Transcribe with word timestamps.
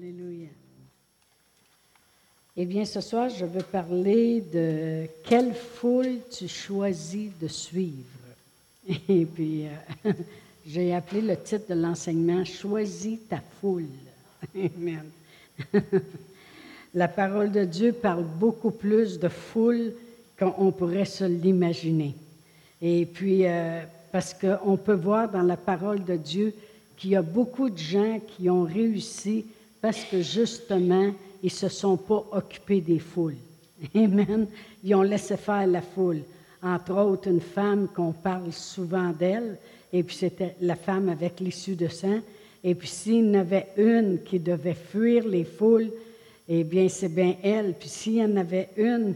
Alléluia. 0.00 0.46
Eh 2.56 2.66
bien, 2.66 2.84
ce 2.84 3.00
soir, 3.00 3.28
je 3.30 3.44
veux 3.44 3.64
parler 3.64 4.40
de 4.40 5.06
quelle 5.24 5.52
foule 5.54 6.18
tu 6.30 6.46
choisis 6.46 7.30
de 7.40 7.48
suivre. 7.48 8.04
Et 9.08 9.24
puis, 9.24 9.66
euh, 9.66 10.12
j'ai 10.66 10.94
appelé 10.94 11.20
le 11.20 11.36
titre 11.36 11.74
de 11.74 11.80
l'enseignement 11.80 12.44
Choisis 12.44 13.18
ta 13.28 13.40
foule. 13.60 13.88
Amen. 14.54 15.04
La 16.94 17.08
parole 17.08 17.50
de 17.50 17.64
Dieu 17.64 17.92
parle 17.92 18.24
beaucoup 18.24 18.70
plus 18.70 19.18
de 19.18 19.28
foule 19.28 19.94
qu'on 20.38 20.70
pourrait 20.70 21.06
se 21.06 21.24
l'imaginer. 21.24 22.14
Et 22.80 23.04
puis, 23.04 23.48
euh, 23.48 23.82
parce 24.12 24.32
qu'on 24.32 24.76
peut 24.76 24.94
voir 24.94 25.28
dans 25.28 25.42
la 25.42 25.56
parole 25.56 26.04
de 26.04 26.14
Dieu 26.14 26.54
qu'il 26.96 27.10
y 27.10 27.16
a 27.16 27.22
beaucoup 27.22 27.68
de 27.68 27.78
gens 27.78 28.20
qui 28.20 28.48
ont 28.48 28.62
réussi 28.62 29.44
parce 29.80 30.04
que 30.04 30.20
justement, 30.22 31.12
ils 31.42 31.46
ne 31.46 31.50
se 31.50 31.68
sont 31.68 31.96
pas 31.96 32.24
occupés 32.32 32.80
des 32.80 32.98
foules. 32.98 33.36
Amen. 33.94 34.46
Ils 34.82 34.94
ont 34.94 35.02
laissé 35.02 35.36
faire 35.36 35.66
la 35.66 35.82
foule. 35.82 36.22
Entre 36.62 36.92
autres, 36.92 37.28
une 37.28 37.40
femme 37.40 37.88
qu'on 37.94 38.12
parle 38.12 38.52
souvent 38.52 39.10
d'elle, 39.10 39.58
et 39.92 40.02
puis 40.02 40.16
c'était 40.16 40.56
la 40.60 40.74
femme 40.74 41.08
avec 41.08 41.38
l'issue 41.40 41.76
de 41.76 41.88
sang. 41.88 42.18
Et 42.64 42.74
puis 42.74 42.88
s'il 42.88 43.26
y 43.26 43.30
en 43.30 43.40
avait 43.40 43.68
une 43.76 44.18
qui 44.24 44.40
devait 44.40 44.74
fuir 44.74 45.26
les 45.26 45.44
foules, 45.44 45.90
eh 46.48 46.64
bien 46.64 46.88
c'est 46.88 47.14
bien 47.14 47.36
elle. 47.42 47.74
Puis 47.78 47.88
s'il 47.88 48.16
y 48.16 48.24
en 48.24 48.36
avait 48.36 48.70
une 48.76 49.14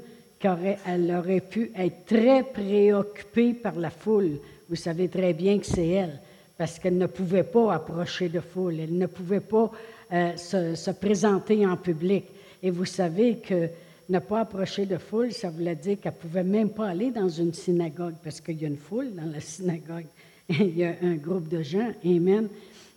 elle 0.86 1.14
aurait 1.16 1.40
pu 1.40 1.70
être 1.76 2.06
très 2.06 2.42
préoccupée 2.42 3.54
par 3.54 3.76
la 3.76 3.90
foule, 3.90 4.38
vous 4.68 4.76
savez 4.76 5.08
très 5.08 5.32
bien 5.32 5.58
que 5.58 5.66
c'est 5.66 5.86
elle, 5.86 6.20
parce 6.56 6.78
qu'elle 6.78 6.98
ne 6.98 7.06
pouvait 7.06 7.44
pas 7.44 7.74
approcher 7.74 8.28
de 8.28 8.40
foule, 8.40 8.80
elle 8.80 8.96
ne 8.96 9.06
pouvait 9.06 9.40
pas 9.40 9.70
euh, 10.12 10.36
se, 10.36 10.90
présenter 10.90 11.66
en 11.66 11.76
public. 11.76 12.24
Et 12.62 12.70
vous 12.70 12.84
savez 12.84 13.36
que 13.36 13.68
ne 14.08 14.18
pas 14.18 14.40
approcher 14.40 14.84
de 14.84 14.98
foule, 14.98 15.32
ça 15.32 15.48
voulait 15.48 15.74
dire 15.74 15.98
qu'elle 16.00 16.12
ne 16.12 16.28
pouvait 16.28 16.44
même 16.44 16.68
pas 16.68 16.88
aller 16.88 17.10
dans 17.10 17.30
une 17.30 17.54
synagogue, 17.54 18.14
parce 18.22 18.40
qu'il 18.40 18.60
y 18.60 18.64
a 18.66 18.68
une 18.68 18.76
foule 18.76 19.14
dans 19.14 19.30
la 19.32 19.40
synagogue. 19.40 20.04
Il 20.50 20.76
y 20.76 20.84
a 20.84 20.96
un 21.02 21.14
groupe 21.14 21.48
de 21.48 21.62
gens. 21.62 21.92
Amen. 22.04 22.48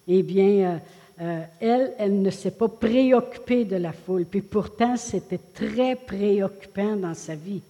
Eh 0.07 0.23
bien, 0.23 0.45
euh, 0.45 0.77
euh, 1.21 1.43
elle, 1.61 1.93
elle 1.97 2.21
ne 2.21 2.29
s'est 2.29 2.51
pas 2.51 2.67
préoccupée 2.67 3.63
de 3.63 3.77
la 3.77 3.93
foule. 3.93 4.25
Puis 4.25 4.41
pourtant, 4.41 4.97
c'était 4.97 5.39
très 5.53 5.95
préoccupant 5.95 6.97
dans 6.97 7.13
sa 7.13 7.35
vie. 7.35 7.61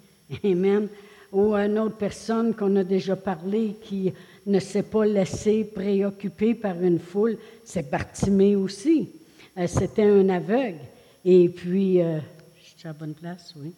Amen. 0.44 0.88
Ou 1.32 1.54
une 1.54 1.78
autre 1.78 1.98
personne 1.98 2.56
qu'on 2.56 2.76
a 2.78 2.84
déjà 2.84 3.16
parlé 3.16 3.76
qui 3.84 4.12
ne 4.48 4.60
s'est 4.60 4.84
pas 4.84 5.06
laissé 5.06 5.66
préoccuper 5.66 6.56
par 6.56 6.82
une 6.82 7.00
foule, 7.00 7.38
c'est 7.64 7.92
Bartimée 7.92 8.56
aussi. 8.56 9.10
Euh, 9.58 9.68
c'était 9.68 10.04
un 10.04 10.28
aveugle. 10.30 10.80
Et 11.24 11.48
puis, 11.50 12.02
euh, 12.02 12.20
je 12.62 12.80
suis 12.80 12.88
à 12.88 12.94
bonne 12.94 13.14
place, 13.14 13.54
oui. 13.58 13.72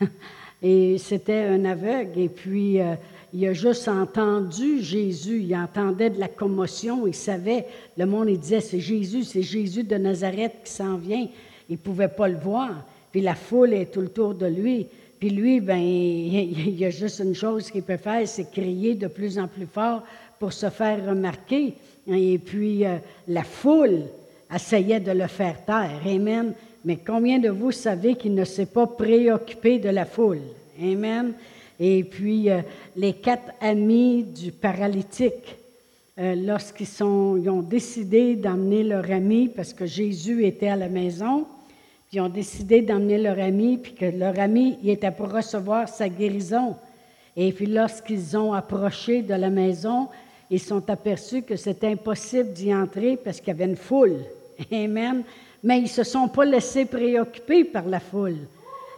et 0.62 0.98
c'était 0.98 1.46
un 1.46 1.64
aveugle. 1.64 2.20
Et 2.20 2.28
puis, 2.28 2.80
euh, 2.80 2.94
il 3.34 3.44
a 3.46 3.52
juste 3.52 3.88
entendu 3.88 4.80
Jésus. 4.80 5.42
Il 5.42 5.56
entendait 5.56 6.10
de 6.10 6.20
la 6.20 6.28
commotion. 6.28 7.06
Il 7.08 7.14
savait, 7.14 7.66
le 7.96 8.06
monde, 8.06 8.28
il 8.28 8.38
disait, 8.38 8.60
c'est 8.60 8.80
Jésus, 8.80 9.24
c'est 9.24 9.42
Jésus 9.42 9.82
de 9.82 9.96
Nazareth 9.96 10.52
qui 10.64 10.70
s'en 10.70 10.96
vient. 10.96 11.26
Il 11.68 11.72
ne 11.72 11.78
pouvait 11.78 12.08
pas 12.08 12.28
le 12.28 12.38
voir. 12.38 12.84
Puis 13.10 13.20
la 13.20 13.34
foule 13.34 13.72
est 13.74 13.92
tout 13.92 14.00
autour 14.00 14.34
de 14.34 14.46
lui. 14.46 14.86
Puis 15.18 15.30
lui, 15.30 15.60
ben, 15.60 15.76
il 15.80 16.78
y 16.78 16.84
a 16.84 16.90
juste 16.90 17.18
une 17.18 17.34
chose 17.34 17.68
qu'il 17.70 17.82
peut 17.82 17.96
faire, 17.96 18.28
c'est 18.28 18.48
crier 18.50 18.94
de 18.94 19.08
plus 19.08 19.40
en 19.40 19.48
plus 19.48 19.66
fort 19.66 20.02
pour 20.38 20.52
se 20.52 20.70
faire 20.70 21.04
remarquer. 21.04 21.74
Et 22.06 22.38
puis 22.38 22.84
la 23.26 23.42
foule, 23.42 24.04
essayait 24.54 25.00
de 25.00 25.12
le 25.12 25.26
faire 25.26 25.64
taire. 25.64 26.00
Amen. 26.06 26.52
Mais 26.84 26.98
combien 27.04 27.38
de 27.38 27.48
vous 27.48 27.72
savez 27.72 28.14
qu'il 28.14 28.34
ne 28.34 28.44
s'est 28.44 28.66
pas 28.66 28.86
préoccupé 28.86 29.78
de 29.78 29.88
la 29.88 30.04
foule? 30.04 30.42
Amen. 30.80 31.32
Et 31.80 32.04
puis, 32.04 32.50
euh, 32.50 32.60
les 32.96 33.12
quatre 33.12 33.52
amis 33.60 34.22
du 34.22 34.52
paralytique, 34.52 35.56
euh, 36.18 36.34
lorsqu'ils 36.34 37.02
ont 37.02 37.62
décidé 37.62 38.36
d'emmener 38.36 38.82
leur 38.82 39.10
ami, 39.10 39.48
parce 39.48 39.74
que 39.74 39.84
Jésus 39.84 40.46
était 40.46 40.68
à 40.68 40.76
la 40.76 40.88
maison, 40.88 41.46
ils 42.12 42.20
ont 42.20 42.28
décidé 42.28 42.80
d'emmener 42.80 43.18
leur 43.18 43.38
ami, 43.38 43.76
puis 43.76 43.92
que 43.92 44.06
leur 44.06 44.38
ami 44.38 44.78
il 44.82 44.90
était 44.90 45.10
pour 45.10 45.30
recevoir 45.30 45.88
sa 45.88 46.08
guérison. 46.08 46.76
Et 47.36 47.52
puis, 47.52 47.66
lorsqu'ils 47.66 48.36
ont 48.38 48.54
approché 48.54 49.20
de 49.20 49.34
la 49.34 49.50
maison, 49.50 50.08
ils 50.50 50.60
sont 50.60 50.88
aperçus 50.90 51.42
que 51.42 51.56
c'était 51.56 51.88
impossible 51.88 52.52
d'y 52.52 52.74
entrer 52.74 53.16
parce 53.16 53.38
qu'il 53.38 53.48
y 53.48 53.50
avait 53.50 53.64
une 53.64 53.76
foule. 53.76 54.18
Amen. 54.72 55.22
Mais 55.62 55.78
ils 55.78 55.84
ne 55.84 55.88
se 55.88 56.04
sont 56.04 56.28
pas 56.28 56.44
laissés 56.44 56.84
préoccuper 56.84 57.64
par 57.64 57.86
la 57.86 58.00
foule. 58.00 58.38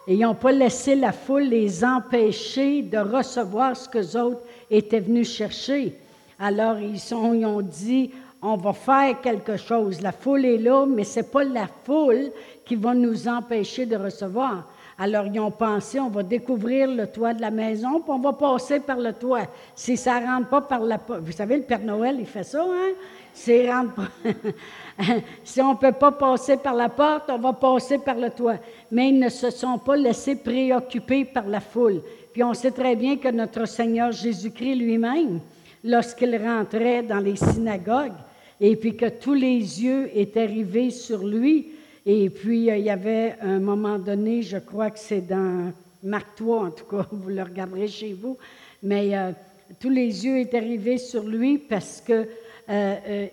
Et 0.07 0.15
ils 0.15 0.21
n'ont 0.21 0.35
pas 0.35 0.53
laissé 0.53 0.95
la 0.95 1.13
foule 1.13 1.45
les 1.45 1.85
empêcher 1.85 2.83
de 2.83 2.99
recevoir 2.99 3.77
ce 3.77 3.89
que 3.89 3.99
les 3.99 4.17
autres 4.17 4.41
étaient 4.71 5.01
venus 5.01 5.31
chercher. 5.31 5.95
Alors, 6.39 6.79
ils, 6.79 6.97
ils 6.97 7.45
ont 7.45 7.61
dit, 7.61 8.11
on 8.41 8.57
va 8.57 8.73
faire 8.73 9.21
quelque 9.21 9.57
chose. 9.57 10.01
La 10.01 10.13
foule 10.13 10.45
est 10.45 10.59
là, 10.59 10.87
mais 10.87 11.05
ce 11.05 11.21
n'est 11.21 11.27
pas 11.27 11.45
la 11.45 11.69
foule 11.85 12.31
qui 12.65 12.77
va 12.77 12.95
nous 12.95 13.29
empêcher 13.29 13.87
de 13.87 13.97
recevoir. 13.97 14.65
Alors, 15.01 15.27
ils 15.27 15.39
ont 15.39 15.53
pensé, 15.53 16.01
on 16.01 16.09
va 16.09 16.25
découvrir 16.25 16.89
le 16.89 17.07
toit 17.07 17.33
de 17.33 17.41
la 17.41 17.53
maison, 17.53 18.01
puis 18.01 18.11
on 18.11 18.19
va 18.19 18.33
passer 18.33 18.81
par 18.81 18.99
le 18.99 19.13
toit. 19.13 19.47
Si 19.77 19.97
ça 19.97 20.21
ne 20.21 20.27
rentre 20.27 20.49
pas 20.49 20.61
par 20.63 20.81
la 20.81 20.99
porte. 20.99 21.21
Vous 21.21 21.31
savez, 21.31 21.57
le 21.57 21.63
Père 21.63 21.85
Noël, 21.85 22.17
il 22.19 22.27
fait 22.27 22.43
ça, 22.43 22.65
hein? 22.65 22.93
Si, 23.33 23.71
rentre 23.71 23.95
pas... 23.95 24.09
si 25.45 25.61
on 25.61 25.75
ne 25.75 25.79
peut 25.79 25.93
pas 25.93 26.11
passer 26.11 26.57
par 26.57 26.75
la 26.75 26.89
porte, 26.89 27.31
on 27.31 27.39
va 27.39 27.53
passer 27.53 27.99
par 27.99 28.17
le 28.17 28.31
toit. 28.31 28.57
Mais 28.91 29.11
ils 29.11 29.21
ne 29.21 29.29
se 29.29 29.51
sont 29.51 29.79
pas 29.79 29.97
laissés 29.97 30.35
préoccuper 30.35 31.25
par 31.25 31.47
la 31.47 31.61
foule. 31.61 32.03
Puis 32.33 32.43
on 32.43 32.53
sait 32.53 32.73
très 32.73 32.97
bien 32.97 33.19
que 33.19 33.29
notre 33.29 33.67
Seigneur 33.67 34.11
Jésus-Christ 34.11 34.75
lui-même, 34.75 35.39
lorsqu'il 35.85 36.37
rentrait 36.37 37.05
dans 37.05 37.21
les 37.21 37.37
synagogues, 37.37 38.15
et 38.61 38.75
puis 38.75 38.97
que 38.97 39.09
tous 39.09 39.35
les 39.35 39.59
yeux 39.85 40.11
étaient 40.13 40.47
rivés 40.47 40.91
sur 40.91 41.25
lui, 41.25 41.69
et 42.11 42.31
puis, 42.31 42.71
euh, 42.71 42.79
il 42.79 42.87
y 42.87 42.91
avait 42.91 43.35
un 43.43 43.61
moment 43.61 43.99
donné, 43.99 44.41
je 44.41 44.57
crois 44.57 44.91
que 44.91 44.99
c'est 44.99 45.21
dans 45.21 45.75
Marc 46.03 46.37
3, 46.37 46.65
en 46.65 46.71
tout 46.71 46.87
cas, 46.87 47.07
vous 47.13 47.29
le 47.29 47.43
regarderez 47.43 47.87
chez 47.87 48.15
vous, 48.15 48.39
mais 48.83 49.15
euh, 49.15 49.33
tous 49.79 49.91
les 49.91 50.25
yeux 50.25 50.39
étaient 50.39 50.59
rivés 50.59 50.97
sur 50.97 51.23
lui 51.25 51.59
parce 51.59 52.01
que 52.01 52.27
euh, 52.71 53.27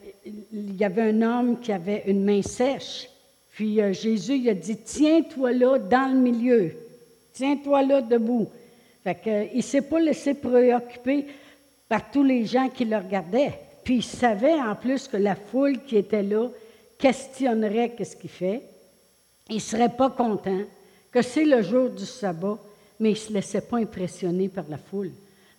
y 0.51 0.83
avait 0.83 1.03
un 1.03 1.21
homme 1.21 1.59
qui 1.61 1.71
avait 1.71 2.03
une 2.07 2.25
main 2.25 2.41
sèche. 2.41 3.09
Puis 3.53 3.79
Jésus 3.93 4.35
il 4.35 4.49
a 4.49 4.53
dit 4.53 4.77
Tiens-toi 4.83 5.53
là 5.53 5.79
dans 5.79 6.13
le 6.13 6.19
milieu. 6.19 6.73
Tiens-toi 7.31 7.81
là 7.83 8.01
debout. 8.01 8.47
Fait 9.05 9.15
que, 9.15 9.53
il 9.53 9.57
ne 9.57 9.61
s'est 9.61 9.83
pas 9.83 10.01
laissé 10.01 10.33
préoccuper 10.33 11.27
par 11.87 12.11
tous 12.11 12.23
les 12.23 12.45
gens 12.45 12.67
qui 12.67 12.83
le 12.83 12.97
regardaient. 12.97 13.53
Puis 13.85 13.95
il 13.95 14.03
savait 14.03 14.59
en 14.59 14.75
plus 14.75 15.07
que 15.07 15.15
la 15.15 15.35
foule 15.35 15.79
qui 15.85 15.95
était 15.95 16.23
là, 16.23 16.49
questionnerait 16.97 17.93
qu'est-ce 17.95 18.15
qu'il 18.15 18.29
fait. 18.29 18.61
Il 19.49 19.55
ne 19.55 19.61
serait 19.61 19.95
pas 19.95 20.09
content 20.09 20.61
que 21.11 21.21
c'est 21.21 21.45
le 21.45 21.61
jour 21.61 21.89
du 21.89 22.05
sabbat, 22.05 22.57
mais 22.99 23.11
il 23.11 23.13
ne 23.13 23.19
se 23.19 23.33
laissait 23.33 23.61
pas 23.61 23.77
impressionner 23.77 24.49
par 24.49 24.65
la 24.69 24.77
foule. 24.77 25.11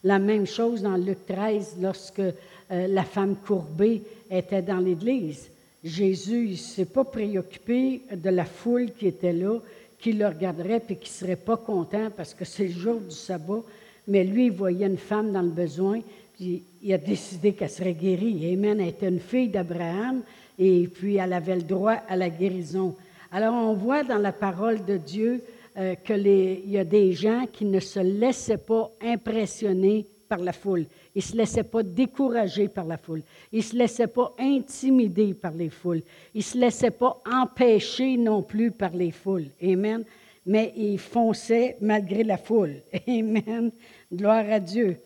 La 0.04 0.18
même 0.18 0.46
chose 0.46 0.82
dans 0.82 0.96
Luc 0.96 1.26
13, 1.26 1.76
lorsque 1.80 2.20
euh, 2.20 2.32
la 2.70 3.04
femme 3.04 3.36
courbée 3.36 4.02
était 4.30 4.62
dans 4.62 4.78
l'Église. 4.78 5.48
Jésus 5.84 6.48
ne 6.48 6.56
s'est 6.56 6.84
pas 6.84 7.04
préoccupé 7.04 8.02
de 8.12 8.30
la 8.30 8.44
foule 8.44 8.90
qui 8.98 9.06
était 9.06 9.32
là, 9.32 9.58
qui 9.98 10.12
le 10.12 10.26
regarderait 10.26 10.82
et 10.88 10.96
qui 10.96 11.10
ne 11.10 11.14
serait 11.14 11.36
pas 11.36 11.56
content 11.56 12.10
parce 12.16 12.34
que 12.34 12.44
c'est 12.44 12.66
le 12.66 12.72
jour 12.72 13.00
du 13.00 13.14
sabbat. 13.14 13.62
Mais 14.08 14.24
lui, 14.24 14.46
il 14.46 14.52
voyait 14.52 14.86
une 14.86 14.98
femme 14.98 15.32
dans 15.32 15.42
le 15.42 15.48
besoin, 15.48 16.00
puis 16.36 16.62
il 16.82 16.92
a 16.92 16.98
décidé 16.98 17.52
qu'elle 17.52 17.70
serait 17.70 17.92
guérie. 17.92 18.52
Amen. 18.52 18.80
Elle 18.80 18.88
était 18.88 19.08
une 19.08 19.20
fille 19.20 19.48
d'Abraham 19.48 20.22
et 20.58 20.88
puis 20.88 21.16
elle 21.16 21.32
avait 21.32 21.56
le 21.56 21.62
droit 21.62 21.96
à 22.08 22.16
la 22.16 22.30
guérison. 22.30 22.94
Alors 23.32 23.54
on 23.54 23.74
voit 23.74 24.02
dans 24.02 24.18
la 24.18 24.32
parole 24.32 24.84
de 24.84 24.96
Dieu 24.96 25.42
euh, 25.76 25.94
qu'il 25.94 26.70
y 26.70 26.78
a 26.78 26.84
des 26.84 27.12
gens 27.12 27.44
qui 27.52 27.64
ne 27.64 27.80
se 27.80 28.00
laissaient 28.00 28.56
pas 28.56 28.90
impressionner 29.02 30.06
par 30.28 30.38
la 30.38 30.52
foule. 30.52 30.86
Ils 31.14 31.18
ne 31.18 31.22
se 31.22 31.36
laissaient 31.36 31.62
pas 31.62 31.82
décourager 31.82 32.68
par 32.68 32.84
la 32.84 32.96
foule. 32.96 33.22
Ils 33.52 33.58
ne 33.58 33.62
se 33.62 33.76
laissaient 33.76 34.06
pas 34.06 34.34
intimider 34.38 35.34
par 35.34 35.52
les 35.52 35.70
foules. 35.70 36.02
Ils 36.34 36.38
ne 36.38 36.42
se 36.42 36.58
laissaient 36.58 36.90
pas 36.90 37.20
empêcher 37.30 38.16
non 38.16 38.42
plus 38.42 38.70
par 38.70 38.90
les 38.90 39.10
foules. 39.10 39.48
Amen. 39.62 40.04
Mais 40.44 40.72
ils 40.76 40.98
fonçaient 40.98 41.76
malgré 41.80 42.24
la 42.24 42.38
foule. 42.38 42.76
Amen. 43.08 43.70
Gloire 44.12 44.44
à 44.50 44.60
Dieu. 44.60 44.96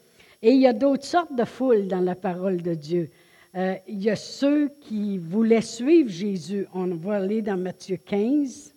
Et 0.43 0.53
il 0.53 0.61
y 0.61 0.67
a 0.67 0.73
d'autres 0.73 1.05
sortes 1.05 1.35
de 1.35 1.45
foules 1.45 1.87
dans 1.87 2.01
la 2.01 2.15
parole 2.15 2.63
de 2.63 2.75
Dieu. 2.75 3.11
Euh, 3.57 3.75
il 3.89 4.03
y 4.03 4.11
a 4.11 4.17
ceux 4.17 4.69
qui 4.81 5.19
voulaient 5.19 5.61
suivre 5.61 6.09
Jésus. 6.09 6.67
On 6.73 6.87
va 6.95 7.17
aller 7.17 7.43
dans 7.43 7.57
Matthieu 7.57 7.97
15. 7.97 8.75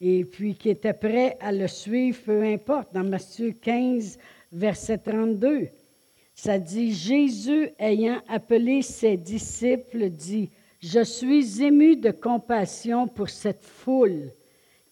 Et 0.00 0.24
puis 0.24 0.54
qui 0.56 0.68
étaient 0.68 0.92
prêts 0.92 1.38
à 1.40 1.52
le 1.52 1.68
suivre, 1.68 2.18
peu 2.24 2.42
importe. 2.42 2.92
Dans 2.92 3.04
Matthieu 3.04 3.52
15, 3.52 4.18
verset 4.50 4.98
32, 4.98 5.68
ça 6.34 6.58
dit 6.58 6.92
Jésus 6.92 7.70
ayant 7.78 8.20
appelé 8.28 8.82
ses 8.82 9.16
disciples 9.16 10.10
dit 10.10 10.50
Je 10.80 11.04
suis 11.04 11.62
ému 11.62 11.96
de 11.96 12.10
compassion 12.10 13.06
pour 13.06 13.30
cette 13.30 13.64
foule, 13.64 14.32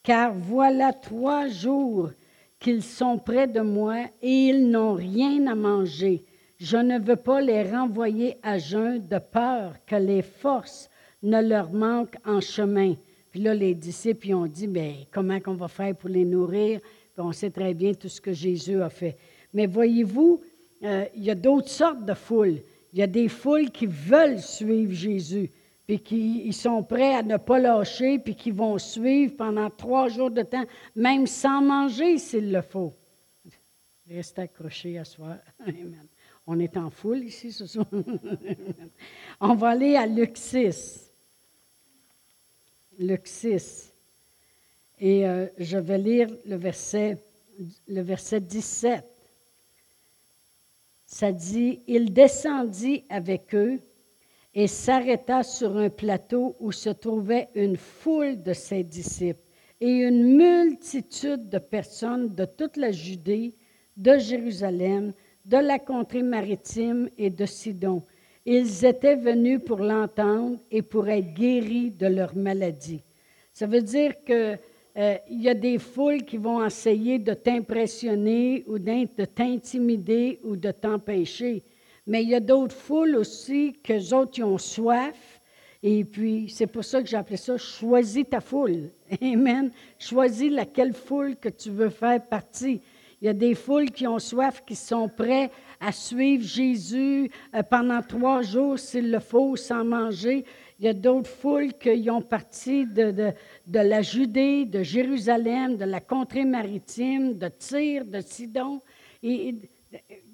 car 0.02 0.32
voilà 0.32 0.93
trois 0.93 1.49
jours 1.49 2.11
qu'ils 2.58 2.82
sont 2.82 3.19
près 3.19 3.49
de 3.49 3.61
moi 3.61 4.05
et 4.23 4.49
ils 4.49 4.70
n'ont 4.70 4.94
rien 4.94 5.46
à 5.49 5.55
manger. 5.55 6.25
Je 6.60 6.76
ne 6.76 6.98
veux 6.98 7.16
pas 7.16 7.40
les 7.40 7.62
renvoyer 7.62 8.36
à 8.42 8.58
jeun 8.58 9.06
de 9.08 9.18
peur 9.18 9.76
que 9.86 9.96
les 9.96 10.20
forces 10.20 10.90
ne 11.22 11.40
leur 11.40 11.72
manquent 11.72 12.18
en 12.26 12.42
chemin. 12.42 12.96
Puis 13.30 13.40
là, 13.40 13.54
les 13.54 13.74
disciples 13.74 14.34
ont 14.34 14.46
dit, 14.46 14.68
mais 14.68 14.90
ben, 14.90 15.06
comment 15.10 15.40
qu'on 15.40 15.54
va 15.54 15.68
faire 15.68 15.96
pour 15.96 16.10
les 16.10 16.26
nourrir? 16.26 16.80
On 17.16 17.32
sait 17.32 17.50
très 17.50 17.72
bien 17.72 17.94
tout 17.94 18.10
ce 18.10 18.20
que 18.20 18.34
Jésus 18.34 18.82
a 18.82 18.90
fait. 18.90 19.16
Mais 19.54 19.66
voyez-vous, 19.66 20.42
euh, 20.84 21.06
il 21.14 21.24
y 21.24 21.30
a 21.30 21.34
d'autres 21.34 21.70
sortes 21.70 22.04
de 22.04 22.12
foules. 22.12 22.58
Il 22.92 22.98
y 22.98 23.02
a 23.02 23.06
des 23.06 23.28
foules 23.28 23.70
qui 23.70 23.86
veulent 23.86 24.40
suivre 24.40 24.92
Jésus, 24.92 25.50
puis 25.86 25.98
qui 26.00 26.52
sont 26.52 26.82
prêts 26.82 27.14
à 27.14 27.22
ne 27.22 27.38
pas 27.38 27.58
lâcher, 27.58 28.18
puis 28.18 28.34
qui 28.34 28.50
vont 28.50 28.76
suivre 28.76 29.34
pendant 29.34 29.70
trois 29.70 30.08
jours 30.08 30.30
de 30.30 30.42
temps, 30.42 30.64
même 30.94 31.26
sans 31.26 31.62
manger 31.62 32.18
s'il 32.18 32.52
le 32.52 32.60
faut. 32.60 32.92
Restez 34.06 34.42
accrochés 34.42 34.98
à 34.98 35.04
soi. 35.04 35.36
Amen. 35.60 36.09
On 36.52 36.58
est 36.58 36.76
en 36.76 36.91
foule 36.91 37.23
ici 37.23 37.52
ce 37.52 37.64
soir. 37.64 37.87
On 39.41 39.55
va 39.55 39.69
aller 39.69 39.94
à 39.94 40.05
Luc 40.05 40.37
6. 40.37 41.08
Luc 42.99 43.29
6. 43.29 43.94
Et 44.99 45.29
euh, 45.29 45.47
je 45.58 45.79
vais 45.79 45.99
lire 45.99 46.26
le 46.47 46.56
verset, 46.56 47.19
le 47.87 48.00
verset 48.00 48.41
17. 48.41 49.05
Ça 51.06 51.31
dit, 51.31 51.82
il 51.87 52.12
descendit 52.12 53.05
avec 53.11 53.55
eux 53.55 53.79
et 54.52 54.67
s'arrêta 54.67 55.44
sur 55.44 55.76
un 55.76 55.88
plateau 55.88 56.56
où 56.58 56.73
se 56.73 56.91
trouvait 56.91 57.49
une 57.55 57.76
foule 57.76 58.43
de 58.43 58.55
ses 58.55 58.82
disciples 58.82 59.38
et 59.81 59.88
une 59.88 60.37
multitude 60.37 61.49
de 61.49 61.58
personnes 61.58 62.35
de 62.35 62.44
toute 62.44 62.76
la 62.76 62.91
Judée, 62.91 63.55
de 63.97 64.19
Jérusalem, 64.19 65.12
de 65.50 65.58
la 65.58 65.79
contrée 65.79 66.23
maritime 66.23 67.11
et 67.19 67.29
de 67.29 67.44
Sidon 67.44 68.02
ils 68.47 68.85
étaient 68.85 69.17
venus 69.17 69.61
pour 69.64 69.79
l'entendre 69.79 70.58
et 70.70 70.82
pour 70.82 71.08
être 71.08 71.35
guéris 71.35 71.91
de 71.91 72.06
leur 72.06 72.35
maladie. 72.35 73.02
Ça 73.52 73.67
veut 73.67 73.82
dire 73.82 74.12
qu'il 74.25 74.58
euh, 74.97 75.17
y 75.29 75.49
a 75.49 75.55
des 75.55 75.79
foules 75.79 76.25
qui 76.25 76.37
vont 76.37 76.64
essayer 76.64 77.19
de 77.19 77.35
t'impressionner 77.35 78.64
ou 78.67 78.79
de 78.79 79.25
t'intimider 79.25 80.41
ou 80.43 80.56
de 80.56 80.70
t'empêcher. 80.70 81.62
Mais 82.06 82.23
il 82.23 82.31
y 82.31 82.35
a 82.35 82.41
d'autres 82.41 82.75
foules 82.75 83.17
aussi 83.17 83.76
que 83.85 84.14
autres 84.14 84.32
qui 84.32 84.43
ont 84.43 84.58
soif. 84.58 85.41
Et 85.82 86.05
puis, 86.05 86.49
c'est 86.49 86.67
pour 86.67 86.85
ça 86.85 87.02
que 87.02 87.14
appelé 87.14 87.37
ça 87.37 87.56
choisis 87.56 88.25
ta 88.29 88.41
foule. 88.41 88.91
Amen. 89.23 89.70
Choisis 89.99 90.50
laquelle 90.50 90.93
foule 90.93 91.37
que 91.37 91.49
tu 91.49 91.70
veux 91.70 91.88
faire 91.88 92.23
partie. 92.25 92.81
Il 93.20 93.26
y 93.26 93.28
a 93.28 93.34
des 93.34 93.55
foules 93.55 93.90
qui 93.90 94.06
ont 94.06 94.19
soif, 94.19 94.62
qui 94.67 94.75
sont 94.75 95.08
prêts 95.08 95.50
à 95.78 95.93
suivre 95.93 96.43
Jésus 96.43 97.31
euh, 97.55 97.62
pendant 97.62 98.00
trois 98.00 98.40
jours 98.40 98.78
s'il 98.78 99.11
le 99.11 99.20
faut, 99.20 99.56
sans 99.56 99.84
manger. 99.84 100.44
Il 100.78 100.87
y 100.87 100.88
a 100.88 100.94
d'autres 100.94 101.28
foules 101.28 101.75
qui 101.75 102.08
ont 102.11 102.22
parti 102.22 102.87
de, 102.87 103.11
de, 103.67 103.78
la 103.78 104.00
Judée, 104.00 104.64
de 104.64 104.82
Jérusalem, 104.82 105.76
de 105.76 105.84
la 105.84 106.00
contrée 106.00 106.46
maritime, 106.46 107.37
de 107.37 107.49
Tyr, 107.49 108.06
de 108.06 108.20
Sidon. 108.22 108.81
Et, 109.23 109.55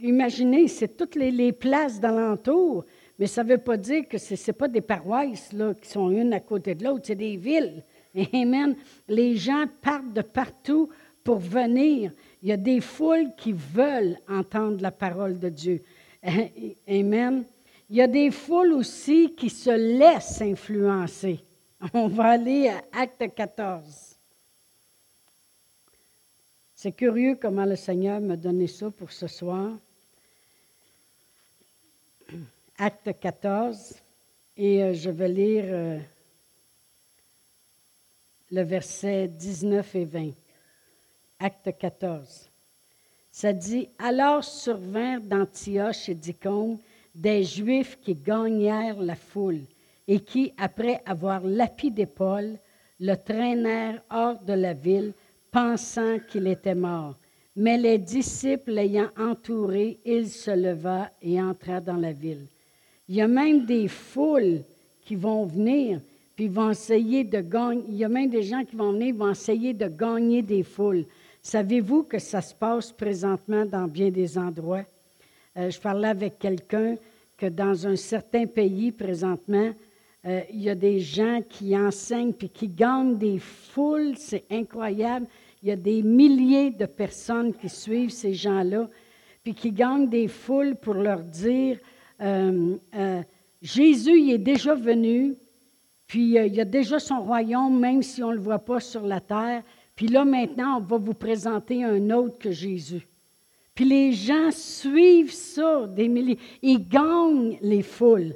imaginez, 0.00 0.69
c'est 0.69 0.97
toutes 0.97 1.17
les, 1.17 1.32
les 1.32 1.53
places 1.53 1.99
d'alentour, 1.99 2.85
mais 3.19 3.27
ça 3.27 3.43
ne 3.43 3.49
veut 3.49 3.59
pas 3.59 3.77
dire 3.77 4.06
que 4.09 4.19
ce 4.19 4.35
n'est 4.35 4.53
pas 4.53 4.69
des 4.69 4.81
paroisses 4.81 5.53
là, 5.53 5.75
qui 5.75 5.89
sont 5.89 6.11
une 6.11 6.32
à 6.32 6.41
côté 6.41 6.77
de 6.77 6.85
l'autre, 6.85 7.06
c'est 7.06 7.17
des 7.17 7.37
villes. 7.37 7.82
Amen. 8.32 8.77
Les 9.09 9.37
gens 9.37 9.65
partent 9.82 10.12
de 10.12 10.23
partout 10.23 10.89
pour 11.25 11.39
venir. 11.39 12.12
Il 12.46 12.50
y 12.50 12.52
a 12.52 12.56
des 12.56 12.81
foules 12.81 13.34
qui 13.37 13.50
veulent 13.52 14.20
entendre 14.28 14.81
la 14.81 14.93
parole 14.93 15.40
de 15.40 15.48
Dieu. 15.48 15.82
Amen. 16.88 17.44
Il 17.90 17.96
y 17.96 18.00
a 18.00 18.06
des 18.06 18.31
foules 18.31 18.72
aussi 18.72 19.34
qui 19.34 19.50
se 19.50 19.70
laissent 19.70 20.40
influencer. 20.40 21.44
On 21.93 22.06
va 22.06 22.26
aller 22.26 22.69
à 22.69 22.84
Acte 22.93 23.34
14. 23.34 24.16
C'est 26.72 26.93
curieux 26.93 27.34
comment 27.34 27.64
le 27.64 27.75
Seigneur 27.75 28.20
m'a 28.20 28.37
donné 28.37 28.69
ça 28.69 28.93
pour 28.93 29.10
ce 29.10 29.26
soir. 29.26 29.72
Acte 32.78 33.10
14, 33.19 34.00
et 34.56 34.84
euh, 34.84 34.94
je 34.94 35.10
vais 35.10 35.28
lire 35.28 35.64
euh, 35.66 35.98
le 38.52 38.62
verset 38.62 39.26
19 39.26 39.94
et 39.96 40.04
20. 40.04 40.31
Acte 41.38 41.77
14. 41.79 42.50
Ça 43.31 43.53
dit 43.53 43.88
Alors 43.99 44.43
survinrent 44.43 45.21
d'Antioche 45.21 46.09
et 46.09 46.15
d'Icône 46.15 46.79
des 47.15 47.44
Juifs 47.44 47.99
qui 48.00 48.15
gagnèrent 48.15 49.00
la 49.00 49.15
foule 49.15 49.61
et 50.09 50.21
qui, 50.21 50.53
après 50.56 51.03
avoir 51.05 51.43
lapidé 51.44 52.06
Paul, 52.06 52.59
le 53.00 53.15
traînèrent 53.15 54.03
hors 54.11 54.41
de 54.43 54.55
la 54.55 54.73
ville, 54.73 55.12
pensant 55.50 56.19
qu'il 56.31 56.47
était 56.47 56.75
mort. 56.75 57.17
Mais 57.55 57.77
les 57.77 57.99
disciples 57.99 58.73
l'ayant 58.73 59.11
entouré, 59.19 59.99
il 60.05 60.29
se 60.29 60.50
leva 60.50 61.11
et 61.21 61.41
entra 61.41 61.81
dans 61.81 61.97
la 61.97 62.12
ville. 62.12 62.47
Il 63.09 63.17
y 63.17 63.21
a 63.21 63.29
même 63.29 63.67
des 63.67 63.89
foules 63.89 64.62
qui 65.03 65.17
vont 65.17 65.44
venir, 65.44 66.00
puis 66.35 66.49
vont 66.49 66.71
essayer 66.71 67.25
de 67.25 67.41
gagner. 67.41 67.85
Il 67.89 67.97
y 67.97 68.05
a 68.05 68.09
même 68.09 68.29
des 68.29 68.43
gens 68.43 68.65
qui 68.65 68.77
vont 68.77 68.93
venir, 68.93 69.15
vont 69.15 69.31
essayer 69.31 69.73
de 69.73 69.89
gagner 69.89 70.43
des 70.43 70.62
foules. 70.62 71.05
Savez-vous 71.46 72.02
que 72.02 72.19
ça 72.19 72.40
se 72.40 72.52
passe 72.52 72.90
présentement 72.90 73.64
dans 73.64 73.87
bien 73.87 74.10
des 74.10 74.37
endroits? 74.37 74.82
Euh, 75.56 75.70
je 75.70 75.81
parlais 75.81 76.08
avec 76.08 76.40
quelqu'un 76.40 76.96
que 77.37 77.46
dans 77.46 77.87
un 77.87 77.94
certain 77.94 78.46
pays 78.46 78.90
présentement, 78.90 79.70
euh, 80.26 80.40
il 80.52 80.62
y 80.62 80.70
a 80.70 80.75
des 80.75 80.98
gens 80.98 81.40
qui 81.48 81.78
enseignent 81.78 82.32
puis 82.32 82.48
qui 82.48 82.66
gagnent 82.66 83.16
des 83.16 83.38
foules, 83.38 84.14
c'est 84.16 84.43
incroyable. 84.50 85.28
Il 85.62 85.69
y 85.69 85.70
a 85.70 85.76
des 85.76 86.02
milliers 86.02 86.70
de 86.70 86.87
personnes 86.87 87.54
qui 87.54 87.69
suivent 87.69 88.10
ces 88.10 88.34
gens-là, 88.34 88.88
puis 89.44 89.54
qui 89.54 89.70
gagnent 89.70 90.08
des 90.08 90.26
foules 90.26 90.75
pour 90.75 90.94
leur 90.94 91.20
dire 91.20 91.78
euh, 92.22 92.76
Jésus 93.62 94.19
il 94.19 94.32
est 94.32 94.38
déjà 94.38 94.75
venu, 94.75 95.37
puis 96.08 96.22
il 96.22 96.54
y 96.56 96.60
a 96.60 96.64
déjà 96.64 96.98
son 96.98 97.22
royaume, 97.22 97.79
même 97.79 98.03
si 98.03 98.20
on 98.24 98.31
ne 98.31 98.34
le 98.34 98.41
voit 98.41 98.58
pas 98.58 98.81
sur 98.81 99.03
la 99.03 99.20
terre. 99.20 99.62
Puis 99.96 100.08
là, 100.08 100.26
maintenant, 100.26 100.76
on 100.76 100.81
va 100.81 100.98
vous 100.98 101.15
présenter 101.15 101.82
un 101.82 102.10
autre 102.10 102.38
que 102.38 102.53
Jésus. 102.53 103.08
Puis 103.74 103.86
les 103.86 104.12
gens 104.12 104.50
suivent 104.50 105.32
ça, 105.32 105.86
des 105.86 106.08
milliers. 106.08 106.38
Ils 106.62 106.86
gagnent 106.86 107.58
les 107.62 107.82
foules. 107.82 108.34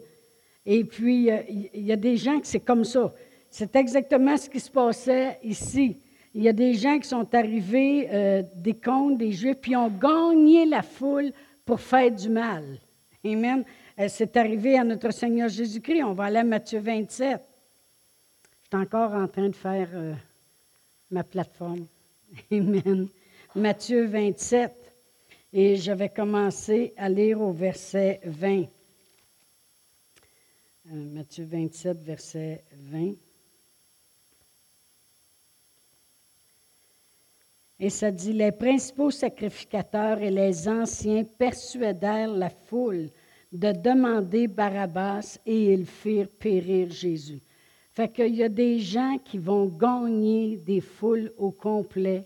Et 0.65 0.85
puis, 0.85 1.31
euh, 1.31 1.43
il 1.49 1.85
y 1.85 1.93
a 1.93 1.97
des 1.97 2.17
gens 2.17 2.41
qui 2.41 2.49
c'est 2.49 2.61
comme 2.61 2.85
ça. 2.85 3.13
C'est 3.51 3.77
exactement 3.77 4.37
ce 4.37 4.49
qui 4.49 4.61
se 4.61 4.71
passait 4.71 5.39
ici. 5.43 5.99
Il 6.35 6.43
y 6.43 6.49
a 6.49 6.53
des 6.53 6.75
gens 6.75 6.99
qui 6.99 7.09
sont 7.09 7.35
arrivés, 7.35 8.09
euh, 8.11 8.43
des 8.55 8.75
contes, 8.75 9.19
des 9.19 9.33
juifs, 9.33 9.57
puis 9.61 9.75
ont 9.77 9.89
gagné 9.89 10.65
la 10.65 10.83
foule 10.83 11.33
pour 11.65 11.81
faire 11.81 12.11
du 12.11 12.29
mal. 12.29 12.79
Amen. 13.25 13.65
Euh, 13.99 14.07
c'est 14.09 14.37
arrivé 14.37 14.79
à 14.79 14.85
notre 14.85 15.11
Seigneur 15.11 15.49
Jésus-Christ. 15.49 16.05
On 16.05 16.13
va 16.13 16.25
aller 16.25 16.39
à 16.39 16.45
Matthieu 16.45 16.81
27. 16.81 17.41
Je 18.63 18.77
suis 18.77 18.85
encore 18.87 19.13
en 19.13 19.27
train 19.27 19.49
de 19.49 19.57
faire 19.57 19.89
ma 21.11 21.25
plateforme. 21.25 21.87
Amen. 22.53 23.09
Matthieu 23.55 24.07
27. 24.07 24.73
Et 25.53 25.77
je 25.77 25.91
vais 25.91 26.09
commencer 26.09 26.95
à 26.97 27.09
lire 27.09 27.41
au 27.41 27.53
verset 27.53 28.21
20. 28.25 28.65
Euh, 30.93 31.05
Matthieu 31.13 31.45
27, 31.45 32.03
verset 32.03 32.65
20. 32.73 33.15
Et 37.83 37.91
ça 37.91 38.11
dit, 38.11 38.35
les 38.35 38.53
principaux 38.53 39.11
sacrificateurs 39.11 40.21
et 40.21 40.31
les 40.31 40.69
anciens 40.69 41.25
persuadèrent 41.25 42.31
la 42.31 42.51
foule 42.51 43.09
de 43.53 43.73
demander 43.73 44.47
Barabbas 44.47 45.39
et 45.47 45.73
ils 45.73 45.87
firent 45.87 46.29
périr 46.29 46.91
Jésus. 46.91 47.41
Fait 48.01 48.09
qu'il 48.09 48.35
y 48.35 48.43
a 48.43 48.49
des 48.49 48.79
gens 48.79 49.19
qui 49.23 49.37
vont 49.37 49.67
gagner 49.67 50.57
des 50.57 50.81
foules 50.81 51.35
au 51.37 51.51
complet. 51.51 52.25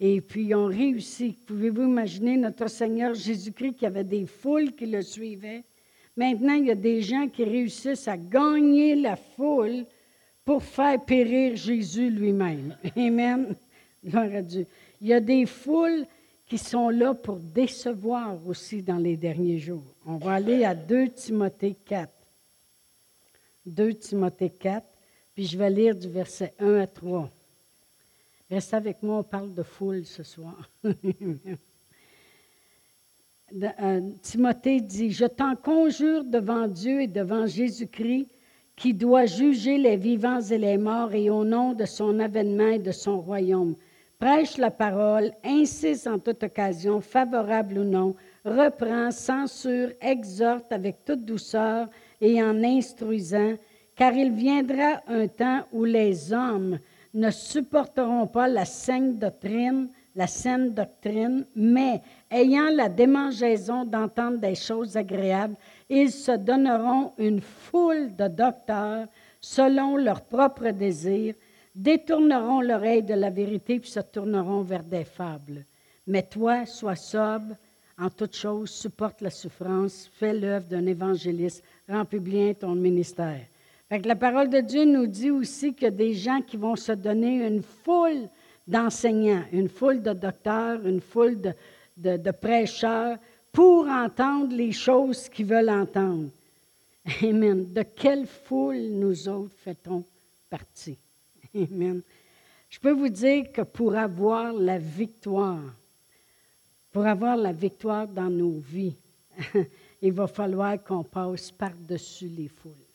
Et 0.00 0.22
puis, 0.22 0.44
ils 0.44 0.54
ont 0.54 0.64
réussi. 0.64 1.36
Pouvez-vous 1.46 1.82
imaginer 1.82 2.38
notre 2.38 2.68
Seigneur 2.68 3.12
Jésus-Christ 3.12 3.74
qui 3.74 3.84
avait 3.84 4.02
des 4.02 4.24
foules 4.24 4.72
qui 4.72 4.86
le 4.86 5.02
suivaient? 5.02 5.62
Maintenant, 6.16 6.54
il 6.54 6.68
y 6.68 6.70
a 6.70 6.74
des 6.74 7.02
gens 7.02 7.28
qui 7.28 7.44
réussissent 7.44 8.08
à 8.08 8.16
gagner 8.16 8.94
la 8.94 9.16
foule 9.16 9.84
pour 10.42 10.62
faire 10.62 10.98
périr 11.04 11.54
Jésus 11.54 12.08
lui-même. 12.08 12.74
Amen. 12.96 13.54
Gloire 14.02 14.34
à 14.34 14.40
Dieu. 14.40 14.66
Il 15.02 15.08
y 15.08 15.12
a 15.12 15.20
des 15.20 15.44
foules 15.44 16.06
qui 16.46 16.56
sont 16.56 16.88
là 16.88 17.12
pour 17.12 17.36
décevoir 17.36 18.38
aussi 18.46 18.80
dans 18.80 18.96
les 18.96 19.18
derniers 19.18 19.58
jours. 19.58 19.84
On 20.06 20.16
va 20.16 20.32
aller 20.32 20.64
à 20.64 20.74
2 20.74 21.10
Timothée 21.10 21.76
4. 21.84 22.10
2 23.66 23.92
Timothée 23.92 24.48
4, 24.48 24.86
puis 25.34 25.46
je 25.46 25.56
vais 25.56 25.70
lire 25.70 25.94
du 25.94 26.08
verset 26.08 26.54
1 26.58 26.80
à 26.80 26.86
3. 26.86 27.30
Reste 28.50 28.74
avec 28.74 29.02
moi, 29.02 29.18
on 29.18 29.22
parle 29.22 29.54
de 29.54 29.62
foule 29.62 30.04
ce 30.04 30.22
soir. 30.22 30.68
Euh, 33.52 34.00
Timothée 34.22 34.80
dit, 34.80 35.10
Je 35.10 35.24
t'en 35.24 35.56
conjure 35.56 36.22
devant 36.22 36.68
Dieu 36.68 37.02
et 37.02 37.08
devant 37.08 37.48
Jésus-Christ, 37.48 38.28
qui 38.76 38.94
doit 38.94 39.26
juger 39.26 39.76
les 39.76 39.96
vivants 39.96 40.40
et 40.40 40.56
les 40.56 40.78
morts, 40.78 41.12
et 41.14 41.30
au 41.30 41.44
nom 41.44 41.72
de 41.72 41.84
son 41.84 42.20
avènement 42.20 42.68
et 42.68 42.78
de 42.78 42.92
son 42.92 43.20
royaume. 43.20 43.74
Prêche 44.20 44.56
la 44.58 44.70
parole, 44.70 45.32
insiste 45.42 46.06
en 46.06 46.18
toute 46.18 46.42
occasion, 46.42 47.00
favorable 47.00 47.78
ou 47.78 47.84
non, 47.84 48.14
reprend, 48.44 49.10
censure, 49.10 49.90
exhorte 50.00 50.70
avec 50.72 51.04
toute 51.04 51.24
douceur 51.24 51.88
et 52.20 52.42
en 52.42 52.62
instruisant, 52.62 53.54
car 54.00 54.14
il 54.14 54.32
viendra 54.32 55.02
un 55.08 55.28
temps 55.28 55.66
où 55.72 55.84
les 55.84 56.32
hommes 56.32 56.78
ne 57.12 57.30
supporteront 57.30 58.26
pas 58.26 58.48
la 58.48 58.64
saine 58.64 59.18
doctrine, 59.18 59.90
la 60.16 60.24
doctrine, 60.70 61.44
mais 61.54 62.00
ayant 62.30 62.70
la 62.74 62.88
démangeaison 62.88 63.84
d'entendre 63.84 64.38
des 64.38 64.54
choses 64.54 64.96
agréables, 64.96 65.54
ils 65.90 66.10
se 66.10 66.32
donneront 66.32 67.12
une 67.18 67.42
foule 67.42 68.16
de 68.16 68.26
docteurs 68.28 69.06
selon 69.38 69.98
leurs 69.98 70.22
propres 70.22 70.70
désirs, 70.70 71.34
détourneront 71.74 72.62
l'oreille 72.62 73.02
de 73.02 73.12
la 73.12 73.28
vérité 73.28 73.80
puis 73.80 73.90
se 73.90 74.00
tourneront 74.00 74.62
vers 74.62 74.82
des 74.82 75.04
fables. 75.04 75.66
Mais 76.06 76.22
toi, 76.22 76.64
sois 76.64 76.96
sobre 76.96 77.54
en 77.98 78.08
toutes 78.08 78.36
choses, 78.36 78.70
supporte 78.70 79.20
la 79.20 79.28
souffrance, 79.28 80.08
fais 80.14 80.32
l'œuvre 80.32 80.68
d'un 80.68 80.86
évangéliste, 80.86 81.62
remplis 81.86 82.18
bien 82.18 82.54
ton 82.54 82.74
ministère. 82.74 83.49
La 83.90 84.16
parole 84.16 84.48
de 84.48 84.60
Dieu 84.60 84.84
nous 84.84 85.06
dit 85.06 85.30
aussi 85.30 85.74
que 85.74 85.86
des 85.86 86.14
gens 86.14 86.40
qui 86.42 86.56
vont 86.56 86.76
se 86.76 86.92
donner 86.92 87.46
une 87.46 87.62
foule 87.62 88.28
d'enseignants, 88.66 89.44
une 89.52 89.68
foule 89.68 90.00
de 90.00 90.12
docteurs, 90.12 90.86
une 90.86 91.00
foule 91.00 91.36
de, 91.96 92.30
prêcheurs 92.30 93.18
pour 93.52 93.88
entendre 93.88 94.54
les 94.54 94.70
choses 94.70 95.28
qu'ils 95.28 95.46
veulent 95.46 95.70
entendre. 95.70 96.28
Amen. 97.22 97.72
De 97.72 97.82
quelle 97.82 98.26
foule 98.26 98.90
nous 98.92 99.28
autres 99.28 99.56
fait-on 99.56 100.04
partie? 100.48 100.98
Amen. 101.54 102.02
Je 102.68 102.78
peux 102.78 102.92
vous 102.92 103.08
dire 103.08 103.50
que 103.50 103.62
pour 103.62 103.96
avoir 103.96 104.52
la 104.52 104.78
victoire, 104.78 105.74
pour 106.92 107.04
avoir 107.06 107.36
la 107.36 107.52
victoire 107.52 108.06
dans 108.06 108.30
nos 108.30 108.58
vies, 108.58 108.94
il 110.02 110.12
va 110.12 110.28
falloir 110.28 110.80
qu'on 110.84 111.02
passe 111.02 111.50
par-dessus 111.50 112.28
les 112.28 112.46
foules. 112.46 112.89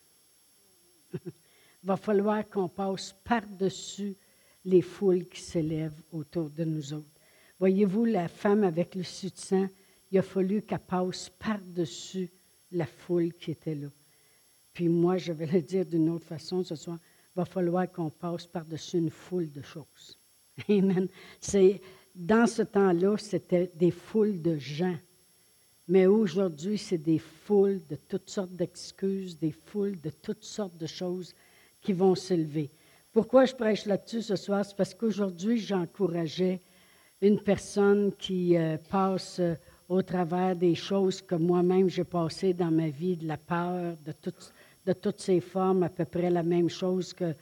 Va 1.82 1.96
falloir 1.96 2.48
qu'on 2.48 2.68
passe 2.68 3.14
par-dessus 3.24 4.16
les 4.64 4.82
foules 4.82 5.26
qui 5.26 5.40
s'élèvent 5.40 6.02
autour 6.10 6.50
de 6.50 6.64
nous 6.64 6.92
autres. 6.92 7.20
Voyez-vous, 7.58 8.04
la 8.04 8.28
femme 8.28 8.64
avec 8.64 8.94
le 8.94 9.02
soutien, 9.02 9.70
il 10.10 10.18
a 10.18 10.22
fallu 10.22 10.62
qu'elle 10.62 10.78
passe 10.80 11.30
par-dessus 11.30 12.30
la 12.72 12.86
foule 12.86 13.32
qui 13.32 13.52
était 13.52 13.74
là. 13.74 13.88
Puis 14.72 14.88
moi, 14.88 15.16
je 15.16 15.32
vais 15.32 15.46
le 15.46 15.62
dire 15.62 15.86
d'une 15.86 16.10
autre 16.10 16.26
façon 16.26 16.62
ce 16.62 16.74
soir, 16.74 16.98
va 17.34 17.44
falloir 17.44 17.90
qu'on 17.90 18.10
passe 18.10 18.46
par-dessus 18.46 18.98
une 18.98 19.10
foule 19.10 19.50
de 19.50 19.62
choses. 19.62 20.18
Amen. 20.68 21.08
Dans 22.14 22.46
ce 22.46 22.62
temps-là, 22.62 23.16
c'était 23.18 23.70
des 23.74 23.90
foules 23.90 24.40
de 24.40 24.56
gens. 24.56 24.96
Mais 25.88 26.06
aujourd'hui, 26.06 26.78
c'est 26.78 26.98
des 26.98 27.18
foules 27.18 27.80
de 27.88 27.96
toutes 27.96 28.28
sortes 28.28 28.52
d'excuses, 28.52 29.38
des 29.38 29.52
foules 29.52 30.00
de 30.00 30.10
toutes 30.10 30.44
sortes 30.44 30.76
de 30.76 30.86
choses 30.86 31.34
qui 31.80 31.92
vont 31.92 32.16
s'élever. 32.16 32.70
Pourquoi 33.12 33.44
je 33.44 33.54
prêche 33.54 33.86
là-dessus 33.86 34.22
ce 34.22 34.36
soir? 34.36 34.64
C'est 34.64 34.76
parce 34.76 34.94
qu'aujourd'hui, 34.94 35.58
j'encourageais 35.58 36.60
une 37.22 37.40
personne 37.40 38.12
qui 38.18 38.56
euh, 38.56 38.76
passe 38.90 39.38
euh, 39.38 39.54
au 39.88 40.02
travers 40.02 40.56
des 40.56 40.74
choses 40.74 41.22
que 41.22 41.36
moi-même 41.36 41.88
j'ai 41.88 42.04
passées 42.04 42.52
dans 42.52 42.70
ma 42.70 42.88
vie, 42.88 43.16
de 43.16 43.26
la 43.26 43.36
peur, 43.36 43.96
de, 44.04 44.92
toutes 44.92 45.20
ces 45.20 45.40
formes, 45.40 45.84
à 45.84 45.88
peu 45.88 46.04
près 46.04 46.30
la 46.30 46.42
même 46.42 46.68
chose 46.68 47.14
que, 47.14 47.32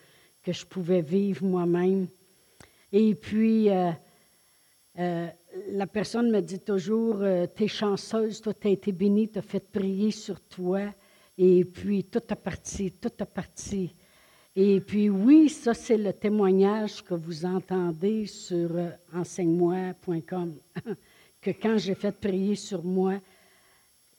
que 0.42 0.52
je 0.52 0.64
pouvais 0.66 1.00
vivre 1.00 1.44
moi-même. 1.44 2.06
Et 2.92 3.14
puis, 3.14 3.70
euh, 3.70 3.90
la 5.70 5.86
personne 5.86 6.30
me 6.30 6.40
dit 6.40 6.60
toujours, 6.60 7.18
euh, 7.20 7.46
tu 7.54 7.64
es 7.64 7.68
chanceuse, 7.68 8.40
toi, 8.40 8.54
tu 8.54 8.68
as 8.68 8.70
été 8.70 8.92
bénie, 8.92 9.28
tu 9.28 9.38
as 9.38 9.42
fait 9.42 9.60
prier 9.60 10.10
sur 10.10 10.40
toi, 10.40 10.80
et 11.36 11.64
puis 11.64 12.04
tout 12.04 12.22
a 12.28 12.36
parti, 12.36 12.92
tout 12.92 13.12
a 13.18 13.26
parti. 13.26 13.94
Et 14.56 14.80
puis 14.80 15.10
oui, 15.10 15.48
ça, 15.48 15.74
c'est 15.74 15.96
le 15.96 16.12
témoignage 16.12 17.02
que 17.02 17.14
vous 17.14 17.44
entendez 17.44 18.26
sur 18.26 18.76
euh, 18.76 18.90
enseigne-moi.com, 19.12 20.54
que 21.40 21.50
quand 21.50 21.76
j'ai 21.78 21.94
fait 21.94 22.12
prier 22.12 22.54
sur 22.54 22.84
moi, 22.84 23.20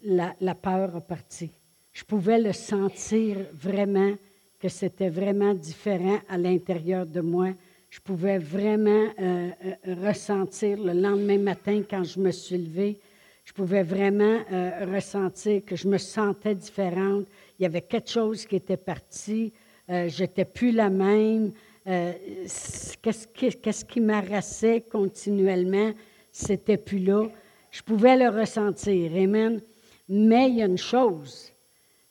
la, 0.03 0.35
la 0.41 0.55
peur 0.55 0.95
a 0.95 1.01
parti. 1.01 1.49
Je 1.93 2.03
pouvais 2.03 2.39
le 2.39 2.51
sentir 2.51 3.37
vraiment, 3.53 4.13
que 4.59 4.67
c'était 4.67 5.09
vraiment 5.09 5.53
différent 5.53 6.19
à 6.27 6.37
l'intérieur 6.37 7.05
de 7.05 7.21
moi 7.21 7.51
je 7.89 7.99
pouvais 7.99 8.37
vraiment 8.37 9.07
euh, 9.19 9.49
euh, 9.65 9.95
ressentir 10.05 10.77
le 10.77 10.93
lendemain 10.93 11.37
matin 11.37 11.81
quand 11.89 12.03
je 12.03 12.19
me 12.19 12.31
suis 12.31 12.57
levée, 12.57 12.99
je 13.43 13.53
pouvais 13.53 13.83
vraiment 13.83 14.39
euh, 14.51 14.93
ressentir 14.93 15.63
que 15.65 15.75
je 15.75 15.87
me 15.87 15.97
sentais 15.97 16.55
différente. 16.55 17.25
Il 17.59 17.63
y 17.63 17.65
avait 17.65 17.81
quelque 17.81 18.09
chose 18.09 18.45
qui 18.45 18.57
était 18.57 18.77
parti. 18.77 19.53
J'étais 19.87 20.45
plus 20.45 20.71
la 20.71 20.89
même. 20.89 21.51
Qu'est-ce 21.85 23.27
qui, 23.27 23.51
qu'est-ce 23.51 23.85
qui 23.85 24.01
m'arrassait 24.01 24.83
continuellement? 24.91 25.91
C'était 26.31 26.77
plus 26.77 26.97
là. 26.97 27.27
Je 27.69 27.83
pouvais 27.83 28.17
le 28.17 28.29
ressentir. 28.29 29.11
Amen. 29.15 29.61
Mais 30.09 30.49
il 30.49 30.55
y 30.55 30.63
a 30.63 30.65
une 30.65 30.79
chose, 30.79 31.53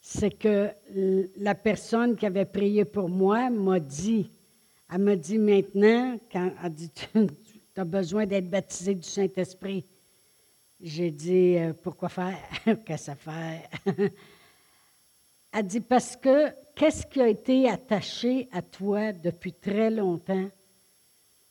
c'est 0.01 0.31
que 0.31 0.71
la 1.37 1.57
personne 1.57 2.15
qui 2.15 2.27
avait 2.27 2.45
prié 2.45 2.85
pour 2.85 3.09
moi 3.09 3.51
m'a 3.51 3.81
dit, 3.81 4.31
elle 4.93 4.99
m'a 4.99 5.17
dit 5.17 5.39
maintenant, 5.39 6.19
quand 6.31 6.53
elle 6.63 6.73
dit 6.73 6.91
Tu 6.91 7.81
as 7.81 7.85
besoin 7.85 8.27
d'être 8.27 8.49
baptisé 8.49 8.95
du 8.95 9.09
Saint-Esprit. 9.09 9.85
J'ai 10.81 11.11
dit 11.11 11.57
euh, 11.57 11.73
Pourquoi 11.73 12.09
faire? 12.09 12.39
Qu'est-ce 12.85 13.11
à 13.11 13.15
faire 13.15 13.69
Elle 15.53 15.67
dit 15.67 15.81
Parce 15.81 16.17
que 16.17 16.51
qu'est-ce 16.75 17.07
qui 17.07 17.21
a 17.21 17.29
été 17.29 17.69
attaché 17.69 18.49
à 18.53 18.61
toi 18.61 19.13
depuis 19.13 19.53
très 19.53 19.91
longtemps? 19.91 20.49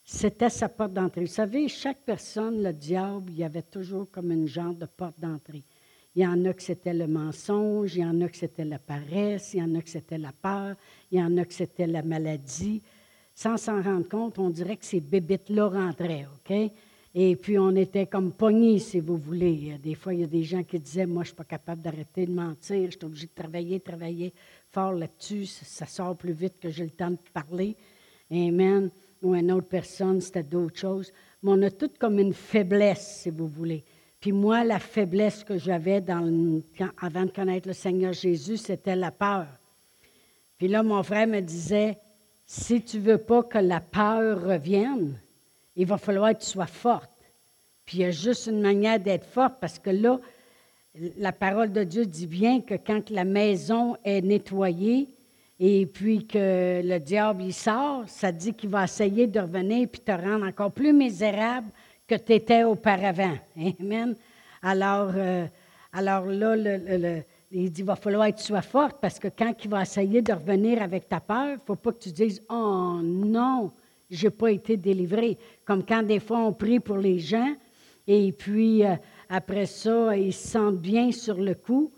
C'était 0.03 0.49
sa 0.49 0.67
porte 0.67 0.93
d'entrée. 0.93 1.21
Vous 1.21 1.27
savez, 1.27 1.69
chaque 1.69 2.01
personne, 2.03 2.61
le 2.61 2.73
diable, 2.73 3.31
il 3.31 3.37
y 3.37 3.43
avait 3.43 3.61
toujours 3.61 4.11
comme 4.11 4.31
une 4.31 4.47
genre 4.47 4.73
de 4.73 4.85
porte 4.85 5.19
d'entrée. 5.19 5.63
Il 6.15 6.21
y 6.21 6.27
en 6.27 6.45
a 6.45 6.53
que 6.53 6.61
c'était 6.61 6.93
le 6.93 7.07
mensonge, 7.07 7.95
il 7.95 8.01
y 8.01 8.05
en 8.05 8.21
a 8.21 8.27
que 8.27 8.37
c'était 8.37 8.65
la 8.65 8.77
paresse, 8.77 9.53
il 9.53 9.61
y 9.61 9.63
en 9.63 9.73
a 9.73 9.81
que 9.81 9.89
c'était 9.89 10.17
la 10.17 10.31
peur, 10.31 10.75
il 11.09 11.19
y 11.19 11.23
en 11.23 11.37
a 11.37 11.45
que 11.45 11.53
c'était 11.53 11.87
la 11.87 12.03
maladie 12.03 12.83
sans 13.35 13.57
s'en 13.57 13.81
rendre 13.81 14.07
compte, 14.07 14.39
on 14.39 14.49
dirait 14.49 14.77
que 14.77 14.85
ces 14.85 14.99
bébites-là 14.99 15.67
rentraient, 15.67 16.27
OK? 16.35 16.71
Et 17.15 17.35
puis, 17.35 17.59
on 17.59 17.75
était 17.75 18.07
comme 18.07 18.31
pognés, 18.31 18.79
si 18.79 18.99
vous 18.99 19.17
voulez. 19.17 19.77
Des 19.83 19.93
fois, 19.93 20.15
il 20.15 20.21
y 20.21 20.23
a 20.23 20.27
des 20.27 20.43
gens 20.43 20.63
qui 20.63 20.79
disaient, 20.79 21.05
moi, 21.05 21.23
je 21.23 21.27
ne 21.27 21.33
suis 21.33 21.35
pas 21.35 21.43
capable 21.43 21.81
d'arrêter 21.81 22.25
de 22.25 22.31
mentir, 22.31 22.85
je 22.89 22.97
suis 22.97 23.05
obligé 23.05 23.27
de 23.27 23.41
travailler, 23.41 23.79
travailler 23.79 24.33
fort 24.71 24.93
là-dessus, 24.93 25.45
ça, 25.45 25.85
sort 25.85 26.15
plus 26.15 26.33
vite 26.33 26.59
que 26.59 26.69
j'ai 26.69 26.85
le 26.85 26.89
temps 26.89 27.11
de 27.11 27.17
parler. 27.31 27.75
Amen. 28.31 28.89
Ou 29.21 29.35
une 29.35 29.51
autre 29.51 29.67
personne, 29.67 30.21
c'était 30.21 30.41
d'autres 30.41 30.79
choses. 30.79 31.13
Mais 31.43 31.51
on 31.51 31.61
a 31.61 31.69
tout 31.69 31.91
comme 31.99 32.17
une 32.17 32.33
faiblesse, 32.33 33.21
si 33.21 33.29
vous 33.29 33.47
voulez. 33.47 33.83
Puis 34.19 34.31
moi, 34.31 34.63
la 34.63 34.79
faiblesse 34.79 35.43
que 35.43 35.57
j'avais 35.57 36.03
avant 36.09 37.25
de 37.25 37.31
connaître 37.31 37.67
le 37.67 37.73
Seigneur 37.73 38.13
Jésus, 38.13 38.57
c'était 38.57 38.95
la 38.95 39.11
peur. 39.11 39.45
Puis 40.57 40.67
là, 40.67 40.81
mon 40.81 41.03
frère 41.03 41.27
me 41.27 41.41
disait, 41.41 41.99
si 42.45 42.81
tu 42.81 42.99
veux 42.99 43.17
pas 43.17 43.43
que 43.43 43.57
la 43.57 43.79
peur 43.79 44.43
revienne, 44.43 45.19
il 45.75 45.85
va 45.85 45.97
falloir 45.97 46.33
que 46.33 46.43
tu 46.43 46.49
sois 46.49 46.67
forte. 46.67 47.09
Puis 47.85 47.97
il 47.97 48.01
y 48.01 48.05
a 48.05 48.11
juste 48.11 48.47
une 48.47 48.61
manière 48.61 48.99
d'être 48.99 49.25
forte 49.25 49.55
parce 49.59 49.79
que 49.79 49.89
là, 49.89 50.19
la 51.17 51.31
parole 51.31 51.71
de 51.71 51.83
Dieu 51.83 52.05
dit 52.05 52.27
bien 52.27 52.61
que 52.61 52.75
quand 52.75 53.09
la 53.09 53.23
maison 53.23 53.97
est 54.03 54.21
nettoyée 54.21 55.09
et 55.59 55.85
puis 55.85 56.25
que 56.27 56.81
le 56.83 56.99
diable 56.99 57.43
y 57.43 57.51
sort, 57.51 58.03
ça 58.07 58.31
dit 58.31 58.53
qu'il 58.53 58.69
va 58.69 58.83
essayer 58.83 59.27
de 59.27 59.39
revenir 59.39 59.87
puis 59.87 60.01
te 60.01 60.11
rendre 60.11 60.45
encore 60.45 60.71
plus 60.71 60.93
misérable 60.93 61.67
que 62.07 62.15
tu 62.15 62.33
étais 62.33 62.63
auparavant. 62.63 63.37
Amen. 63.79 64.15
Alors, 64.61 65.11
euh, 65.15 65.45
alors 65.91 66.25
là, 66.25 66.55
le, 66.55 67.21
il 67.53 67.71
dit, 67.71 67.81
il 67.81 67.85
va 67.85 67.95
falloir 67.95 68.33
tu 68.33 68.43
sois 68.43 68.61
forte 68.61 68.97
parce 68.99 69.19
que 69.19 69.27
quand 69.27 69.53
il 69.63 69.69
va 69.69 69.83
essayer 69.83 70.21
de 70.21 70.33
revenir 70.33 70.81
avec 70.81 71.07
ta 71.07 71.19
peur, 71.19 71.49
il 71.49 71.53
ne 71.53 71.59
faut 71.65 71.75
pas 71.75 71.91
que 71.91 71.99
tu 71.99 72.11
dises, 72.11 72.41
oh 72.49 72.99
non, 73.03 73.71
je 74.09 74.25
n'ai 74.25 74.31
pas 74.31 74.51
été 74.51 74.75
délivré. 74.75 75.37
Comme 75.63 75.85
quand 75.85 76.03
des 76.03 76.19
fois 76.19 76.39
on 76.39 76.53
prie 76.53 76.79
pour 76.79 76.97
les 76.97 77.19
gens 77.19 77.55
et 78.07 78.31
puis 78.31 78.83
euh, 78.83 78.95
après 79.29 79.67
ça, 79.67 80.17
ils 80.17 80.33
se 80.33 80.47
sentent 80.47 80.79
bien 80.79 81.11
sur 81.11 81.35
le 81.35 81.53
coup. 81.53 81.91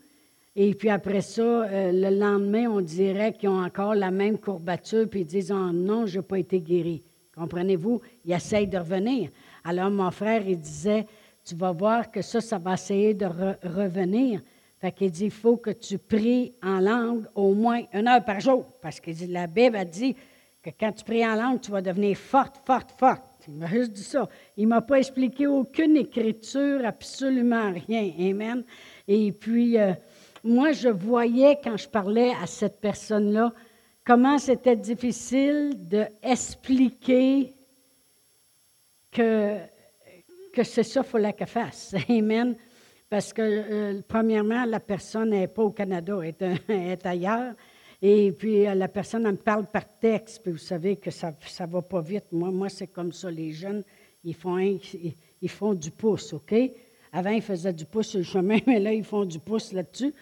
Et 0.57 0.74
puis 0.74 0.89
après 0.89 1.21
ça, 1.21 1.41
euh, 1.41 1.91
le 1.91 2.17
lendemain, 2.17 2.69
on 2.69 2.81
dirait 2.81 3.33
qu'ils 3.33 3.50
ont 3.50 3.63
encore 3.63 3.95
la 3.95 4.12
même 4.12 4.38
courbature, 4.38 5.07
puis 5.09 5.21
ils 5.21 5.25
disent 5.25 5.51
oh, 5.51 5.71
Non, 5.74 6.05
je 6.05 6.19
n'ai 6.19 6.25
pas 6.25 6.39
été 6.39 6.59
guéri. 6.59 7.01
Comprenez-vous? 7.35 8.01
Ils 8.24 8.33
essayent 8.33 8.67
de 8.67 8.77
revenir. 8.77 9.29
Alors, 9.63 9.89
mon 9.89 10.12
frère, 10.12 10.47
il 10.47 10.57
disait 10.57 11.05
Tu 11.43 11.55
vas 11.55 11.71
voir 11.71 12.09
que 12.09 12.21
ça, 12.21 12.39
ça 12.39 12.57
va 12.57 12.75
essayer 12.75 13.13
de 13.13 13.25
revenir. 13.25 14.41
Fait 14.79 14.91
qu'il 14.91 15.12
dit 15.12 15.25
Il 15.25 15.32
faut 15.32 15.58
que 15.58 15.72
tu 15.72 15.98
pries 15.98 16.53
en 16.63 16.79
langue 16.79 17.25
au 17.36 17.53
moins 17.53 17.82
une 17.94 18.08
heure 18.08 18.24
par 18.24 18.39
jour. 18.39 18.65
Parce 18.82 19.00
que 19.00 19.12
la 19.29 19.48
Bible 19.48 19.75
a 19.75 19.86
dit 19.86 20.15
que 20.62 20.70
quand 20.79 20.91
tu 20.91 21.03
pries 21.03 21.25
en 21.25 21.36
langue, 21.36 21.62
tu 21.62 21.72
vas 21.72 21.82
devenir 21.82 22.17
forte, 22.17 22.62
forte, 22.65 22.91
forte. 22.98 23.24
Il 23.48 23.55
m'a 23.55 23.67
juste 23.67 23.91
dit 23.91 24.03
ça. 24.03 24.27
Il 24.58 24.63
ne 24.63 24.70
m'a 24.70 24.82
pas 24.82 24.98
expliqué 24.98 25.46
aucune 25.48 25.96
écriture, 25.98 26.82
absolument 26.84 27.72
rien. 27.72 28.12
Amen. 28.20 28.63
Et 29.08 29.32
puis, 29.32 29.77
euh, 29.77 29.94
moi, 30.44 30.72
je 30.72 30.89
voyais 30.89 31.60
quand 31.63 31.77
je 31.77 31.88
parlais 31.88 32.32
à 32.41 32.48
cette 32.48 32.79
personne-là 32.79 33.53
comment 34.05 34.38
c'était 34.38 34.75
difficile 34.75 35.74
d'expliquer 35.75 37.53
que, 39.12 39.58
que 40.53 40.63
c'est 40.63 40.84
ça 40.84 41.01
qu'il 41.01 41.10
fallait 41.10 41.34
qu'elle 41.34 41.48
fasse. 41.48 41.96
Amen. 42.10 42.55
Parce 43.09 43.33
que, 43.33 43.41
euh, 43.41 44.01
premièrement, 44.07 44.65
la 44.65 44.79
personne 44.79 45.29
n'est 45.29 45.47
pas 45.47 45.63
au 45.63 45.71
Canada, 45.71 46.19
elle 46.24 46.55
est, 46.69 47.05
ailleurs. 47.05 47.53
Et 48.01 48.31
puis, 48.31 48.67
euh, 48.67 48.74
la 48.74 48.88
personne 48.88 49.25
elle 49.25 49.33
me 49.33 49.38
parle 49.38 49.67
par 49.67 49.85
texte, 50.00 50.41
puis 50.43 50.51
vous 50.51 50.57
savez 50.57 50.97
que 50.97 51.12
ça 51.12 51.31
ne 51.31 51.65
va 51.67 51.81
pas 51.81 52.01
vite. 52.01 52.25
Moi, 52.31 52.51
moi 52.51 52.69
c'est 52.69 52.88
comme 52.88 53.12
ça. 53.12 53.29
Les 53.29 53.51
jeunes, 53.51 53.83
ils 54.24 54.33
font, 54.33 54.57
ils 54.57 55.50
font 55.50 55.74
du 55.74 55.91
pouce, 55.91 56.33
OK? 56.33 56.53
Avant, 57.12 57.29
ils 57.29 57.41
faisaient 57.41 57.71
du 57.71 57.85
pouce 57.85 58.07
sur 58.09 58.19
le 58.19 58.25
chemin, 58.25 58.57
mais 58.67 58.79
là, 58.79 58.91
ils 58.91 59.03
font 59.03 59.24
du 59.24 59.39
pouce 59.39 59.71
là-dessus. 59.71 60.13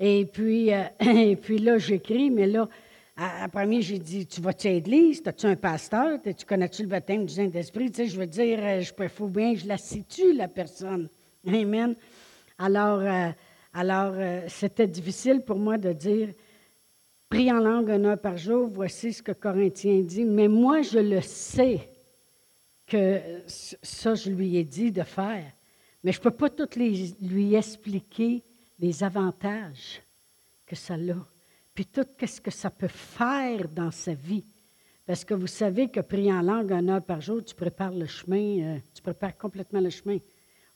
Et 0.00 0.26
puis, 0.26 0.74
euh, 0.74 0.82
et 1.00 1.36
puis 1.36 1.58
là, 1.58 1.78
j'écris, 1.78 2.30
mais 2.30 2.46
là, 2.46 2.68
à, 3.16 3.48
premier, 3.48 3.80
j'ai 3.80 3.98
dit 3.98 4.26
Tu 4.26 4.40
vas-tu 4.40 4.66
à 4.66 4.72
l'église? 4.72 5.22
As-tu 5.24 5.46
un 5.46 5.54
pasteur? 5.54 6.18
Tu 6.22 6.44
connais-tu 6.44 6.82
le 6.82 6.88
baptême 6.88 7.26
du 7.26 7.32
Saint-Esprit? 7.32 7.92
Tu 7.92 8.02
sais, 8.02 8.06
je 8.08 8.18
veux 8.18 8.26
dire, 8.26 8.80
je 8.80 8.92
peux 8.92 9.06
faut 9.06 9.28
bien, 9.28 9.54
je 9.54 9.68
la 9.68 9.78
situe, 9.78 10.32
la 10.32 10.48
personne. 10.48 11.08
Amen. 11.46 11.94
Alors, 12.58 13.00
euh, 13.00 13.30
alors 13.72 14.14
c'était 14.48 14.86
difficile 14.86 15.40
pour 15.40 15.58
moi 15.58 15.78
de 15.78 15.92
dire 15.92 16.28
Prie 17.28 17.50
en 17.50 17.58
langue 17.58 17.90
une 17.90 18.06
heure 18.06 18.20
par 18.20 18.36
jour, 18.36 18.68
voici 18.68 19.12
ce 19.12 19.22
que 19.22 19.32
Corinthien 19.32 20.00
dit. 20.02 20.24
Mais 20.24 20.46
moi, 20.46 20.82
je 20.82 21.00
le 21.00 21.20
sais 21.20 21.90
que 22.86 23.20
ça, 23.46 24.14
je 24.14 24.30
lui 24.30 24.56
ai 24.56 24.62
dit 24.62 24.92
de 24.92 25.02
faire. 25.02 25.44
Mais 26.04 26.12
je 26.12 26.18
ne 26.18 26.22
peux 26.22 26.30
pas 26.30 26.50
tout 26.50 26.68
lui 26.78 27.54
expliquer 27.54 28.44
les 28.78 29.02
avantages 29.02 30.00
que 30.66 30.76
ça 30.76 30.94
a, 30.94 31.26
puis 31.74 31.86
tout 31.86 32.06
ce 32.24 32.40
que 32.40 32.50
ça 32.50 32.70
peut 32.70 32.88
faire 32.88 33.68
dans 33.68 33.90
sa 33.90 34.14
vie. 34.14 34.46
Parce 35.06 35.24
que 35.24 35.34
vous 35.34 35.46
savez 35.46 35.88
que 35.88 36.00
prier 36.00 36.32
en 36.32 36.42
langue 36.42 36.72
une 36.72 36.88
heure 36.88 37.04
par 37.04 37.20
jour, 37.20 37.44
tu 37.44 37.54
prépares 37.54 37.92
le 37.92 38.06
chemin, 38.06 38.60
euh, 38.60 38.78
tu 38.94 39.02
prépares 39.02 39.36
complètement 39.36 39.80
le 39.80 39.90
chemin. 39.90 40.18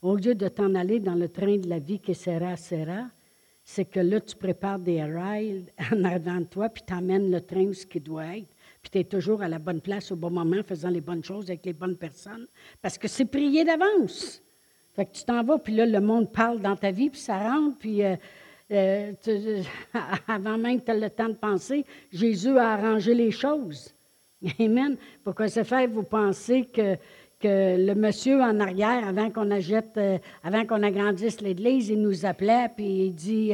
Au 0.01 0.15
lieu 0.15 0.33
de 0.33 0.47
t'en 0.47 0.75
aller 0.75 0.99
dans 0.99 1.15
le 1.15 1.27
train 1.27 1.57
de 1.57 1.67
la 1.67 1.79
vie 1.79 1.99
qui 1.99 2.15
sera, 2.15 2.55
sera, 2.55 3.07
c'est 3.65 3.85
que 3.85 3.99
là, 3.99 4.21
tu 4.21 4.35
prépares 4.35 4.79
des 4.79 5.03
rails 5.03 5.65
en 5.91 6.03
avant 6.05 6.39
de 6.39 6.45
toi, 6.45 6.69
puis 6.69 6.83
tu 6.87 6.93
emmènes 6.93 7.29
le 7.29 7.41
train 7.41 7.65
où 7.65 7.73
ce 7.73 7.85
qui 7.85 7.99
doit 7.99 8.37
être. 8.37 8.47
Puis 8.81 8.91
tu 8.91 8.99
es 8.99 9.03
toujours 9.03 9.41
à 9.41 9.47
la 9.47 9.59
bonne 9.59 9.81
place 9.81 10.11
au 10.11 10.15
bon 10.15 10.31
moment, 10.31 10.63
faisant 10.65 10.89
les 10.89 11.01
bonnes 11.01 11.23
choses 11.23 11.49
avec 11.49 11.65
les 11.65 11.73
bonnes 11.73 11.97
personnes. 11.97 12.47
Parce 12.81 12.97
que 12.97 13.07
c'est 13.07 13.25
prier 13.25 13.65
d'avance. 13.65 14.41
Fait 14.95 15.05
que 15.05 15.11
tu 15.11 15.23
t'en 15.23 15.43
vas, 15.43 15.57
puis 15.57 15.75
là, 15.75 15.85
le 15.85 15.99
monde 15.99 16.31
parle 16.31 16.61
dans 16.61 16.75
ta 16.75 16.91
vie, 16.91 17.09
puis 17.09 17.19
ça 17.19 17.37
rentre, 17.37 17.77
puis 17.77 18.03
euh, 18.03 18.15
euh, 18.71 19.13
avant 20.27 20.57
même 20.57 20.79
que 20.79 20.85
tu 20.85 20.91
aies 20.91 20.99
le 20.99 21.09
temps 21.09 21.29
de 21.29 21.33
penser, 21.33 21.85
Jésus 22.11 22.57
a 22.57 22.69
arrangé 22.69 23.13
les 23.13 23.31
choses. 23.31 23.93
Amen. 24.59 24.95
Pourquoi 25.23 25.47
ça 25.47 25.63
fait 25.63 25.87
vous 25.87 26.03
pensez 26.03 26.65
que, 26.65 26.95
que 27.39 27.77
le 27.77 27.95
monsieur 27.95 28.41
en 28.41 28.59
arrière, 28.59 29.07
avant 29.07 29.29
qu'on 29.29 29.49
achète, 29.51 29.97
euh, 29.97 30.17
avant 30.43 30.65
qu'on 30.65 30.83
agrandisse 30.83 31.41
l'église, 31.41 31.89
il 31.89 32.01
nous 32.01 32.25
appelait, 32.25 32.69
puis 32.75 33.05
il 33.05 33.13
dit, 33.13 33.53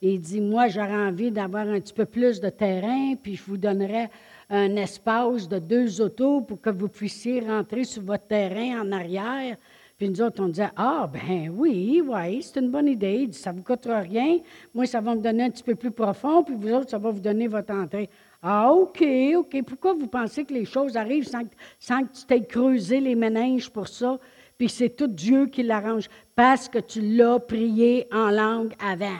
il 0.00 0.20
dit, 0.20 0.40
moi, 0.40 0.68
j'aurais 0.68 0.94
envie 0.94 1.30
d'avoir 1.30 1.66
un 1.66 1.80
petit 1.80 1.94
peu 1.94 2.04
plus 2.04 2.40
de 2.40 2.50
terrain, 2.50 3.14
puis 3.20 3.36
je 3.36 3.42
vous 3.44 3.56
donnerais 3.56 4.10
un 4.50 4.76
espace 4.76 5.48
de 5.48 5.58
deux 5.58 6.00
autos 6.00 6.42
pour 6.42 6.60
que 6.60 6.70
vous 6.70 6.88
puissiez 6.88 7.40
rentrer 7.40 7.84
sur 7.84 8.02
votre 8.02 8.26
terrain 8.26 8.82
en 8.82 8.92
arrière. 8.92 9.56
Puis 9.96 10.08
nous 10.08 10.20
autres, 10.22 10.42
on 10.42 10.48
disait 10.48 10.70
Ah, 10.76 11.08
ben 11.12 11.50
oui, 11.56 12.02
oui, 12.04 12.42
c'est 12.42 12.60
une 12.60 12.70
bonne 12.70 12.88
idée. 12.88 13.28
ça 13.32 13.52
ne 13.52 13.58
vous 13.58 13.62
coûtera 13.62 14.00
rien. 14.00 14.38
Moi, 14.74 14.86
ça 14.86 15.00
va 15.00 15.14
me 15.14 15.20
donner 15.20 15.44
un 15.44 15.50
petit 15.50 15.62
peu 15.62 15.74
plus 15.74 15.92
profond, 15.92 16.42
puis 16.42 16.54
vous 16.54 16.72
autres, 16.72 16.90
ça 16.90 16.98
va 16.98 17.10
vous 17.10 17.20
donner 17.20 17.46
votre 17.46 17.72
entrée. 17.72 18.10
Ah, 18.46 18.70
OK, 18.74 19.02
OK. 19.36 19.62
Pourquoi 19.62 19.94
vous 19.94 20.06
pensez 20.06 20.44
que 20.44 20.52
les 20.52 20.66
choses 20.66 20.98
arrivent 20.98 21.26
sans, 21.26 21.44
que 21.44 22.12
tu 22.12 22.26
t'aies 22.28 22.44
creusé 22.44 23.00
les 23.00 23.14
méninges 23.14 23.70
pour 23.70 23.88
ça? 23.88 24.18
Puis 24.58 24.68
c'est 24.68 24.90
tout 24.90 25.06
Dieu 25.06 25.46
qui 25.46 25.62
l'arrange 25.62 26.10
parce 26.36 26.68
que 26.68 26.78
tu 26.78 27.00
l'as 27.00 27.38
prié 27.38 28.06
en 28.12 28.30
langue 28.30 28.74
avant. 28.78 29.16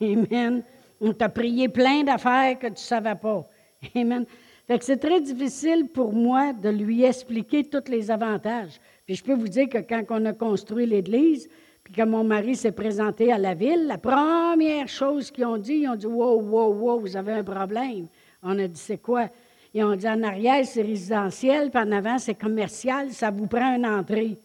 Amen. 0.00 0.62
On 1.00 1.12
t'a 1.12 1.28
prié 1.28 1.68
plein 1.68 2.04
d'affaires 2.04 2.56
que 2.56 2.68
tu 2.68 2.74
ne 2.74 2.76
savais 2.76 3.16
pas. 3.16 3.44
Amen. 3.96 4.24
Fait 4.68 4.78
que 4.78 4.84
c'est 4.84 4.98
très 4.98 5.20
difficile 5.20 5.88
pour 5.88 6.12
moi 6.12 6.52
de 6.52 6.68
lui 6.68 7.02
expliquer 7.02 7.64
tous 7.64 7.90
les 7.90 8.12
avantages. 8.12 8.80
Puis 9.06 9.16
je 9.16 9.24
peux 9.24 9.34
vous 9.34 9.48
dire 9.48 9.68
que 9.68 9.78
quand 9.78 10.04
on 10.10 10.24
a 10.24 10.32
construit 10.32 10.86
l'Église, 10.86 11.48
puis 11.82 11.94
que 11.94 12.02
mon 12.02 12.22
mari 12.22 12.54
s'est 12.54 12.72
présenté 12.72 13.32
à 13.32 13.38
la 13.38 13.54
ville, 13.54 13.88
la 13.88 13.98
première 13.98 14.86
chose 14.86 15.32
qu'ils 15.32 15.46
ont 15.46 15.58
dit, 15.58 15.78
ils 15.78 15.88
ont 15.88 15.96
dit 15.96 16.06
Wow, 16.06 16.40
wow, 16.42 16.72
wow, 16.72 17.00
vous 17.00 17.16
avez 17.16 17.32
un 17.32 17.44
problème. 17.44 18.06
On 18.46 18.58
a 18.60 18.68
dit 18.68 18.80
C'est 18.80 18.98
quoi? 18.98 19.28
Ils 19.74 19.82
ont 19.82 19.96
dit 19.96 20.08
En 20.08 20.22
arrière, 20.22 20.64
c'est 20.64 20.82
résidentiel, 20.82 21.70
puis 21.70 21.82
en 21.82 21.90
avant, 21.90 22.18
c'est 22.18 22.36
commercial, 22.36 23.12
ça 23.12 23.30
vous 23.30 23.46
prend 23.48 23.74
une 23.74 23.84
entrée. 23.86 24.38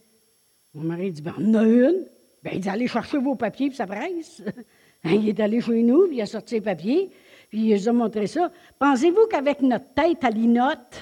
Mon 0.73 0.83
mari 0.83 1.11
dit 1.11 1.21
Ben, 1.21 1.35
on 1.37 1.53
a 1.53 1.63
une. 1.63 2.05
Ben, 2.43 2.53
il 2.53 2.59
dit 2.59 2.69
Allez 2.69 2.87
chercher 2.87 3.19
vos 3.19 3.35
papiers, 3.35 3.67
puis 3.67 3.75
ça 3.77 3.85
presse. 3.85 4.41
il 5.03 5.29
est 5.29 5.39
allé 5.39 5.61
chez 5.61 5.83
nous, 5.83 6.07
puis 6.07 6.17
il 6.17 6.21
a 6.21 6.25
sorti 6.25 6.55
ses 6.55 6.61
papiers, 6.61 7.11
puis 7.49 7.69
il 7.69 7.75
nous 7.75 7.89
a 7.89 7.93
montré 7.93 8.25
ça. 8.25 8.51
Pensez-vous 8.79 9.27
qu'avec 9.29 9.61
notre 9.61 9.93
tête 9.93 10.23
à 10.23 10.31
l'inote, 10.31 10.99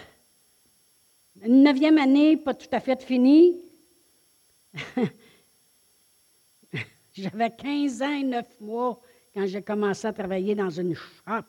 une 1.43 1.63
neuvième 1.63 1.97
année, 1.97 2.35
pas 2.35 2.53
tout 2.53 2.67
à 2.73 2.81
fait 2.81 3.01
finie. 3.01 3.61
J'avais 7.13 7.49
15 7.49 8.01
ans 8.01 8.13
et 8.13 8.23
9 8.23 8.59
mois 8.59 8.99
quand 9.33 9.45
j'ai 9.45 9.61
commencé 9.61 10.05
à 10.07 10.11
travailler 10.13 10.53
dans 10.55 10.69
une 10.69 10.95
shop, 10.95 11.45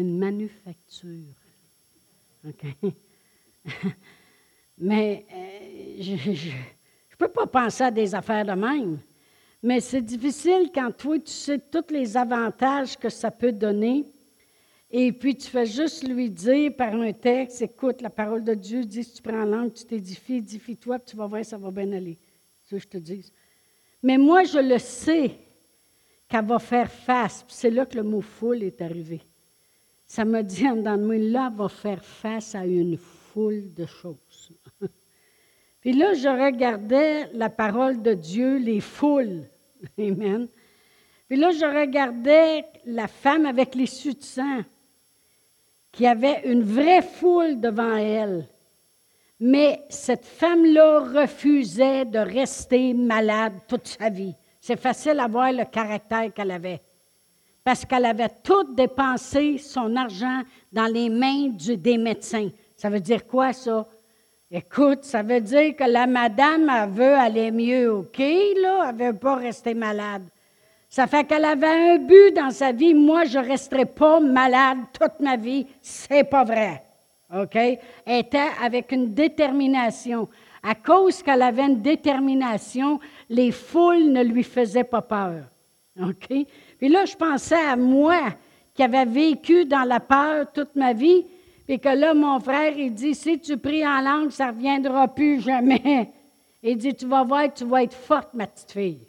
une 0.00 0.18
manufacture. 0.18 1.34
OK? 2.46 2.92
Mais 4.78 5.26
euh, 5.32 5.96
je 6.00 6.12
ne 6.12 7.16
peux 7.18 7.28
pas 7.28 7.46
penser 7.46 7.84
à 7.84 7.90
des 7.90 8.14
affaires 8.14 8.44
de 8.44 8.52
même. 8.52 8.98
Mais 9.62 9.80
c'est 9.80 10.02
difficile 10.02 10.70
quand 10.72 10.92
toi, 10.96 11.18
tu 11.18 11.32
sais 11.32 11.58
tous 11.58 11.92
les 11.92 12.16
avantages 12.16 12.96
que 12.96 13.08
ça 13.08 13.30
peut 13.30 13.52
donner 13.52 14.04
et 14.90 15.12
puis 15.12 15.36
tu 15.36 15.48
fais 15.48 15.66
juste 15.66 16.06
lui 16.08 16.30
dire 16.30 16.74
par 16.74 16.94
un 16.94 17.12
texte, 17.12 17.60
écoute, 17.60 18.00
la 18.00 18.08
parole 18.08 18.42
de 18.42 18.54
Dieu 18.54 18.84
dit, 18.84 19.04
si 19.04 19.14
tu 19.14 19.22
prends 19.22 19.44
langue, 19.44 19.74
tu 19.74 19.84
t'édifies, 19.84 20.36
édifie-toi, 20.36 20.98
puis 20.98 21.10
tu 21.10 21.16
vas 21.16 21.26
voir, 21.26 21.44
ça 21.44 21.58
va 21.58 21.70
bien 21.70 21.92
aller. 21.92 22.18
C'est 22.64 22.70
ça 22.70 22.76
que 22.76 22.82
je 22.82 22.88
te 22.88 22.98
dis. 22.98 23.32
Mais 24.02 24.16
moi, 24.16 24.44
je 24.44 24.58
le 24.58 24.78
sais 24.78 25.32
qu'elle 26.26 26.46
va 26.46 26.58
faire 26.58 26.90
face. 26.90 27.44
c'est 27.48 27.70
là 27.70 27.84
que 27.84 27.96
le 27.96 28.02
mot 28.02 28.22
foule 28.22 28.62
est 28.62 28.80
arrivé. 28.80 29.20
Ça 30.08 30.24
m'a 30.24 30.42
dit 30.42 30.66
en 30.66 30.76
dedans 30.76 30.96
de 30.96 31.04
moi, 31.04 31.18
là, 31.18 31.52
va 31.54 31.68
faire 31.68 32.02
face 32.02 32.54
à 32.54 32.64
une 32.64 32.96
foule 32.96 33.74
de 33.74 33.84
choses. 33.84 34.52
puis 35.80 35.92
là, 35.92 36.14
je 36.14 36.28
regardais 36.28 37.30
la 37.34 37.50
parole 37.50 38.00
de 38.00 38.14
Dieu, 38.14 38.56
les 38.56 38.80
foules. 38.80 39.44
Amen. 39.98 40.48
Puis 41.28 41.36
là, 41.36 41.50
je 41.50 41.66
regardais 41.66 42.64
la 42.86 43.06
femme 43.06 43.44
avec 43.44 43.74
les 43.74 43.86
suits 43.86 44.14
de 44.14 44.22
sang 44.22 44.62
qui 45.92 46.06
avait 46.06 46.40
une 46.44 46.62
vraie 46.62 47.02
foule 47.02 47.60
devant 47.60 47.96
elle. 47.96 48.48
Mais 49.38 49.84
cette 49.90 50.24
femme-là 50.24 51.00
refusait 51.00 52.06
de 52.06 52.18
rester 52.18 52.94
malade 52.94 53.52
toute 53.68 53.86
sa 53.86 54.08
vie. 54.08 54.34
C'est 54.58 54.80
facile 54.80 55.20
à 55.20 55.28
voir 55.28 55.52
le 55.52 55.64
caractère 55.64 56.32
qu'elle 56.32 56.50
avait. 56.50 56.80
Parce 57.68 57.84
qu'elle 57.84 58.06
avait 58.06 58.30
tout 58.42 58.72
dépensé 58.72 59.58
son 59.58 59.94
argent 59.94 60.40
dans 60.72 60.86
les 60.86 61.10
mains 61.10 61.50
des 61.50 61.98
médecins. 61.98 62.48
Ça 62.74 62.88
veut 62.88 62.98
dire 62.98 63.26
quoi, 63.26 63.52
ça? 63.52 63.86
Écoute, 64.50 65.04
ça 65.04 65.22
veut 65.22 65.42
dire 65.42 65.76
que 65.76 65.84
la 65.84 66.06
madame, 66.06 66.90
veut 66.90 67.12
aller 67.12 67.50
mieux, 67.50 67.92
OK, 67.92 68.20
là? 68.20 68.86
Elle 68.88 68.96
ne 68.96 69.04
veut 69.12 69.18
pas 69.18 69.34
rester 69.34 69.74
malade. 69.74 70.22
Ça 70.88 71.06
fait 71.06 71.24
qu'elle 71.24 71.44
avait 71.44 71.92
un 71.92 71.98
but 71.98 72.34
dans 72.34 72.52
sa 72.52 72.72
vie. 72.72 72.94
Moi, 72.94 73.26
je 73.26 73.38
ne 73.38 73.46
resterai 73.46 73.84
pas 73.84 74.18
malade 74.18 74.78
toute 74.98 75.20
ma 75.20 75.36
vie. 75.36 75.66
C'est 75.82 76.24
pas 76.24 76.44
vrai. 76.44 76.82
OK? 77.36 77.54
Elle 77.54 77.80
était 78.06 78.48
avec 78.64 78.92
une 78.92 79.12
détermination. 79.12 80.26
À 80.62 80.74
cause 80.74 81.22
qu'elle 81.22 81.42
avait 81.42 81.66
une 81.66 81.82
détermination, 81.82 82.98
les 83.28 83.52
foules 83.52 84.10
ne 84.10 84.24
lui 84.24 84.42
faisaient 84.42 84.84
pas 84.84 85.02
peur. 85.02 85.42
OK? 86.00 86.46
Puis 86.78 86.88
là, 86.88 87.04
je 87.04 87.16
pensais 87.16 87.54
à 87.54 87.76
moi 87.76 88.34
qui 88.74 88.82
avait 88.82 89.04
vécu 89.04 89.64
dans 89.64 89.84
la 89.84 90.00
peur 90.00 90.52
toute 90.52 90.74
ma 90.76 90.92
vie, 90.92 91.26
puis 91.66 91.78
que 91.78 91.88
là, 91.88 92.14
mon 92.14 92.40
frère, 92.40 92.78
il 92.78 92.94
dit, 92.94 93.14
si 93.14 93.38
tu 93.40 93.56
pries 93.56 93.86
en 93.86 94.00
langue, 94.00 94.30
ça 94.30 94.46
ne 94.46 94.52
reviendra 94.52 95.08
plus 95.08 95.40
jamais. 95.40 96.12
Il 96.62 96.76
dit, 96.76 96.92
tu 96.94 97.06
vas 97.06 97.22
voir, 97.22 97.52
tu 97.54 97.64
vas 97.64 97.84
être 97.84 97.94
forte, 97.94 98.34
ma 98.34 98.46
petite 98.46 98.72
fille. 98.72 99.06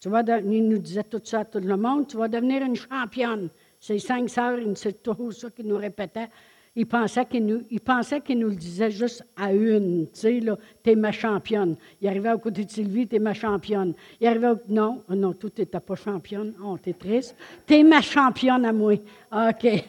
Tu 0.00 0.10
vas 0.10 0.22
il 0.40 0.68
nous 0.68 0.76
disait 0.76 1.04
tout 1.04 1.20
ça 1.24 1.40
à 1.40 1.44
tout 1.46 1.60
le 1.60 1.76
monde, 1.78 2.06
tu 2.06 2.18
vas 2.18 2.28
devenir 2.28 2.62
une 2.62 2.76
championne. 2.76 3.48
Ces 3.80 3.98
cinq 3.98 4.28
sœurs, 4.28 4.58
c'est 4.74 5.02
tout 5.02 5.32
ça 5.32 5.48
qu'ils 5.50 5.66
nous 5.66 5.78
répétaient. 5.78 6.28
Ils 6.76 6.86
pensaient 6.86 7.24
qu'ils 7.26 7.46
nous, 7.46 7.60
nous 7.60 8.48
le 8.48 8.56
disaient 8.56 8.90
juste 8.90 9.24
à 9.36 9.52
une. 9.52 10.06
Tu 10.12 10.20
sais, 10.20 10.40
là, 10.40 10.56
t'es 10.82 10.96
ma 10.96 11.12
championne. 11.12 11.76
Il 12.00 12.08
arrivait 12.08 12.32
au 12.32 12.38
côté 12.38 12.64
de 12.64 12.70
Sylvie, 12.70 13.06
t'es 13.06 13.20
ma 13.20 13.32
championne. 13.32 13.94
Il 14.20 14.26
arrivait 14.26 14.48
au, 14.48 14.58
non, 14.68 15.02
non, 15.08 15.32
tout 15.34 15.50
t'étais 15.50 15.78
pas 15.78 15.94
championne. 15.94 16.52
Oh, 16.64 16.76
t'es 16.76 16.94
triste. 16.94 17.36
T'es 17.64 17.84
ma 17.84 18.00
championne 18.00 18.64
à 18.64 18.72
moi. 18.72 18.94
OK. 19.32 19.64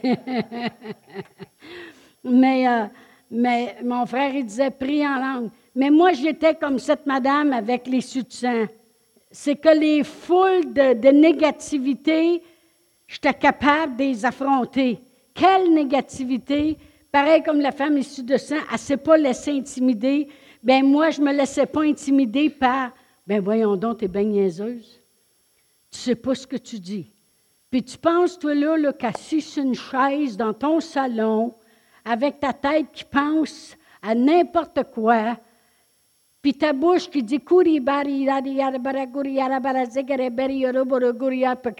mais, 2.23 2.67
euh, 2.67 2.85
mais 3.31 3.77
mon 3.83 4.05
frère, 4.05 4.35
il 4.35 4.45
disait, 4.45 4.69
prie 4.69 5.05
en 5.07 5.19
langue. 5.19 5.49
Mais 5.75 5.89
moi, 5.89 6.13
j'étais 6.13 6.55
comme 6.55 6.79
cette 6.79 7.05
madame 7.05 7.51
avec 7.51 7.87
les 7.87 8.01
sang. 8.01 8.67
C'est 9.31 9.55
que 9.55 9.77
les 9.77 10.03
foules 10.03 10.71
de, 10.71 11.11
négativité, 11.11 12.41
j'étais 13.07 13.33
capable 13.33 13.97
de 13.97 14.03
les 14.03 14.23
affronter. 14.23 14.99
Quelle 15.35 15.71
négativité! 15.73 16.77
Pareil 17.11 17.43
comme 17.43 17.59
la 17.59 17.71
femme 17.71 17.97
issue 17.97 18.23
de 18.23 18.37
sang, 18.37 18.55
elle 18.55 18.73
ne 18.73 18.77
s'est 18.77 18.97
pas 18.97 19.17
laissée 19.17 19.51
intimider. 19.51 20.27
Ben 20.63 20.83
moi, 20.83 21.11
je 21.11 21.21
ne 21.21 21.27
me 21.27 21.33
laissais 21.33 21.65
pas 21.65 21.83
intimider 21.83 22.49
par, 22.49 22.91
ben 23.27 23.41
voyons 23.41 23.75
donc, 23.75 23.99
tu 23.99 24.05
es 24.05 24.07
bien 24.07 24.23
niaiseuse. 24.23 25.01
Tu 25.91 25.97
ne 25.97 26.01
sais 26.01 26.15
pas 26.15 26.35
ce 26.35 26.47
que 26.47 26.55
tu 26.57 26.79
dis. 26.79 27.11
Puis 27.69 27.83
tu 27.83 27.97
penses, 27.97 28.39
toi, 28.39 28.55
là, 28.55 28.77
là 28.77 28.93
qu'assis 28.93 29.41
sur 29.41 29.63
une 29.63 29.75
chaise 29.75 30.37
dans 30.37 30.53
ton 30.53 30.79
salon, 30.79 31.53
avec 32.05 32.39
ta 32.39 32.53
tête 32.53 32.87
qui 32.93 33.03
pense 33.03 33.75
à 34.01 34.15
n'importe 34.15 34.83
quoi, 34.93 35.37
puis 36.41 36.53
ta 36.53 36.71
bouche 36.73 37.09
qui 37.09 37.23
dit 37.23 37.39
que 37.39 37.55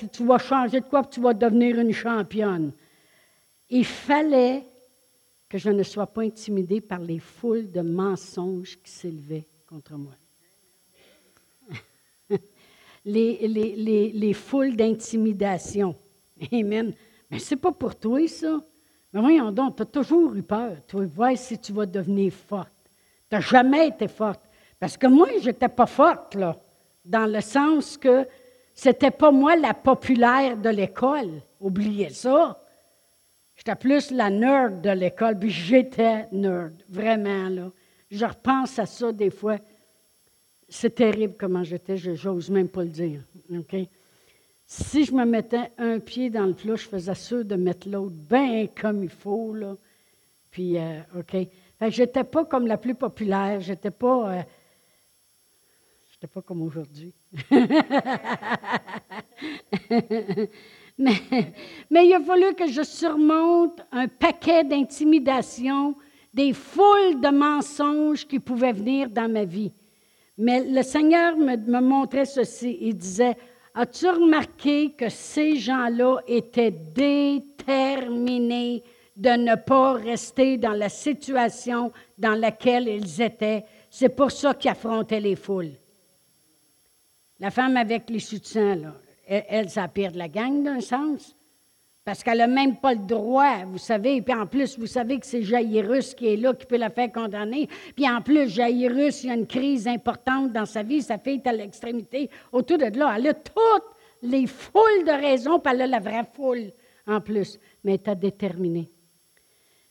tu 0.08 0.24
vas 0.24 0.38
changer 0.40 0.80
de 0.82 0.86
quoi, 0.86 1.04
tu 1.04 1.22
vas 1.22 1.34
devenir 1.34 1.80
une 1.80 1.94
championne. 1.94 2.72
Il 3.70 3.86
fallait 3.86 4.66
que 5.50 5.58
je 5.58 5.70
ne 5.70 5.84
sois 5.84 6.08
pas 6.08 6.22
intimidée 6.22 6.82
par 6.82 7.00
les 7.00 7.20
foules 7.20 7.72
de 7.72 7.82
mensonges 7.82 8.78
qui 8.82 8.92
s'élevaient 8.92 9.48
contre 9.68 9.96
moi. 9.96 10.14
les, 13.06 13.48
les, 13.48 13.76
les, 13.76 14.12
les 14.12 14.34
foules 14.34 14.76
d'intimidation. 14.76 15.96
Amen. 16.52 16.94
Mais 17.30 17.40
c'est 17.40 17.56
pas 17.56 17.72
pour 17.72 17.96
toi, 17.96 18.28
ça. 18.28 18.60
Mais 19.14 19.22
voyons 19.22 19.52
donc, 19.52 19.78
tu 19.78 19.84
as 19.84 19.86
toujours 19.86 20.36
eu 20.36 20.44
peur. 20.44 20.78
Tu 20.88 21.04
vois 21.06 21.36
si 21.36 21.58
tu 21.58 21.72
vas 21.72 21.86
devenir 21.86 22.34
forte. 22.34 22.72
Tu 23.30 23.36
n'as 23.36 23.42
jamais 23.42 23.88
été 23.88 24.08
forte. 24.08 24.42
Parce 24.80 24.98
que 24.98 25.08
moi, 25.08 25.30
je 25.40 25.48
n'étais 25.48 25.70
pas 25.70 25.86
forte, 25.86 26.36
là, 26.36 26.56
dans 27.04 27.32
le 27.32 27.42
sens 27.42 27.98
que 27.98 28.28
c'était 28.74 29.12
pas 29.12 29.32
moi 29.32 29.56
la 29.56 29.74
populaire 29.74 30.58
de 30.58 30.70
l'école. 30.70 31.42
Oubliez 31.62 32.10
ça. 32.10 32.62
J'étais 33.66 33.80
plus 33.80 34.12
la 34.12 34.30
nerd 34.30 34.82
de 34.82 34.92
l'école, 34.92 35.40
puis 35.40 35.50
j'étais 35.50 36.28
nerd, 36.32 36.84
vraiment, 36.88 37.50
là. 37.50 37.72
Je 38.12 38.24
repense 38.24 38.78
à 38.78 38.86
ça 38.86 39.12
des 39.12 39.32
fois. 39.32 39.58
C'est 40.70 40.94
terrible 40.94 41.34
comment 41.36 41.64
j'étais, 41.64 41.98
je 41.98 42.12
n'ose 42.28 42.52
même 42.52 42.70
pas 42.70 42.84
le 42.84 42.90
dire. 42.90 43.22
Si 44.68 45.04
je 45.04 45.12
me 45.14 45.26
mettais 45.26 45.72
un 45.80 46.00
pied 46.00 46.30
dans 46.30 46.46
le 46.46 46.54
flou, 46.54 46.76
je 46.76 46.88
faisais 46.88 47.16
sûr 47.16 47.44
de 47.44 47.56
mettre 47.56 47.90
l'autre 47.90 48.16
bien 48.16 48.68
comme 48.68 49.04
il 49.04 49.10
faut, 49.10 49.56
là. 49.56 49.76
Puis, 50.52 50.78
euh, 50.78 51.00
OK? 51.18 51.36
J'étais 51.90 52.24
pas 52.24 52.46
comme 52.46 52.68
la 52.68 52.78
plus 52.78 52.94
populaire, 52.94 53.62
j'étais 53.62 53.90
pas... 53.90 54.32
Euh, 54.32 54.44
j'étais 56.12 56.28
pas 56.28 56.44
comme 56.44 56.62
aujourd'hui. 56.62 57.16
mais, 61.90 62.08
il 62.08 62.14
a 62.14 62.22
fallu 62.22 62.54
que 62.54 62.68
je 62.68 62.82
surmonte 62.82 63.82
un 63.92 64.08
paquet 64.08 64.64
d'intimidations, 64.64 65.94
des 66.34 66.54
foules 66.54 67.20
de 67.22 67.30
mensonges 67.30 68.26
qui 68.26 68.40
pouvaient 68.40 68.72
venir 68.72 69.10
dans 69.10 69.30
ma 69.30 69.44
vie. 69.44 69.74
Mais 70.38 70.64
le 70.64 70.84
Seigneur 70.84 71.36
me, 71.38 71.58
me 71.58 71.82
montrait 71.82 72.26
ceci. 72.26 72.78
Il 72.82 72.96
disait, 72.96 73.36
As-tu 73.78 74.10
remarqué 74.10 74.92
que 74.92 75.10
ces 75.10 75.58
gens-là 75.58 76.20
étaient 76.28 76.72
déterminés 76.72 78.82
de 79.18 79.32
ne 79.32 79.56
pas 79.56 79.94
rester 79.94 80.58
dans 80.58 80.72
la 80.72 80.88
situation 80.88 81.92
dans 82.18 82.40
laquelle 82.40 82.88
ils 82.88 83.22
étaient? 83.22 83.66
C'est 83.90 84.16
pour 84.16 84.32
ça 84.32 84.54
qu'ils 84.54 84.72
affrontaient 84.72 85.20
les 85.20 85.36
foules. 85.36 85.74
La 87.42 87.52
femme 87.52 87.76
avec 87.76 88.10
les 88.10 88.20
soutiens, 88.20 88.76
là, 88.76 88.94
elle, 89.28 89.46
elle 89.50 89.90
pire 89.94 90.12
de 90.12 90.18
la 90.18 90.28
gang 90.28 90.64
d'un 90.64 90.82
sens. 90.82 91.36
Parce 92.06 92.24
qu'elle 92.24 92.38
n'a 92.38 92.48
même 92.48 92.76
pas 92.76 92.94
le 92.94 93.00
droit, 93.00 93.66
vous 93.66 93.80
savez. 93.80 94.22
Puis 94.22 94.34
en 94.34 94.46
plus, 94.46 94.78
vous 94.78 94.86
savez 94.86 95.20
que 95.20 95.26
c'est 95.26 95.42
Jairus 95.42 96.14
qui 96.14 96.28
est 96.28 96.38
là, 96.38 96.54
qui 96.54 96.68
peut 96.68 96.78
la 96.78 96.92
faire 96.92 97.12
condamner. 97.12 97.68
Puis 97.96 98.08
en 98.08 98.22
plus, 98.22 98.48
Jairus, 98.48 99.24
il 99.24 99.28
y 99.28 99.32
a 99.32 99.34
une 99.34 99.48
crise 99.48 99.88
importante 99.88 100.54
dans 100.54 100.68
sa 100.68 100.84
vie. 100.84 101.02
Sa 101.02 101.18
fille 101.18 101.42
est 101.44 101.48
à 101.48 101.52
l'extrémité. 101.52 102.30
Autour 102.52 102.78
de 102.78 102.96
là, 102.96 103.16
elle 103.18 103.28
a 103.28 103.34
toutes 103.34 103.90
les 104.22 104.46
foules 104.46 105.04
de 105.04 105.20
raisons, 105.20 105.60
puis 105.60 105.74
elle 105.74 105.82
a 105.82 105.88
la 105.88 106.00
vraie 106.00 106.28
foule 106.32 106.72
en 107.08 107.20
plus. 107.20 107.60
Mais 107.84 108.00
elle 108.06 108.12
est 108.12 108.16
déterminée. 108.16 108.92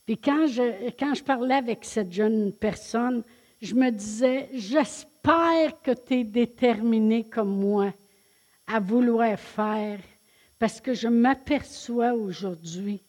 Puis 0.07 0.16
quand 0.18 0.47
je, 0.47 0.90
quand 0.97 1.14
je 1.14 1.25
parlais 1.25 1.57
avec 1.57 1.85
cette 1.85 2.12
jeune 2.12 2.53
personne, 2.53 3.25
je 3.61 3.75
me 3.75 3.90
disais, 3.90 4.51
j'espère 4.53 5.81
que 5.83 5.90
tu 5.90 6.20
es 6.20 6.25
déterminé 6.25 7.25
comme 7.25 7.57
moi 7.57 7.92
à 8.66 8.81
vouloir 8.81 9.38
faire 9.38 10.00
parce 10.59 10.81
que 10.81 10.94
je 10.94 11.09
m'aperçois 11.09 12.14
aujourd'hui 12.14 13.03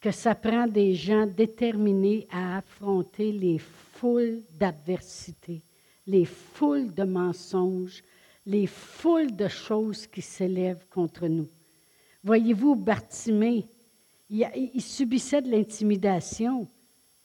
que 0.00 0.10
ça 0.10 0.34
prend 0.34 0.66
des 0.66 0.94
gens 0.94 1.26
déterminés 1.26 2.26
à 2.30 2.58
affronter 2.58 3.32
les 3.32 3.58
foules 3.58 4.42
d'adversité, 4.58 5.62
les 6.06 6.24
foules 6.24 6.92
de 6.92 7.04
mensonges, 7.04 8.02
les 8.46 8.66
foules 8.66 9.36
de 9.36 9.48
choses 9.48 10.06
qui 10.06 10.22
s'élèvent 10.22 10.86
contre 10.88 11.28
nous. 11.28 11.48
Voyez-vous, 12.24 12.74
Bartimée, 12.74 13.66
il, 14.30 14.82
subissait 14.82 15.42
de 15.42 15.50
l'intimidation. 15.50 16.68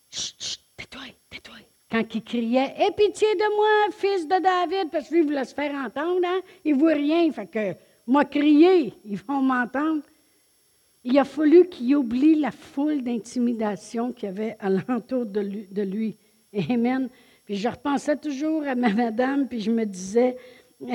Chut, 0.10 0.36
chut, 0.42 0.62
tais-toi, 0.76 1.02
tais-toi. 1.30 1.58
Quand 1.92 2.04
il 2.14 2.24
criait 2.24 2.74
Aie 2.78 2.92
pitié 2.96 3.28
de 3.36 3.56
moi, 3.56 3.92
fils 3.92 4.28
de 4.28 4.42
David, 4.42 4.90
parce 4.92 5.10
que 5.10 5.16
lui 5.16 5.22
voulait 5.22 5.46
se 5.46 5.54
faire 5.54 5.76
entendre, 5.76 6.26
hein? 6.26 6.42
il 6.64 6.76
ne 6.76 6.80
voit 6.80 6.94
rien. 6.94 7.32
Fait 7.32 7.46
que 7.46 7.76
m'a 8.08 8.26
crié, 8.26 8.94
ils 9.06 9.18
vont 9.18 9.42
m'entendre. 9.42 10.02
Il 11.04 11.18
a 11.20 11.24
fallu 11.24 11.70
qu'il 11.70 11.96
oublie 11.96 12.36
la 12.36 12.52
foule 12.52 13.04
d'intimidation 13.04 14.12
qu'il 14.12 14.30
y 14.30 14.32
avait 14.32 14.58
alentour 14.60 15.26
de 15.26 15.68
de 15.72 15.82
lui. 15.84 16.18
Amen. 16.70 17.10
Puis 17.46 17.56
je 17.58 17.70
repensais 17.70 18.18
toujours 18.18 18.64
à 18.64 18.74
ma 18.74 18.90
madame, 18.90 19.48
puis 19.48 19.62
je 19.62 19.70
me 19.70 19.86
disais, 19.86 20.36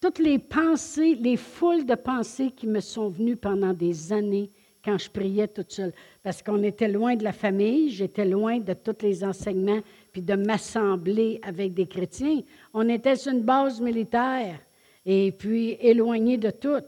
toutes 0.00 0.20
les 0.20 0.38
pensées, 0.38 1.16
les 1.16 1.36
foules 1.36 1.84
de 1.84 1.96
pensées 1.96 2.52
qui 2.52 2.68
me 2.68 2.80
sont 2.80 3.08
venues 3.08 3.36
pendant 3.36 3.72
des 3.72 4.12
années 4.12 4.50
quand 4.84 4.98
je 4.98 5.10
priais 5.10 5.48
toute 5.48 5.72
seule. 5.72 5.92
Parce 6.22 6.42
qu'on 6.42 6.62
était 6.62 6.88
loin 6.88 7.16
de 7.16 7.24
la 7.24 7.32
famille, 7.32 7.90
j'étais 7.90 8.24
loin 8.24 8.58
de 8.58 8.74
tous 8.74 9.02
les 9.02 9.24
enseignements, 9.24 9.80
puis 10.12 10.22
de 10.22 10.34
m'assembler 10.34 11.40
avec 11.42 11.74
des 11.74 11.86
chrétiens. 11.86 12.40
On 12.74 12.88
était 12.88 13.16
sur 13.16 13.32
une 13.32 13.42
base 13.42 13.80
militaire 13.80 14.60
et 15.06 15.32
puis 15.32 15.76
éloigné 15.80 16.36
de 16.36 16.50
tout. 16.50 16.84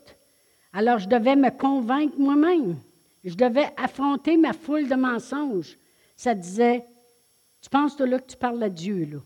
Alors 0.73 0.99
je 0.99 1.09
devais 1.09 1.37
me 1.37 1.51
convaincre 1.51 2.19
moi-même. 2.19 2.77
Je 3.25 3.35
devais 3.35 3.69
affronter 3.77 4.37
ma 4.37 4.53
foule 4.53 4.89
de 4.89 4.95
mensonges. 4.95 5.79
Ça 6.17 6.35
disait, 6.35 6.85
tu 7.61 7.71
penses 7.71 7.99
là 7.99 8.19
que 8.19 8.31
tu 8.31 8.37
parles 8.37 8.63
à 8.63 8.71
Dieu, 8.71 9.09
là? 9.11 9.19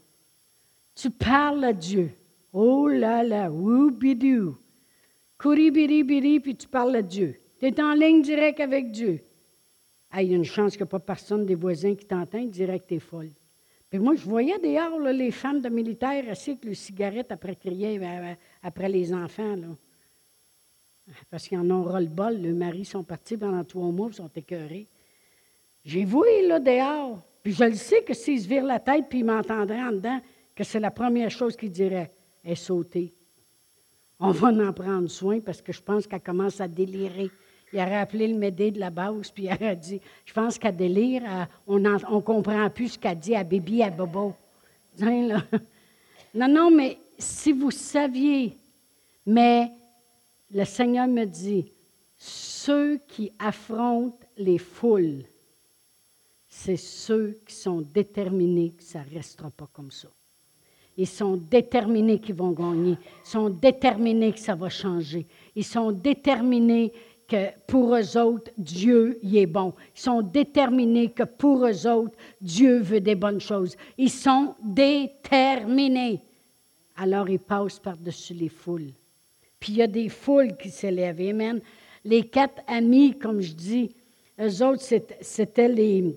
Tu 0.94 1.10
parles 1.10 1.64
à 1.64 1.72
Dieu. 1.72 2.10
Oh 2.52 2.88
là 2.88 3.22
là, 3.22 3.50
oubidou. 3.50 4.56
biri 5.44 6.40
puis 6.40 6.56
tu 6.56 6.68
parles 6.68 6.96
à 6.96 7.02
Dieu. 7.02 7.39
Tu 7.60 7.66
es 7.66 7.80
en 7.80 7.92
ligne 7.92 8.22
directe 8.22 8.60
avec 8.60 8.90
Dieu. 8.90 9.20
il 10.16 10.30
y 10.30 10.32
a 10.32 10.36
une 10.36 10.44
chance 10.44 10.72
qu'il 10.72 10.80
n'y 10.80 10.88
a 10.88 10.92
pas 10.92 10.98
personne 10.98 11.44
des 11.44 11.54
voisins 11.54 11.94
qui 11.94 12.06
t'entendent, 12.06 12.50
direct, 12.50 12.86
tu 12.88 12.94
es 12.94 12.98
folle. 12.98 13.30
Puis 13.90 13.98
moi, 13.98 14.14
je 14.14 14.24
voyais 14.24 14.58
dehors 14.58 14.98
les 14.98 15.30
femmes 15.30 15.60
de 15.60 15.68
militaires 15.68 16.24
assis 16.30 16.52
avec 16.52 16.64
le 16.64 16.74
cigarette 16.74 17.30
après 17.30 17.56
crier 17.56 17.98
ben, 17.98 18.20
ben, 18.20 18.36
après 18.62 18.88
les 18.88 19.12
enfants. 19.12 19.56
Parce 21.28 21.48
qu'ils 21.48 21.58
en 21.58 21.70
ont 21.70 21.82
ras-le-bol. 21.82 22.40
Le 22.40 22.54
mari 22.54 22.86
sont 22.86 23.04
partis 23.04 23.36
pendant 23.36 23.64
trois 23.64 23.90
mois, 23.90 24.08
ils 24.10 24.14
sont 24.14 24.30
écœurés. 24.34 24.88
J'ai 25.84 26.04
vu 26.04 26.46
là 26.46 26.60
dehors. 26.60 27.22
Puis 27.42 27.52
je 27.52 27.64
le 27.64 27.74
sais 27.74 28.02
que 28.02 28.14
s'ils 28.14 28.40
se 28.40 28.48
virent 28.48 28.64
la 28.64 28.80
tête 28.80 29.06
puis 29.10 29.18
ils 29.18 29.24
m'entendraient 29.24 29.82
en 29.82 29.92
dedans, 29.92 30.20
que 30.54 30.64
c'est 30.64 30.80
la 30.80 30.90
première 30.90 31.30
chose 31.30 31.56
qu'ils 31.56 31.72
diraient 31.72 32.10
est 32.42 32.54
sauté. 32.54 33.12
on 34.18 34.30
va 34.30 34.48
en 34.48 34.72
prendre 34.72 35.08
soin 35.08 35.40
parce 35.40 35.60
que 35.60 35.72
je 35.72 35.82
pense 35.82 36.06
qu'elle 36.06 36.22
commence 36.22 36.60
à 36.60 36.68
délirer. 36.68 37.30
Il 37.72 37.78
aurait 37.78 37.98
appelé 37.98 38.26
le 38.26 38.36
médé 38.36 38.70
de 38.70 38.80
la 38.80 38.90
base, 38.90 39.30
puis 39.30 39.44
il 39.44 39.52
aurait 39.52 39.76
dit 39.76 40.00
Je 40.24 40.32
pense 40.32 40.58
qu'elle 40.58 40.76
délire, 40.76 41.22
on 41.66 41.78
ne 41.78 42.20
comprend 42.20 42.68
plus 42.70 42.90
ce 42.90 42.98
qu'elle 42.98 43.18
dit 43.18 43.34
à 43.34 43.44
Bibi, 43.44 43.82
à 43.82 43.90
Bobo. 43.90 44.34
Hein, 45.00 45.42
non, 46.34 46.48
non, 46.48 46.70
mais 46.70 46.98
si 47.18 47.52
vous 47.52 47.70
saviez, 47.70 48.56
mais 49.26 49.70
le 50.52 50.64
Seigneur 50.64 51.06
me 51.06 51.24
dit 51.24 51.72
ceux 52.16 52.98
qui 53.08 53.32
affrontent 53.38 54.26
les 54.36 54.58
foules, 54.58 55.24
c'est 56.48 56.76
ceux 56.76 57.38
qui 57.46 57.54
sont 57.54 57.80
déterminés 57.80 58.72
que 58.76 58.82
ça 58.82 59.04
ne 59.04 59.14
restera 59.14 59.50
pas 59.50 59.68
comme 59.72 59.90
ça. 59.90 60.08
Ils 60.96 61.06
sont 61.06 61.36
déterminés 61.36 62.18
qu'ils 62.18 62.34
vont 62.34 62.50
gagner. 62.50 62.98
Ils 63.24 63.28
sont 63.28 63.48
déterminés 63.48 64.32
que 64.32 64.40
ça 64.40 64.54
va 64.54 64.68
changer. 64.68 65.26
Ils 65.54 65.64
sont 65.64 65.92
déterminés 65.92 66.92
que 67.30 67.50
pour 67.68 67.94
eux 67.94 68.16
autres, 68.18 68.50
Dieu 68.58 69.18
y 69.22 69.38
est 69.38 69.46
bon. 69.46 69.72
Ils 69.94 70.00
sont 70.00 70.20
déterminés 70.20 71.10
que 71.10 71.22
pour 71.22 71.64
eux 71.64 71.86
autres, 71.86 72.16
Dieu 72.40 72.80
veut 72.80 73.00
des 73.00 73.14
bonnes 73.14 73.40
choses. 73.40 73.76
Ils 73.96 74.10
sont 74.10 74.56
déterminés. 74.64 76.20
Alors 76.96 77.30
ils 77.30 77.38
passent 77.38 77.78
par-dessus 77.78 78.34
les 78.34 78.48
foules. 78.48 78.90
Puis 79.60 79.72
il 79.72 79.78
y 79.78 79.82
a 79.82 79.86
des 79.86 80.08
foules 80.08 80.56
qui 80.56 80.70
s'élèvent. 80.70 81.20
Amen. 81.20 81.60
Les 82.04 82.24
quatre 82.24 82.62
amis, 82.66 83.16
comme 83.16 83.40
je 83.40 83.52
dis, 83.52 83.94
eux 84.40 84.62
autres, 84.64 84.82
c'était 85.20 86.14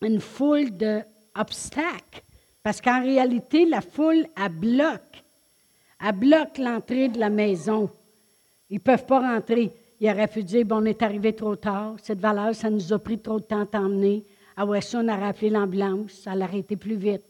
une 0.00 0.20
foule 0.20 0.70
d'obstacles. 0.70 2.22
Parce 2.62 2.80
qu'en 2.80 3.02
réalité, 3.02 3.64
la 3.64 3.80
foule, 3.80 4.26
elle 4.36 4.48
bloque. 4.50 5.24
Elle 6.04 6.12
bloque 6.12 6.58
l'entrée 6.58 7.08
de 7.08 7.18
la 7.18 7.30
maison. 7.30 7.90
Ils 8.70 8.74
ne 8.74 8.80
peuvent 8.80 9.06
pas 9.06 9.20
rentrer. 9.20 9.72
Il 10.00 10.10
aurait 10.10 10.28
pu 10.28 10.42
dire, 10.42 10.66
bon, 10.66 10.82
on 10.82 10.84
est 10.84 11.02
arrivé 11.02 11.32
trop 11.32 11.56
tard. 11.56 11.94
Cette 12.02 12.20
valeur, 12.20 12.54
ça 12.54 12.68
nous 12.68 12.92
a 12.92 12.98
pris 12.98 13.18
trop 13.18 13.40
de 13.40 13.44
temps 13.44 13.62
à 13.62 13.66
t'emmener. 13.66 14.24
Ouais, 14.58 14.80
ça, 14.80 15.00
on 15.02 15.08
a 15.08 15.16
rappelé 15.16 15.50
l'ambulance. 15.50 16.12
Ça 16.12 16.34
l'aurait 16.34 16.58
été 16.58 16.76
plus 16.76 16.96
vite. 16.96 17.24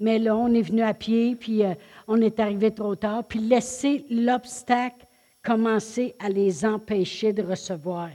Mais 0.00 0.18
là, 0.18 0.36
on 0.36 0.52
est 0.54 0.62
venu 0.62 0.82
à 0.82 0.94
pied, 0.94 1.34
puis 1.34 1.64
euh, 1.64 1.74
on 2.06 2.20
est 2.20 2.40
arrivé 2.40 2.70
trop 2.70 2.94
tard. 2.94 3.24
Puis 3.24 3.40
laisser 3.40 4.06
l'obstacle 4.10 5.06
commencer 5.42 6.14
à 6.18 6.28
les 6.28 6.64
empêcher 6.64 7.32
de 7.32 7.42
recevoir. 7.42 8.10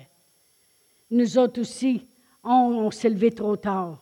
Nous 1.12 1.38
autres 1.38 1.62
aussi, 1.62 2.08
on 2.44 2.90
s'est 2.90 3.10
levé 3.10 3.32
trop 3.32 3.56
tard. 3.56 4.02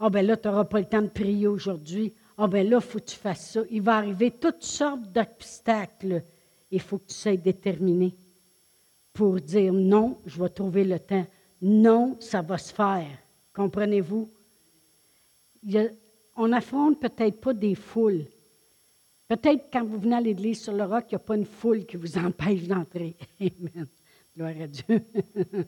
Ah, 0.00 0.10
ben 0.10 0.26
là, 0.26 0.36
tu 0.36 0.48
n'auras 0.48 0.64
pas 0.64 0.80
le 0.80 0.86
temps 0.86 1.02
de 1.02 1.08
prier 1.08 1.46
aujourd'hui. 1.46 2.12
Ah, 2.36 2.46
ben 2.46 2.68
là, 2.68 2.78
il 2.78 2.82
faut 2.82 2.98
que 2.98 3.04
tu 3.04 3.16
fasses 3.16 3.50
ça. 3.50 3.60
Il 3.70 3.82
va 3.82 3.96
arriver 3.96 4.30
toutes 4.30 4.62
sortes 4.62 5.12
d'obstacles. 5.12 6.22
Il 6.70 6.80
faut 6.80 6.98
que 6.98 7.08
tu 7.08 7.14
sois 7.14 7.36
déterminé 7.36 8.14
pour 9.18 9.40
dire 9.40 9.72
non, 9.72 10.16
je 10.26 10.40
vais 10.40 10.48
trouver 10.48 10.84
le 10.84 11.00
temps. 11.00 11.26
Non, 11.60 12.16
ça 12.20 12.40
va 12.40 12.56
se 12.56 12.72
faire. 12.72 13.18
Comprenez-vous? 13.52 14.30
on 16.36 16.46
n'affronte 16.46 17.00
peut-être 17.00 17.40
pas 17.40 17.52
des 17.52 17.74
foules. 17.74 18.26
Peut-être 19.26 19.70
quand 19.72 19.84
vous 19.84 19.98
venez 19.98 20.14
à 20.14 20.20
l'église 20.20 20.62
sur 20.62 20.72
le 20.72 20.84
roc, 20.84 21.06
il 21.08 21.14
n'y 21.14 21.16
a 21.16 21.18
pas 21.18 21.34
une 21.34 21.44
foule 21.44 21.84
qui 21.84 21.96
vous 21.96 22.16
empêche 22.26 22.62
d'entrer. 22.68 23.16
Amen. 23.40 23.88
Gloire 24.36 24.54
à 24.60 24.68
Dieu. 24.68 25.02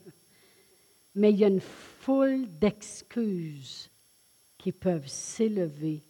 Mais 1.17 1.33
il 1.33 1.41
y 1.41 1.45
a 1.45 1.49
une 1.49 1.59
foule 1.59 2.47
d'excuses 2.47 3.91
qui 4.57 4.71
peuvent 4.71 5.09
s'élever 5.09 6.05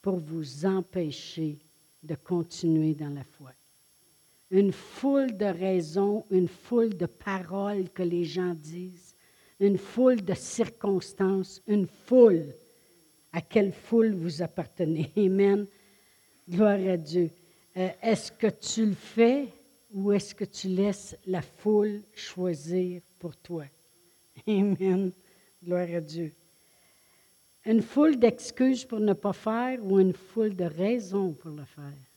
pour 0.00 0.16
vous 0.16 0.64
empêcher 0.64 1.58
de 2.02 2.14
continuer 2.14 2.94
dans 2.94 3.10
la 3.10 3.24
foi. 3.24 3.50
Une 4.50 4.72
foule 4.72 5.36
de 5.36 5.44
raisons, 5.44 6.24
une 6.30 6.48
foule 6.48 6.96
de 6.96 7.06
paroles 7.06 7.90
que 7.90 8.02
les 8.02 8.24
gens 8.24 8.54
disent, 8.54 9.14
une 9.60 9.76
foule 9.76 10.22
de 10.22 10.34
circonstances, 10.34 11.60
une 11.66 11.86
foule. 11.86 12.54
À 13.32 13.42
quelle 13.42 13.72
foule 13.72 14.14
vous 14.14 14.40
appartenez? 14.40 15.12
Amen. 15.16 15.66
Gloire 16.48 16.78
à 16.88 16.96
Dieu. 16.96 17.30
Euh, 17.76 17.90
est-ce 18.02 18.32
que 18.32 18.46
tu 18.46 18.86
le 18.86 18.94
fais 18.94 19.48
ou 19.92 20.12
est-ce 20.12 20.34
que 20.34 20.44
tu 20.44 20.68
laisses 20.68 21.16
la 21.26 21.42
foule 21.42 22.00
choisir 22.14 23.02
pour 23.18 23.36
toi? 23.36 23.64
Amen. 24.46 25.12
Gloire 25.62 25.88
à 25.94 26.00
Dieu. 26.00 26.32
Une 27.66 27.82
foule 27.82 28.18
d'excuses 28.18 28.86
pour 28.86 29.00
ne 29.00 29.12
pas 29.12 29.34
faire 29.34 29.84
ou 29.84 30.00
une 30.00 30.14
foule 30.14 30.56
de 30.56 30.64
raisons 30.64 31.32
pour 31.32 31.50
le 31.50 31.64
faire? 31.64 32.07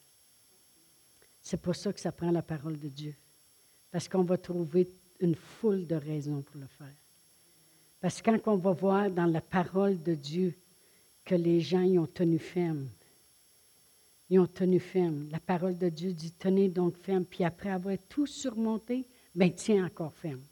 C'est 1.52 1.60
pour 1.60 1.76
ça 1.76 1.92
que 1.92 2.00
ça 2.00 2.14
prend 2.14 2.32
la 2.32 2.42
parole 2.42 2.80
de 2.80 2.88
Dieu. 2.88 3.14
Parce 3.92 4.08
qu'on 4.08 4.24
va 4.24 4.38
trouver 4.38 4.88
une 5.20 5.36
foule 5.36 5.86
de 5.86 5.96
raisons 5.96 6.42
pour 6.42 6.56
le 6.56 6.66
faire. 6.66 6.96
Parce 8.00 8.22
que 8.22 8.32
quand 8.32 8.54
on 8.54 8.56
va 8.56 8.72
voir 8.72 9.12
dans 9.12 9.26
la 9.26 9.42
parole 9.42 10.02
de 10.02 10.16
Dieu 10.16 10.56
que 11.26 11.36
les 11.36 11.60
gens 11.60 11.82
y 11.82 12.00
ont 12.00 12.08
tenu 12.08 12.40
ferme, 12.40 12.88
ils 14.30 14.40
ont 14.40 14.48
tenu 14.48 14.80
ferme. 14.80 15.28
La 15.30 15.42
parole 15.42 15.78
de 15.78 15.90
Dieu 15.90 16.14
dit 16.14 16.32
tenez 16.32 16.70
donc 16.70 16.96
ferme, 16.96 17.26
puis 17.26 17.44
après 17.44 17.72
avoir 17.72 17.98
tout 18.08 18.28
surmonté, 18.28 19.06
ben 19.36 19.52
tiens 19.54 19.88
encore 19.88 20.14
ferme. 20.14 20.44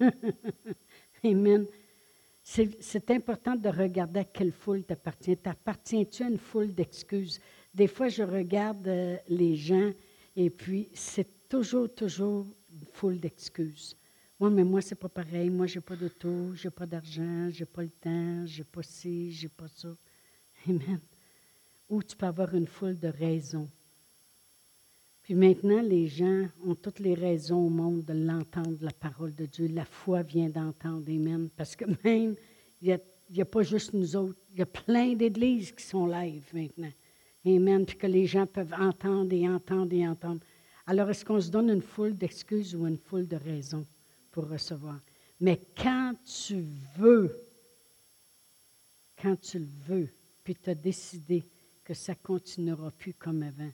Amen. 1.24 1.64
C'est 2.42 3.08
important 3.12 3.54
de 3.54 3.68
regarder 3.68 4.18
à 4.18 4.24
quelle 4.24 4.50
foule 4.50 4.82
t'appartient. 4.82 5.36
T'appartiens-tu 5.36 6.24
à 6.24 6.28
une 6.28 6.38
foule 6.38 6.74
d'excuses? 6.74 7.40
Des 7.72 7.86
fois, 7.86 8.08
je 8.08 8.24
regarde 8.24 8.88
euh, 8.88 9.16
les 9.28 9.54
gens 9.54 9.92
et 10.36 10.50
puis 10.50 10.88
c'est 10.94 11.48
toujours, 11.48 11.92
toujours 11.94 12.46
une 12.72 12.86
foule 12.92 13.20
d'excuses. 13.20 13.96
Moi, 14.38 14.50
mais 14.50 14.64
moi, 14.64 14.80
c'est 14.80 14.96
pas 14.96 15.08
pareil. 15.08 15.48
Moi, 15.48 15.66
j'ai 15.66 15.80
pas 15.80 15.96
d'auto, 15.96 16.54
j'ai 16.54 16.70
pas 16.70 16.86
d'argent, 16.86 17.48
j'ai 17.50 17.64
pas 17.64 17.82
le 17.82 17.90
temps, 17.90 18.44
j'ai 18.46 18.64
pas 18.64 18.82
ci, 18.82 19.32
j'ai 19.32 19.48
pas 19.48 19.68
ça. 19.68 19.96
Amen. 20.68 21.00
Ou 21.88 22.02
tu 22.02 22.16
peux 22.16 22.26
avoir 22.26 22.54
une 22.54 22.66
foule 22.66 22.98
de 22.98 23.08
raisons. 23.08 23.68
Puis 25.22 25.34
maintenant, 25.34 25.80
les 25.80 26.06
gens 26.06 26.46
ont 26.66 26.74
toutes 26.74 26.98
les 26.98 27.14
raisons 27.14 27.66
au 27.66 27.70
monde 27.70 28.04
de 28.04 28.12
l'entendre, 28.12 28.76
la 28.80 28.92
parole 28.92 29.34
de 29.34 29.46
Dieu. 29.46 29.68
La 29.68 29.84
foi 29.84 30.22
vient 30.22 30.50
d'entendre. 30.50 31.08
Amen. 31.08 31.48
Parce 31.56 31.76
que 31.76 31.84
même, 32.04 32.34
il 32.82 32.98
n'y 33.30 33.40
a, 33.40 33.44
pas 33.46 33.62
juste 33.62 33.94
nous 33.94 34.16
autres. 34.16 34.38
Il 34.52 34.58
y 34.58 34.62
a 34.62 34.66
plein 34.66 35.14
d'églises 35.14 35.72
qui 35.72 35.84
sont 35.84 36.06
live 36.06 36.44
maintenant. 36.52 36.92
Amen. 37.46 37.84
Puis 37.84 37.96
que 37.96 38.06
les 38.06 38.26
gens 38.26 38.46
peuvent 38.46 38.74
entendre 38.78 39.32
et 39.32 39.48
entendre 39.48 39.92
et 39.92 40.06
entendre. 40.06 40.40
Alors, 40.86 41.10
est-ce 41.10 41.24
qu'on 41.24 41.40
se 41.40 41.50
donne 41.50 41.70
une 41.70 41.82
foule 41.82 42.14
d'excuses 42.14 42.74
ou 42.74 42.86
une 42.86 42.98
foule 42.98 43.26
de 43.26 43.36
raisons 43.36 43.86
pour 44.30 44.48
recevoir? 44.48 45.00
Mais 45.40 45.60
quand 45.76 46.14
tu 46.24 46.64
veux, 46.98 47.34
quand 49.20 49.40
tu 49.40 49.58
le 49.58 49.68
veux, 49.86 50.08
puis 50.42 50.54
tu 50.54 50.70
as 50.70 50.74
décidé 50.74 51.42
que 51.82 51.94
ça 51.94 52.14
continuera 52.14 52.90
plus 52.90 53.14
comme 53.14 53.42
avant, 53.42 53.72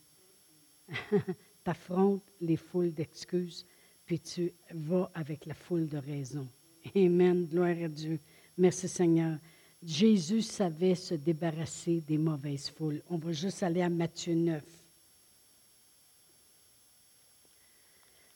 tu 1.11 1.71
affrontes 1.71 2.23
les 2.41 2.57
foules 2.57 2.93
d'excuses, 2.93 3.67
puis 4.07 4.21
tu 4.21 4.53
vas 4.73 5.11
avec 5.15 5.47
la 5.47 5.55
foule 5.55 5.89
de 5.89 5.99
raisons. 5.99 6.49
Amen. 6.95 7.47
Gloire 7.47 7.77
à 7.85 7.89
Dieu. 7.89 8.19
Merci 8.57 8.89
Seigneur. 8.89 9.39
Jésus 9.83 10.43
savait 10.43 10.95
se 10.95 11.15
débarrasser 11.15 12.03
des 12.07 12.19
mauvaises 12.19 12.69
foules. 12.71 13.03
On 13.09 13.17
va 13.17 13.33
juste 13.33 13.63
aller 13.63 13.81
à 13.81 13.89
Matthieu 13.89 14.35
9. 14.35 14.63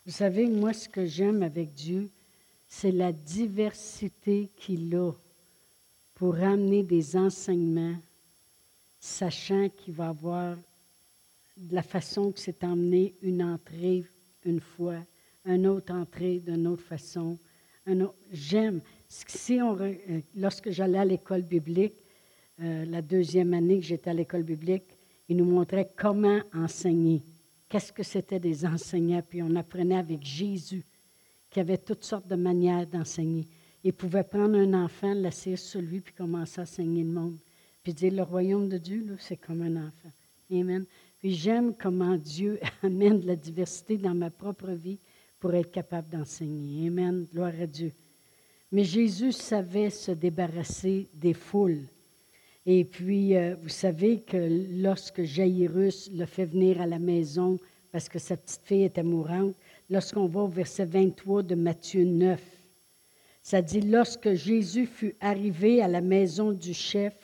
Vous 0.07 0.13
savez, 0.13 0.47
moi, 0.47 0.73
ce 0.73 0.89
que 0.89 1.05
j'aime 1.05 1.43
avec 1.43 1.73
Dieu, 1.75 2.11
c'est 2.67 2.93
la 2.93 3.13
diversité 3.13 4.49
qu'il 4.57 4.95
a 4.97 5.13
pour 6.15 6.37
amener 6.37 6.83
des 6.83 7.17
enseignements, 7.17 7.97
sachant 9.01 9.69
qu'il 9.69 9.95
va 9.95 10.09
avoir 10.09 10.57
de 11.57 11.75
la 11.75 11.83
façon 11.83 12.33
que 12.33 12.41
c'est 12.41 12.65
emmené 12.65 13.15
une 13.23 13.43
entrée 13.43 14.05
une 14.45 14.61
fois, 14.61 14.99
une 15.45 15.67
autre 15.67 15.93
entrée 15.95 16.39
d'une 16.41 16.67
autre 16.67 16.83
façon. 16.83 17.39
J'aime. 18.33 18.81
Euh, 19.51 20.21
lorsque 20.37 20.71
j'allais 20.71 20.99
à 20.99 21.05
l'école 21.05 21.43
biblique, 21.43 21.95
euh, 22.61 22.85
la 22.85 23.03
deuxième 23.03 23.55
année 23.55 23.79
que 23.79 23.85
j'étais 23.85 24.11
à 24.11 24.15
l'école 24.15 24.43
biblique, 24.43 24.99
ils 25.29 25.37
nous 25.37 25.45
montraient 25.45 25.91
comment 25.97 26.41
enseigner. 26.53 27.23
Qu'est-ce 27.69 27.93
que 27.93 28.03
c'était 28.03 28.41
des 28.41 28.65
enseignants? 28.67 29.23
Puis 29.29 29.43
on 29.43 29.55
apprenait 29.57 29.97
avec 29.97 30.25
Jésus, 30.25 30.85
qui 31.51 31.61
avait 31.61 31.79
toutes 31.79 32.05
sortes 32.05 32.27
de 32.27 32.35
manières 32.35 32.87
d'enseigner. 32.87 33.47
Il 33.83 33.93
pouvait 33.93 34.25
prendre 34.25 34.57
un 34.57 34.85
enfant, 34.85 35.15
l'asseoir 35.15 35.59
sur 35.59 35.81
lui, 35.81 36.01
puis 36.01 36.15
commencer 36.15 36.61
à 36.61 36.65
enseigner 36.65 37.05
le 37.05 37.11
monde. 37.11 37.39
Puis 37.83 37.93
dire, 37.93 38.13
le 38.13 38.23
royaume 38.23 38.69
de 38.69 38.79
Dieu, 38.79 39.17
c'est 39.21 39.37
comme 39.37 39.63
un 39.63 39.77
enfant. 39.89 40.11
Amen. 40.51 40.85
Puis 41.21 41.35
j'aime 41.35 41.75
comment 41.75 42.17
Dieu 42.17 42.59
amène 42.83 43.21
de 43.21 43.27
la 43.27 43.37
diversité 43.37 43.97
dans 43.97 44.15
ma 44.15 44.31
propre 44.31 44.71
vie 44.71 44.99
pour 45.39 45.55
être 45.55 45.71
capable 45.71 46.09
d'enseigner. 46.09 46.89
Amen. 46.89 47.27
Gloire 47.33 47.53
à 47.61 47.67
Dieu. 47.67 47.93
Mais 48.75 48.83
Jésus 48.83 49.31
savait 49.31 49.89
se 49.89 50.11
débarrasser 50.11 51.07
des 51.15 51.33
foules. 51.33 51.87
Et 52.67 52.85
puis, 52.85 53.37
euh, 53.37 53.55
vous 53.63 53.69
savez 53.69 54.23
que 54.23 54.37
lorsque 54.83 55.23
Jairus 55.23 56.11
le 56.13 56.27
fait 56.27 56.47
venir 56.47 56.81
à 56.81 56.87
la 56.89 56.99
maison 56.99 57.57
parce 57.93 58.09
que 58.09 58.19
sa 58.19 58.37
petite 58.37 58.63
fille 58.65 58.83
était 58.83 59.05
mourante. 59.05 59.55
Lorsqu'on 59.89 60.27
va 60.27 60.41
au 60.41 60.49
verset 60.49 60.87
23 60.87 61.45
de 61.45 61.55
Matthieu 61.55 62.05
9, 62.05 62.43
ça 63.45 63.63
dit, 63.63 63.81
lorsque 63.81 64.35
Jésus 64.35 64.87
fut 64.87 65.15
arrivé 65.21 65.81
à 65.81 65.87
la 65.87 66.01
maison 66.01 66.51
du 66.51 66.75
chef 66.75 67.15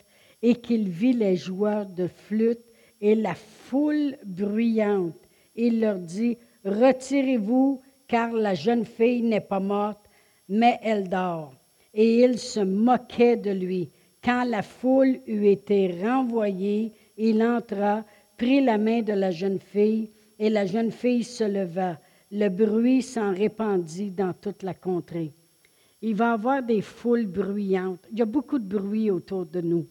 et 0.43 0.55
qu'il 0.55 0.89
vit 0.89 1.15
les 1.15 1.35
joueurs 1.35 1.87
de 1.87 2.07
flûte 2.07 2.65
et 3.01 3.17
la 3.17 3.35
foule 3.35 4.17
bruyante, 4.25 5.19
il 5.57 5.81
leur 5.81 5.99
dit, 5.99 6.39
retirez-vous, 6.65 7.83
car 8.07 8.31
la 8.33 8.55
jeune 8.55 8.85
fille 8.85 9.23
n'est 9.23 9.41
pas 9.41 9.59
morte, 9.59 10.10
mais 10.51 10.79
elle 10.83 11.09
dort. 11.09 11.55
Et 11.95 12.23
il 12.23 12.39
se 12.39 12.61
moquait 12.61 13.37
de 13.37 13.51
lui. 13.51 13.89
Quand 14.23 14.45
la 14.45 14.61
foule 14.61 15.19
eut 15.27 15.47
été 15.47 15.99
renvoyée, 16.03 16.93
il 17.17 17.43
entra, 17.43 18.05
prit 18.37 18.63
la 18.63 18.77
main 18.77 19.01
de 19.01 19.15
la 19.15 19.31
jeune 19.31 19.59
fille, 19.59 20.11
et 20.39 20.51
la 20.51 20.67
jeune 20.67 20.91
fille 20.91 21.25
se 21.25 21.45
leva. 21.45 21.99
Le 22.31 22.49
bruit 22.49 23.01
s'en 23.01 23.33
répandit 23.33 24.11
dans 24.11 24.35
toute 24.35 24.63
la 24.63 24.75
contrée 24.75 25.33
il 26.03 26.15
va 26.15 26.31
y 26.31 26.33
avoir 26.33 26.63
des 26.63 26.81
foules 26.81 27.27
bruyantes. 27.27 28.07
Il 28.11 28.19
y 28.19 28.23
a 28.23 28.27
beaucoup 28.27 28.59
de 28.59 28.65
bruit 28.65 29.11
autour 29.11 29.47
de 29.47 29.61
nous, 29.61 29.87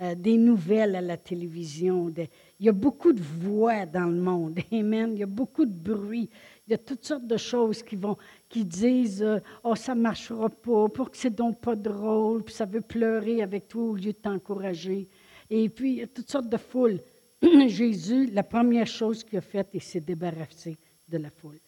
euh, 0.00 0.14
des 0.14 0.36
nouvelles 0.36 0.96
à 0.96 1.00
la 1.00 1.16
télévision. 1.16 2.12
il 2.58 2.66
y 2.66 2.68
a 2.68 2.72
beaucoup 2.72 3.12
de 3.12 3.22
voix 3.22 3.86
dans 3.86 4.06
le 4.06 4.20
monde. 4.20 4.58
Amen. 4.72 5.10
Il 5.12 5.18
y 5.18 5.22
a 5.22 5.26
beaucoup 5.26 5.64
de 5.64 5.72
bruit. 5.72 6.28
Il 6.66 6.70
y 6.70 6.74
a 6.74 6.78
toutes 6.78 7.04
sortes 7.04 7.26
de 7.26 7.36
choses 7.36 7.82
qui 7.82 7.96
vont, 7.96 8.16
qui 8.48 8.64
disent, 8.64 9.22
euh, 9.22 9.38
oh 9.62 9.74
ça 9.74 9.94
marchera 9.94 10.48
pas, 10.48 10.88
pour 10.88 11.10
que 11.10 11.16
c'est 11.16 11.34
donc 11.34 11.60
pas 11.60 11.76
drôle, 11.76 12.42
puis 12.42 12.54
ça 12.54 12.64
veut 12.64 12.80
pleurer 12.80 13.42
avec 13.42 13.68
toi 13.68 13.82
au 13.82 13.94
lieu 13.94 14.12
de 14.12 14.18
t'encourager. 14.18 15.08
Et 15.50 15.68
puis 15.68 15.92
il 15.92 15.98
y 15.98 16.02
a 16.02 16.06
toutes 16.06 16.30
sortes 16.30 16.48
de 16.48 16.56
foules. 16.56 17.00
Jésus, 17.66 18.26
la 18.26 18.42
première 18.42 18.86
chose 18.86 19.22
qu'il 19.22 19.38
a 19.38 19.42
faite, 19.42 19.68
il 19.74 19.82
s'est 19.82 20.00
débarrassé 20.00 20.76
de 21.06 21.18
la 21.18 21.30
foule 21.30 21.60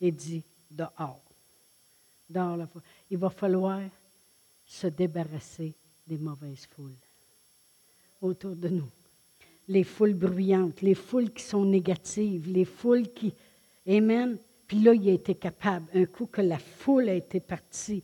et 0.00 0.10
dit 0.10 0.42
dehors 0.70 1.24
il 3.10 3.18
va 3.18 3.30
falloir 3.30 3.80
se 4.64 4.86
débarrasser 4.86 5.74
des 6.06 6.18
mauvaises 6.18 6.66
foules 6.66 6.96
autour 8.20 8.56
de 8.56 8.68
nous. 8.68 8.90
Les 9.68 9.84
foules 9.84 10.14
bruyantes, 10.14 10.80
les 10.82 10.94
foules 10.94 11.30
qui 11.30 11.42
sont 11.42 11.64
négatives, 11.64 12.50
les 12.50 12.64
foules 12.64 13.08
qui... 13.12 13.34
Amen. 13.86 14.38
Puis 14.66 14.78
là, 14.78 14.94
il 14.94 15.08
a 15.08 15.12
été 15.12 15.34
capable, 15.34 15.86
un 15.94 16.06
coup 16.06 16.26
que 16.26 16.40
la 16.40 16.58
foule 16.58 17.08
a 17.08 17.14
été 17.14 17.40
partie, 17.40 18.02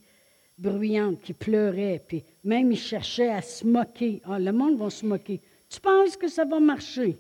bruyante, 0.59 1.21
qui 1.23 1.33
pleurait, 1.33 2.05
puis 2.07 2.23
même 2.45 2.71
il 2.71 2.79
cherchait 2.79 3.31
à 3.31 3.41
se 3.41 3.67
moquer. 3.67 4.21
Ah, 4.25 4.39
le 4.39 4.53
monde 4.53 4.77
va 4.77 4.91
se 4.91 5.07
moquer. 5.07 5.41
Tu 5.69 5.81
penses 5.81 6.17
que 6.17 6.29
ça 6.29 6.45
va 6.45 6.61
marcher? 6.61 7.17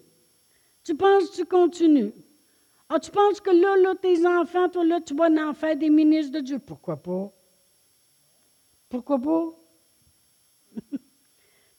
Tu 0.84 0.94
penses 0.94 1.30
que 1.30 1.36
tu 1.36 1.44
continues? 1.46 2.12
Ah, 2.88 2.98
tu 2.98 3.10
penses 3.10 3.40
que 3.40 3.50
là, 3.50 3.76
là, 3.76 3.94
tes 3.94 4.26
enfants, 4.26 4.68
toi, 4.68 4.84
là, 4.84 5.00
tu 5.00 5.14
vas 5.14 5.30
en 5.30 5.54
faire 5.54 5.76
des 5.76 5.90
ministres 5.90 6.32
de 6.32 6.40
Dieu? 6.40 6.58
Pourquoi 6.58 6.96
pas? 6.96 7.32
Pourquoi 8.88 9.18
pas? 9.20 9.48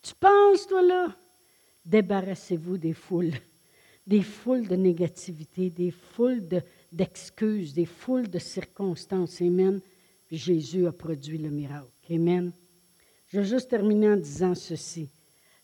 tu 0.01 0.15
penses, 0.15 0.65
toi, 0.65 0.81
là? 0.81 1.15
Débarrassez-vous 1.85 2.77
des 2.77 2.93
foules, 2.93 3.33
des 4.07 4.21
foules 4.21 4.67
de 4.67 4.75
négativité, 4.75 5.69
des 5.69 5.91
foules 5.91 6.43
d'excuses, 6.91 7.73
des 7.73 7.85
foules 7.85 8.29
de 8.29 8.39
circonstances. 8.39 9.41
Amen. 9.41 9.79
Jésus 10.31 10.87
a 10.87 10.91
produit 10.91 11.37
le 11.37 11.49
miracle. 11.49 11.87
Amen. 12.09 12.51
Je 13.27 13.39
vais 13.39 13.45
juste 13.45 13.69
terminer 13.69 14.09
en 14.09 14.17
disant 14.17 14.55
ceci. 14.55 15.09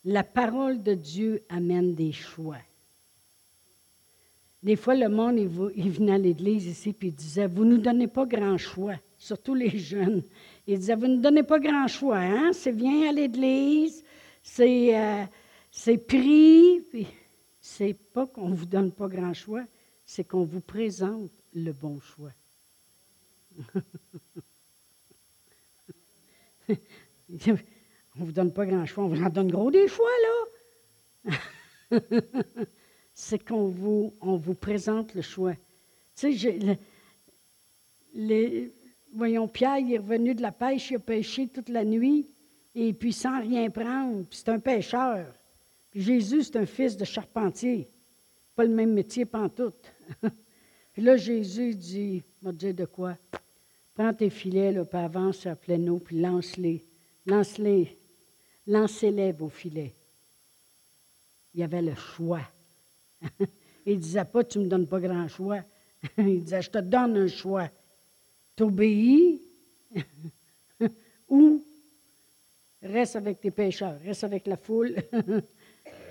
La 0.03 0.23
parole 0.23 0.81
de 0.81 0.93
Dieu 0.93 1.41
amène 1.49 1.93
des 1.95 2.11
choix. 2.11 2.57
Des 4.63 4.75
fois, 4.75 4.95
le 4.95 5.09
monde, 5.09 5.37
il, 5.37 5.89
venait 5.89 6.13
à 6.13 6.17
l'église 6.17 6.65
ici, 6.65 6.91
puis 6.91 7.09
il 7.09 7.13
disait, 7.13 7.47
vous 7.47 7.63
ne 7.63 7.75
nous 7.75 7.81
donnez 7.81 8.07
pas 8.07 8.25
grand 8.25 8.57
choix, 8.57 8.95
surtout 9.17 9.53
les 9.53 9.69
jeunes. 9.77 10.23
Il 10.65 10.79
disait, 10.79 10.95
vous 10.95 11.07
ne 11.07 11.15
nous 11.15 11.21
donnez 11.21 11.43
pas 11.43 11.59
grand 11.59 11.87
choix, 11.87 12.17
hein? 12.17 12.51
C'est 12.53 12.71
viens 12.71 13.09
à 13.09 13.11
l'église, 13.11 14.03
c'est, 14.41 14.97
euh, 14.97 15.97
pris, 16.07 16.81
puis 16.89 17.07
c'est 17.67 17.93
pas 17.93 18.25
qu'on 18.25 18.47
ne 18.47 18.55
vous 18.55 18.65
donne 18.65 18.93
pas 18.93 19.09
grand 19.09 19.33
choix, 19.33 19.65
c'est 20.05 20.23
qu'on 20.23 20.45
vous 20.45 20.61
présente 20.61 21.31
le 21.53 21.73
bon 21.73 21.99
choix. 21.99 22.31
on 26.69 26.75
ne 28.19 28.25
vous 28.25 28.31
donne 28.31 28.53
pas 28.53 28.65
grand 28.65 28.85
choix, 28.85 29.03
on 29.03 29.09
vous 29.09 29.21
en 29.21 29.29
donne 29.29 29.51
gros 29.51 29.69
des 29.69 29.89
choix, 29.89 30.09
là. 31.25 31.99
c'est 33.13 33.45
qu'on 33.45 33.67
vous, 33.67 34.13
on 34.21 34.37
vous 34.37 34.55
présente 34.55 35.13
le 35.13 35.21
choix. 35.21 35.55
Tu 36.15 36.37
sais, 36.37 36.79
voyons, 39.13 39.49
Pierre, 39.49 39.79
il 39.79 39.93
est 39.93 39.97
revenu 39.97 40.33
de 40.35 40.41
la 40.41 40.53
pêche, 40.53 40.91
il 40.91 40.95
a 40.95 40.99
pêché 40.99 41.49
toute 41.49 41.67
la 41.67 41.83
nuit, 41.83 42.29
et 42.75 42.93
puis 42.93 43.11
sans 43.11 43.41
rien 43.41 43.69
prendre, 43.69 44.25
c'est 44.31 44.47
un 44.47 44.59
pêcheur. 44.59 45.36
Jésus, 45.93 46.43
c'est 46.43 46.57
un 46.57 46.65
fils 46.65 46.97
de 46.97 47.05
charpentier. 47.05 47.89
Pas 48.55 48.65
le 48.65 48.73
même 48.73 48.93
métier 48.93 49.25
pantoute. 49.25 49.91
puis 50.93 51.01
là, 51.01 51.17
Jésus 51.17 51.75
dit, 51.75 52.23
m'a 52.41 52.51
dit 52.51 52.73
de 52.73 52.85
quoi? 52.85 53.17
Prends 53.93 54.13
tes 54.13 54.29
filets, 54.29 54.71
là, 54.71 54.85
puis 54.85 54.99
avance 54.99 55.45
à 55.45 55.53
eau, 55.53 55.99
puis 55.99 56.19
lance-les. 56.19 56.85
Lance-les. 57.25 57.97
Lancez-les, 58.67 59.31
vos 59.31 59.49
filets. 59.49 59.95
Il 61.53 61.61
y 61.61 61.63
avait 61.63 61.81
le 61.81 61.95
choix. 61.95 62.41
il 63.85 63.95
ne 63.95 64.01
disait 64.01 64.25
pas, 64.25 64.43
tu 64.43 64.59
ne 64.59 64.65
me 64.65 64.69
donnes 64.69 64.87
pas 64.87 64.99
grand 64.99 65.27
choix. 65.27 65.63
il 66.17 66.43
disait, 66.43 66.61
je 66.61 66.69
te 66.69 66.77
donne 66.79 67.17
un 67.17 67.27
choix. 67.27 67.69
T'obéis 68.55 69.41
ou 71.29 71.63
reste 72.81 73.15
avec 73.15 73.39
tes 73.39 73.51
pécheurs, 73.51 73.99
reste 74.01 74.23
avec 74.23 74.47
la 74.47 74.57
foule. 74.57 74.95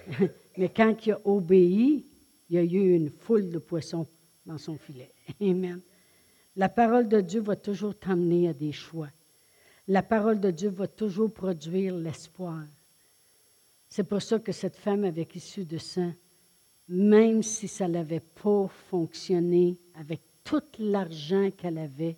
Mais 0.57 0.69
quand 0.69 1.07
il 1.07 1.13
a 1.13 1.21
obéi, 1.25 2.07
il 2.49 2.57
y 2.57 2.59
a 2.59 2.63
eu 2.63 2.95
une 2.95 3.11
foule 3.11 3.51
de 3.51 3.59
poissons 3.59 4.07
dans 4.45 4.59
son 4.59 4.77
filet. 4.77 5.13
Amen. 5.41 5.81
La 6.57 6.69
parole 6.69 7.09
de 7.09 7.21
Dieu 7.21 7.41
va 7.41 7.57
toujours 7.57 7.99
t'amener 7.99 8.49
à 8.49 8.53
des 8.53 8.73
choix. 8.73 9.09
La 9.89 10.03
parole 10.03 10.41
de 10.41 10.51
Dieu 10.51 10.71
va 10.71 10.89
toujours 10.89 11.33
produire 11.33 11.95
l'espoir. 11.95 12.65
C'est 13.89 14.05
pour 14.05 14.23
ça 14.23 14.39
que 14.39 14.53
cette 14.53 14.77
femme 14.77 15.05
avec 15.05 15.37
issue 15.37 15.65
de 15.65 15.79
sang, 15.79 16.13
même 16.89 17.43
si 17.43 17.69
ça 17.69 17.89
n'avait 17.89 18.21
pas 18.21 18.69
fonctionné 18.91 19.77
avec 19.95 20.21
tout 20.45 20.63
l'argent 20.79 21.51
qu'elle 21.57 21.79
avait. 21.79 22.17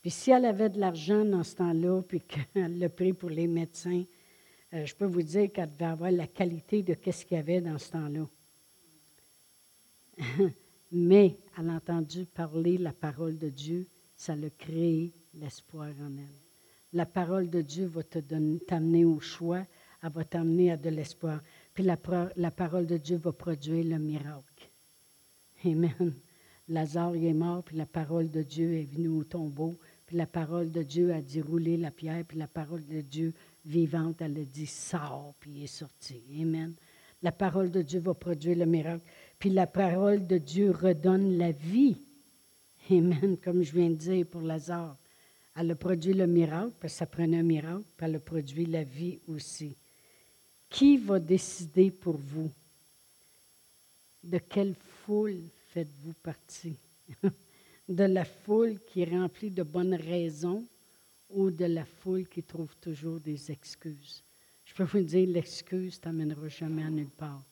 Puis 0.00 0.10
si 0.10 0.30
elle 0.30 0.44
avait 0.44 0.68
de 0.68 0.78
l'argent 0.78 1.24
dans 1.24 1.42
ce 1.42 1.56
temps-là, 1.56 2.02
puis 2.02 2.20
qu'elle 2.54 2.78
l'a 2.78 2.88
pris 2.88 3.12
pour 3.12 3.30
les 3.30 3.46
médecins, 3.46 4.04
je 4.72 4.94
peux 4.94 5.06
vous 5.06 5.22
dire 5.22 5.52
qu'elle 5.52 5.72
devait 5.72 5.84
avoir 5.84 6.10
la 6.10 6.26
qualité 6.26 6.82
de 6.82 6.94
ce 6.94 7.24
qu'il 7.24 7.36
y 7.36 7.40
avait 7.40 7.60
dans 7.60 7.78
ce 7.78 7.90
temps-là. 7.92 8.26
Mais 10.92 11.38
elle 11.58 11.70
a 11.70 11.74
entendu 11.74 12.26
parler 12.26 12.78
la 12.78 12.92
parole 12.92 13.38
de 13.38 13.48
Dieu, 13.48 13.86
ça 14.14 14.32
a 14.32 14.50
créé 14.58 15.12
l'espoir 15.34 15.90
en 16.00 16.16
elle. 16.16 16.40
La 16.92 17.06
parole 17.06 17.50
de 17.50 17.60
Dieu 17.60 17.86
va 17.86 18.02
t'amener 18.02 19.04
au 19.04 19.20
choix, 19.20 19.66
elle 20.02 20.12
va 20.12 20.24
t'amener 20.24 20.70
à 20.70 20.76
de 20.76 20.88
l'espoir. 20.88 21.40
Puis 21.74 21.84
la, 21.84 21.98
la, 22.36 22.50
parole 22.50 22.86
de 22.86 22.96
Dieu 22.96 23.16
va 23.16 23.32
produire 23.32 23.84
le 23.84 23.98
miracle. 23.98 24.70
Amen. 25.64 26.14
Lazare 26.68 27.16
est 27.16 27.34
mort, 27.34 27.62
puis 27.62 27.76
la 27.76 27.86
parole 27.86 28.30
de 28.30 28.42
Dieu 28.42 28.74
est 28.74 28.90
venue 28.90 29.08
au 29.08 29.24
tombeau, 29.24 29.78
puis 30.06 30.16
la 30.16 30.26
parole 30.26 30.70
de 30.70 30.82
Dieu 30.82 31.12
a 31.12 31.20
dit 31.20 31.40
rouler 31.40 31.76
la 31.76 31.90
pierre, 31.90 32.24
puis 32.24 32.38
la 32.38 32.48
parole 32.48 32.84
de 32.86 33.00
Dieu 33.00 33.34
vivante, 33.66 34.22
elle 34.22 34.38
a 34.38 34.44
dit 34.44 34.66
sort, 34.66 35.34
puis 35.40 35.64
est 35.64 35.66
sorti. 35.66 36.22
Amen. 36.40 36.74
La 37.22 37.32
parole 37.32 37.70
de 37.70 37.82
Dieu 37.82 38.00
va 38.00 38.14
produire 38.14 38.56
le 38.56 38.66
miracle. 38.66 39.04
Puis 39.38 39.50
la 39.50 39.66
parole 39.66 40.26
de 40.26 40.38
Dieu 40.38 40.70
redonne 40.70 41.36
la 41.36 41.52
vie. 41.52 41.96
Amen, 42.90 43.36
comme 43.42 43.62
je 43.62 43.72
viens 43.72 43.90
de 43.90 43.94
dire 43.94 44.26
pour 44.26 44.42
Lazare. 44.42 44.96
Elle 45.56 45.70
a 45.70 45.74
produit 45.74 46.12
le 46.12 46.26
miracle, 46.26 46.72
parce 46.80 46.92
que 46.92 46.98
ça 46.98 47.06
prenait 47.06 47.38
un 47.38 47.42
miracle, 47.42 47.84
puis 47.96 48.06
elle 48.06 48.16
a 48.16 48.20
produit 48.20 48.66
la 48.66 48.84
vie 48.84 49.18
aussi. 49.26 49.76
Qui 50.68 50.98
va 50.98 51.18
décider 51.18 51.90
pour 51.90 52.16
vous? 52.16 52.50
De 54.22 54.38
quelle 54.38 54.74
foule 54.74 55.40
faites-vous 55.70 56.14
partie? 56.22 56.76
de 57.88 58.04
la 58.04 58.24
foule 58.24 58.78
qui 58.86 59.02
est 59.02 59.10
remplie 59.10 59.50
de 59.50 59.62
bonnes 59.62 59.94
raisons 59.94 60.64
ou 61.28 61.50
de 61.50 61.64
la 61.64 61.84
foule 61.84 62.28
qui 62.28 62.42
trouve 62.42 62.74
toujours 62.76 63.20
des 63.20 63.50
excuses? 63.50 64.24
Je 64.64 64.74
peux 64.74 64.84
vous 64.84 65.02
dire, 65.02 65.28
l'excuse 65.28 65.96
ne 65.96 66.00
t'amènera 66.02 66.48
jamais 66.48 66.82
à 66.82 66.90
nulle 66.90 67.10
part. 67.10 67.44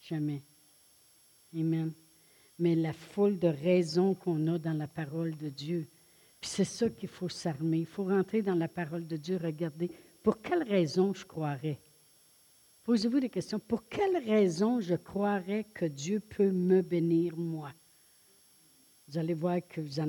Jamais. 0.00 0.42
Amen. 1.54 1.92
Mais 2.58 2.74
la 2.74 2.92
foule 2.92 3.38
de 3.38 3.48
raisons 3.48 4.14
qu'on 4.14 4.46
a 4.48 4.58
dans 4.58 4.76
la 4.76 4.88
parole 4.88 5.36
de 5.36 5.48
Dieu, 5.48 5.88
puis 6.40 6.50
c'est 6.50 6.64
ça 6.64 6.90
qu'il 6.90 7.08
faut 7.08 7.28
s'armer. 7.28 7.80
Il 7.80 7.86
faut 7.86 8.04
rentrer 8.04 8.42
dans 8.42 8.54
la 8.54 8.68
parole 8.68 9.06
de 9.06 9.16
Dieu, 9.16 9.36
regarder 9.36 9.90
pour 10.22 10.40
quelle 10.40 10.62
raison 10.62 11.14
je 11.14 11.24
croirais. 11.24 11.80
Posez-vous 12.84 13.20
des 13.20 13.30
questions. 13.30 13.60
Pour 13.60 13.88
quelle 13.88 14.16
raison 14.16 14.80
je 14.80 14.94
croirais 14.94 15.64
que 15.72 15.86
Dieu 15.86 16.20
peut 16.20 16.50
me 16.50 16.82
bénir, 16.82 17.36
moi? 17.36 17.72
vous 19.12 19.18
allez 19.18 19.34
voir 19.34 19.58
que 19.68 19.80
vous, 19.82 20.00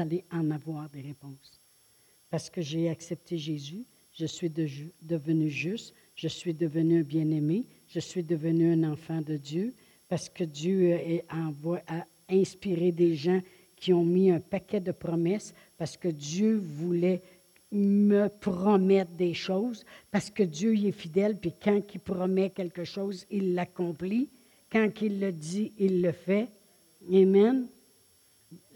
allez 0.00 0.24
en 0.30 0.50
avoir 0.52 0.88
des 0.88 1.00
réponses. 1.00 1.60
Parce 2.30 2.50
que 2.50 2.60
j'ai 2.60 2.88
accepté 2.88 3.38
Jésus, 3.38 3.84
je 4.12 4.26
suis 4.26 4.50
devenu 4.50 5.48
juste, 5.48 5.94
je 6.14 6.28
suis 6.28 6.54
devenu 6.54 7.00
un 7.00 7.02
bien-aimé, 7.02 7.66
je 7.88 8.00
suis 8.00 8.22
devenu 8.22 8.72
un 8.72 8.90
enfant 8.90 9.20
de 9.20 9.36
Dieu, 9.36 9.74
parce 10.08 10.28
que 10.28 10.44
Dieu 10.44 10.98
a 11.28 12.06
inspiré 12.28 12.92
des 12.92 13.14
gens 13.14 13.40
qui 13.76 13.92
ont 13.92 14.04
mis 14.04 14.30
un 14.30 14.40
paquet 14.40 14.80
de 14.80 14.92
promesses, 14.92 15.54
parce 15.76 15.96
que 15.96 16.08
Dieu 16.08 16.56
voulait 16.56 17.20
me 17.70 18.28
promettre 18.28 19.10
des 19.12 19.34
choses, 19.34 19.84
parce 20.10 20.30
que 20.30 20.42
Dieu 20.42 20.74
est 20.74 20.92
fidèle, 20.92 21.36
puis 21.36 21.52
quand 21.62 21.80
il 21.92 22.00
promet 22.00 22.50
quelque 22.50 22.84
chose, 22.84 23.26
il 23.30 23.54
l'accomplit. 23.54 24.28
Quand 24.70 24.90
il 25.00 25.20
le 25.20 25.30
dit, 25.32 25.72
il 25.78 26.02
le 26.02 26.12
fait. 26.12 26.48
Amen. 27.12 27.68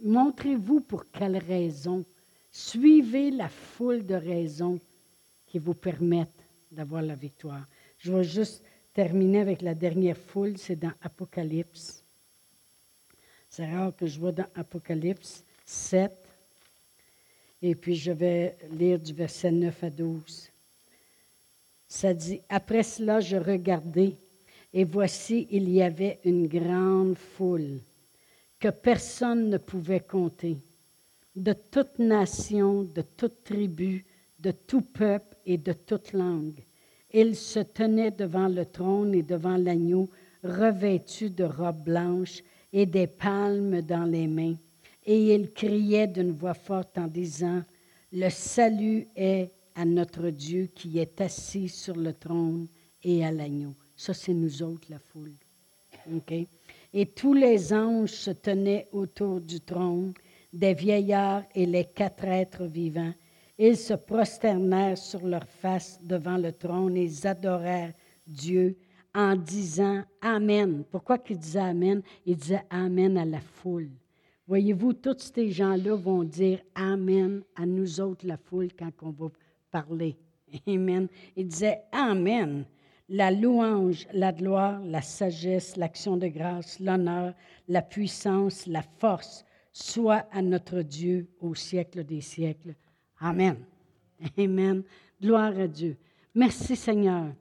Montrez-vous 0.04 0.80
pour 0.80 1.10
quelle 1.10 1.38
raison. 1.38 2.04
Suivez 2.50 3.30
la 3.30 3.48
foule 3.48 4.04
de 4.04 4.14
raisons 4.14 4.78
qui 5.46 5.58
vous 5.58 5.74
permettent 5.74 6.44
d'avoir 6.70 7.02
la 7.02 7.14
victoire. 7.14 7.66
Je 7.98 8.12
vais 8.12 8.24
juste 8.24 8.64
terminer 8.92 9.40
avec 9.40 9.62
la 9.62 9.74
dernière 9.74 10.16
foule, 10.16 10.56
c'est 10.58 10.76
dans 10.76 10.92
Apocalypse. 11.02 12.04
C'est 13.48 13.70
rare 13.70 13.94
que 13.96 14.06
je 14.06 14.18
vois 14.18 14.32
dans 14.32 14.46
Apocalypse 14.54 15.44
7. 15.64 16.12
Et 17.62 17.74
puis 17.74 17.94
je 17.94 18.12
vais 18.12 18.56
lire 18.70 18.98
du 18.98 19.12
verset 19.12 19.50
9 19.50 19.84
à 19.84 19.90
12. 19.90 20.50
Ça 21.88 22.14
dit, 22.14 22.40
Après 22.48 22.84
cela, 22.84 23.20
je 23.20 23.36
regardais, 23.36 24.16
et 24.72 24.84
voici, 24.84 25.48
il 25.50 25.68
y 25.68 25.82
avait 25.82 26.20
une 26.24 26.46
grande 26.46 27.16
foule 27.16 27.80
que 28.60 28.68
personne 28.68 29.50
ne 29.50 29.58
pouvait 29.58 30.00
compter, 30.00 30.58
de 31.36 31.52
toute 31.52 31.98
nation, 31.98 32.82
de 32.82 33.02
toute 33.02 33.44
tribu, 33.44 34.04
de 34.38 34.50
tout 34.50 34.82
peuple 34.82 35.36
et 35.46 35.58
de 35.58 35.72
toute 35.72 36.12
langue. 36.12 36.64
Ils 37.12 37.36
se 37.36 37.60
tenaient 37.60 38.10
devant 38.10 38.48
le 38.48 38.64
trône 38.64 39.14
et 39.14 39.22
devant 39.22 39.56
l'agneau, 39.56 40.08
revêtus 40.42 41.30
de 41.30 41.44
robes 41.44 41.84
blanches 41.84 42.42
et 42.72 42.86
des 42.86 43.06
palmes 43.06 43.82
dans 43.82 44.04
les 44.04 44.26
mains. 44.26 44.56
Et 45.04 45.34
ils 45.34 45.52
criaient 45.52 46.06
d'une 46.06 46.32
voix 46.32 46.54
forte 46.54 46.98
en 46.98 47.06
disant, 47.06 47.62
Le 48.12 48.28
salut 48.30 49.06
est 49.16 49.50
à 49.74 49.84
notre 49.84 50.30
Dieu 50.30 50.68
qui 50.74 50.98
est 50.98 51.20
assis 51.20 51.68
sur 51.68 51.96
le 51.96 52.12
trône 52.12 52.66
et 53.02 53.24
à 53.24 53.32
l'agneau. 53.32 53.74
Ça, 53.96 54.14
c'est 54.14 54.34
nous 54.34 54.62
autres, 54.62 54.88
la 54.90 54.98
foule. 54.98 55.34
Et 56.92 57.06
tous 57.06 57.34
les 57.34 57.72
anges 57.72 58.10
se 58.10 58.30
tenaient 58.30 58.88
autour 58.92 59.40
du 59.40 59.60
trône, 59.60 60.12
des 60.52 60.74
vieillards 60.74 61.44
et 61.54 61.66
les 61.66 61.84
quatre 61.84 62.24
êtres 62.24 62.64
vivants. 62.64 63.12
Ils 63.58 63.76
se 63.76 63.94
prosternèrent 63.94 64.98
sur 64.98 65.26
leur 65.26 65.46
face 65.46 66.00
devant 66.02 66.36
le 66.36 66.52
trône 66.52 66.96
et 66.96 67.04
ils 67.04 67.26
adorèrent 67.26 67.92
Dieu 68.26 68.76
en 69.14 69.36
disant 69.36 70.02
Amen. 70.22 70.84
Pourquoi 70.90 71.18
qu'ils 71.18 71.38
disaient 71.38 71.60
Amen? 71.60 72.02
Ils 72.24 72.36
disaient 72.36 72.64
Amen 72.70 73.18
à 73.18 73.24
la 73.24 73.40
foule. 73.40 73.90
Voyez-vous, 74.46 74.94
tous 74.94 75.32
ces 75.34 75.50
gens-là 75.50 75.94
vont 75.94 76.24
dire 76.24 76.60
Amen 76.74 77.42
à 77.56 77.66
nous 77.66 78.00
autres, 78.00 78.26
la 78.26 78.36
foule, 78.36 78.68
quand 78.76 78.90
on 79.02 79.10
va 79.10 79.28
parler. 79.70 80.16
Amen. 80.66 81.08
Ils 81.36 81.46
disaient 81.46 81.82
Amen 81.92 82.64
la 83.10 83.32
louange, 83.32 84.06
la 84.12 84.32
gloire, 84.32 84.80
la 84.84 85.02
sagesse, 85.02 85.76
l'action 85.76 86.16
de 86.16 86.28
grâce, 86.28 86.78
l'honneur, 86.78 87.34
la 87.66 87.82
puissance, 87.82 88.66
la 88.68 88.82
force, 88.82 89.44
soit 89.72 90.26
à 90.32 90.42
notre 90.42 90.82
Dieu 90.82 91.28
au 91.40 91.54
siècle 91.54 92.04
des 92.04 92.20
siècles. 92.20 92.74
Amen. 93.18 93.56
Amen. 94.38 94.82
Gloire 95.20 95.58
à 95.58 95.66
Dieu. 95.66 95.96
Merci 96.34 96.76
Seigneur. 96.76 97.32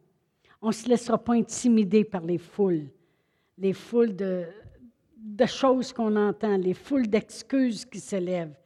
On 0.62 0.68
ne 0.68 0.74
se 0.74 0.88
laissera 0.88 1.18
pas 1.18 1.34
intimider 1.34 2.04
par 2.04 2.22
les 2.22 2.38
foules, 2.38 2.90
les 3.58 3.74
foules 3.74 4.16
de, 4.16 4.46
de 5.18 5.46
choses 5.46 5.94
qu'on 5.94 6.16
entend, 6.16 6.58
les 6.58 6.74
foules 6.74 7.08
d'excuses 7.08 7.86
qui 7.86 8.00
s'élèvent, 8.00 8.58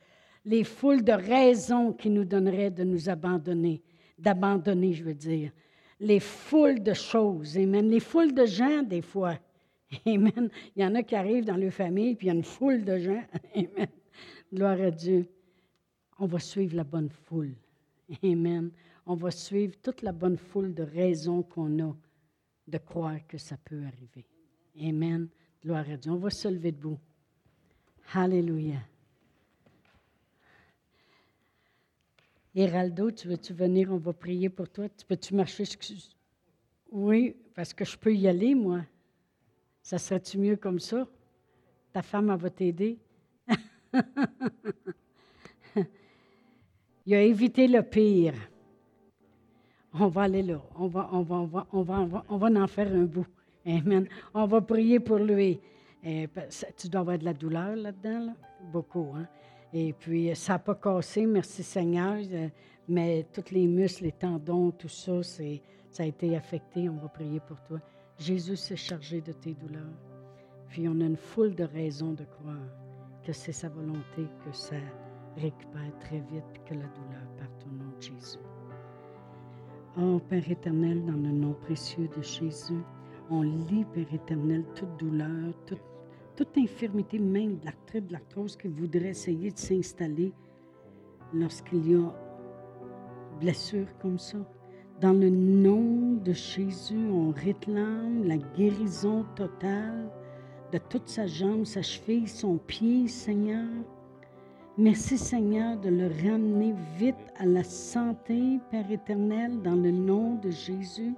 les 0.44 0.64
foules 0.64 1.04
de 1.04 1.12
raisons 1.12 1.94
qui 1.94 2.10
nous 2.10 2.26
donneraient 2.26 2.72
de 2.72 2.84
nous 2.84 3.10
abandonner, 3.10 3.84
d'abandonner, 4.18 4.94
je 4.94 5.04
veux 5.04 5.14
dire 5.14 5.52
les 6.04 6.20
foules 6.20 6.84
de 6.84 6.94
choses. 6.94 7.58
Amen. 7.58 7.90
Les 7.90 8.00
foules 8.00 8.34
de 8.34 8.46
gens, 8.46 8.84
des 8.84 9.02
fois. 9.02 9.38
Amen. 10.06 10.50
Il 10.76 10.82
y 10.82 10.86
en 10.86 10.96
a 10.96 11.04
qui 11.04 11.16
arrivent 11.16 11.46
dans 11.46 11.58
leur 11.58 11.74
famille, 11.74 12.16
puis 12.16 12.28
il 12.28 12.30
y 12.30 12.32
a 12.32 12.36
une 12.36 12.44
foule 12.44 12.84
de 12.84 12.98
gens. 12.98 13.24
Amen. 13.56 13.88
Gloire 14.54 14.82
à 14.82 14.92
Dieu. 14.92 15.28
On 16.20 16.26
va 16.26 16.40
suivre 16.40 16.76
la 16.76 16.84
bonne 16.84 17.10
foule. 17.10 17.56
Amen. 18.24 18.72
On 19.06 19.16
va 19.16 19.32
suivre 19.32 19.76
toute 19.82 20.02
la 20.02 20.12
bonne 20.12 20.38
foule 20.38 20.74
de 20.74 20.84
raisons 20.84 21.44
qu'on 21.44 21.80
a 21.84 21.96
de 22.68 22.78
croire 22.78 23.26
que 23.28 23.38
ça 23.38 23.58
peut 23.58 23.84
arriver. 23.86 24.26
Amen. 24.82 25.28
Gloire 25.64 25.90
à 25.90 25.98
Dieu. 25.98 26.12
On 26.12 26.18
va 26.18 26.30
se 26.30 26.48
lever 26.48 26.72
debout. 26.72 27.00
Alléluia. 28.14 28.80
Héraldo, 32.56 33.10
tu 33.12 33.28
veux-tu 33.28 33.54
venir? 33.54 33.92
On 33.92 33.98
va 33.98 34.14
prier 34.14 34.50
pour 34.50 34.70
toi. 34.70 34.88
Tu 34.88 35.06
peux-tu 35.06 35.34
marcher? 35.34 35.64
Oui, 36.92 37.36
parce 37.56 37.74
que 37.74 37.84
je 37.84 37.98
peux 37.98 38.14
y 38.14 38.28
aller, 38.28 38.54
moi. 38.54 38.82
Ça 39.84 39.98
serait-tu 39.98 40.38
mieux 40.38 40.56
comme 40.56 40.80
ça? 40.80 41.06
Ta 41.92 42.02
femme, 42.02 42.30
elle 42.30 42.40
va 42.40 42.50
t'aider. 42.50 42.98
Il 47.06 47.14
a 47.14 47.22
évité 47.22 47.68
le 47.68 47.84
pire. 47.84 48.34
On 49.94 50.08
va 50.08 50.22
aller 50.24 50.42
là. 50.42 50.62
On 50.76 50.88
va, 50.88 51.10
on 51.12 51.22
va, 51.22 51.36
on 51.36 51.46
va, 51.46 51.68
on 51.74 51.84
va, 51.84 52.24
on 52.30 52.38
va, 52.38 52.48
en 52.64 52.68
faire 52.68 52.88
un 52.94 53.04
bout. 53.04 53.28
Amen. 53.66 54.08
On 54.34 54.46
va 54.46 54.62
prier 54.62 55.02
pour 55.02 55.18
lui. 55.20 55.60
Tu 56.02 56.88
dois 56.88 57.02
avoir 57.02 57.20
de 57.20 57.26
la 57.26 57.34
douleur 57.34 57.76
là-dedans, 57.76 58.28
là? 58.28 58.34
Beaucoup, 58.72 59.12
hein? 59.16 59.28
Et 59.74 59.92
puis, 59.92 60.34
ça 60.36 60.54
n'a 60.54 60.60
pas 60.60 60.76
cassé, 60.76 61.26
merci 61.26 61.64
Seigneur, 61.64 62.18
euh, 62.32 62.48
mais 62.88 63.26
tous 63.34 63.52
les 63.52 63.66
muscles, 63.68 64.06
les 64.06 64.12
tendons, 64.12 64.72
tout 64.72 64.88
ça, 64.88 65.24
ça 65.24 66.04
a 66.04 66.06
été 66.06 66.36
affecté. 66.38 66.88
On 66.88 66.98
va 66.98 67.10
prier 67.10 67.40
pour 67.40 67.60
toi. 67.64 67.80
Jésus 68.18 68.56
s'est 68.56 68.76
chargé 68.76 69.22
de 69.22 69.32
tes 69.32 69.54
douleurs. 69.54 70.00
Puis, 70.70 70.88
on 70.88 71.00
a 71.02 71.06
une 71.06 71.18
foule 71.18 71.56
de 71.56 71.64
raisons 71.64 72.14
de 72.14 72.24
croire 72.24 72.70
que 73.24 73.34
c'est 73.34 73.52
sa 73.52 73.70
volonté 73.70 74.28
que 74.44 74.52
ça 74.52 74.76
récupère 75.38 75.98
très 76.00 76.20
vite 76.20 76.62
que 76.66 76.74
la 76.74 76.88
douleur 76.88 77.28
parte 77.38 77.66
au 77.66 77.76
nom 77.76 77.92
de 77.98 78.02
Jésus. 78.02 78.40
Oh 79.98 80.20
Père 80.28 80.50
éternel, 80.50 81.06
dans 81.06 81.14
le 81.14 81.32
nom 81.32 81.54
précieux 81.54 82.10
de 82.16 82.22
Jésus, 82.22 82.82
on 83.30 83.42
lit, 83.42 83.86
Père 83.94 84.14
éternel, 84.14 84.66
toute 84.76 84.98
douleur, 84.98 85.54
toute 85.66 85.82
toute 86.36 86.58
infirmité, 86.58 87.20
même 87.20 87.58
de 87.58 87.66
l'arthrite, 87.66 88.08
de 88.08 88.14
l'arthrose, 88.14 88.58
qui 88.58 88.68
voudrait 88.68 89.10
essayer 89.10 89.52
de 89.52 89.58
s'installer 89.58 90.34
lorsqu'il 91.34 91.92
y 91.92 91.96
a 91.96 92.14
blessure 93.40 93.88
comme 94.00 94.18
ça. 94.18 94.38
Dans 95.04 95.12
le 95.12 95.30
nom 95.30 96.14
de 96.24 96.32
Jésus, 96.32 97.10
on 97.12 97.32
réclame 97.32 98.24
la 98.26 98.38
guérison 98.38 99.26
totale 99.36 100.10
de 100.72 100.78
toute 100.78 101.10
sa 101.10 101.28
jambe, 101.28 101.66
sa 101.66 101.82
cheville, 101.82 102.30
son 102.30 102.56
pied, 102.56 103.10
Seigneur. 103.10 103.68
Merci, 104.78 105.18
Seigneur, 105.18 105.78
de 105.78 105.90
le 105.90 106.08
ramener 106.08 106.74
vite 106.98 107.18
à 107.38 107.46
la 107.46 107.66
santé, 107.66 108.62
Père 108.72 108.90
éternel, 108.90 109.62
dans 109.62 109.76
le 109.76 109.92
nom 109.92 110.36
de 110.36 110.50
Jésus 110.50 111.14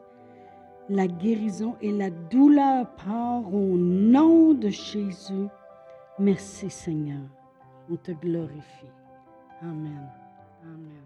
la 0.90 1.06
guérison 1.06 1.76
et 1.80 1.92
la 1.92 2.10
douleur 2.10 2.88
part 2.96 3.54
au 3.54 3.78
nom 3.78 4.56
de 4.56 4.70
Jésus. 4.70 5.48
Merci 6.18 6.72
Seigneur. 6.72 7.22
On 7.92 7.98
te 7.98 8.14
glorifie. 8.14 8.90
Amen. 9.62 10.10
Amen. 10.64 11.05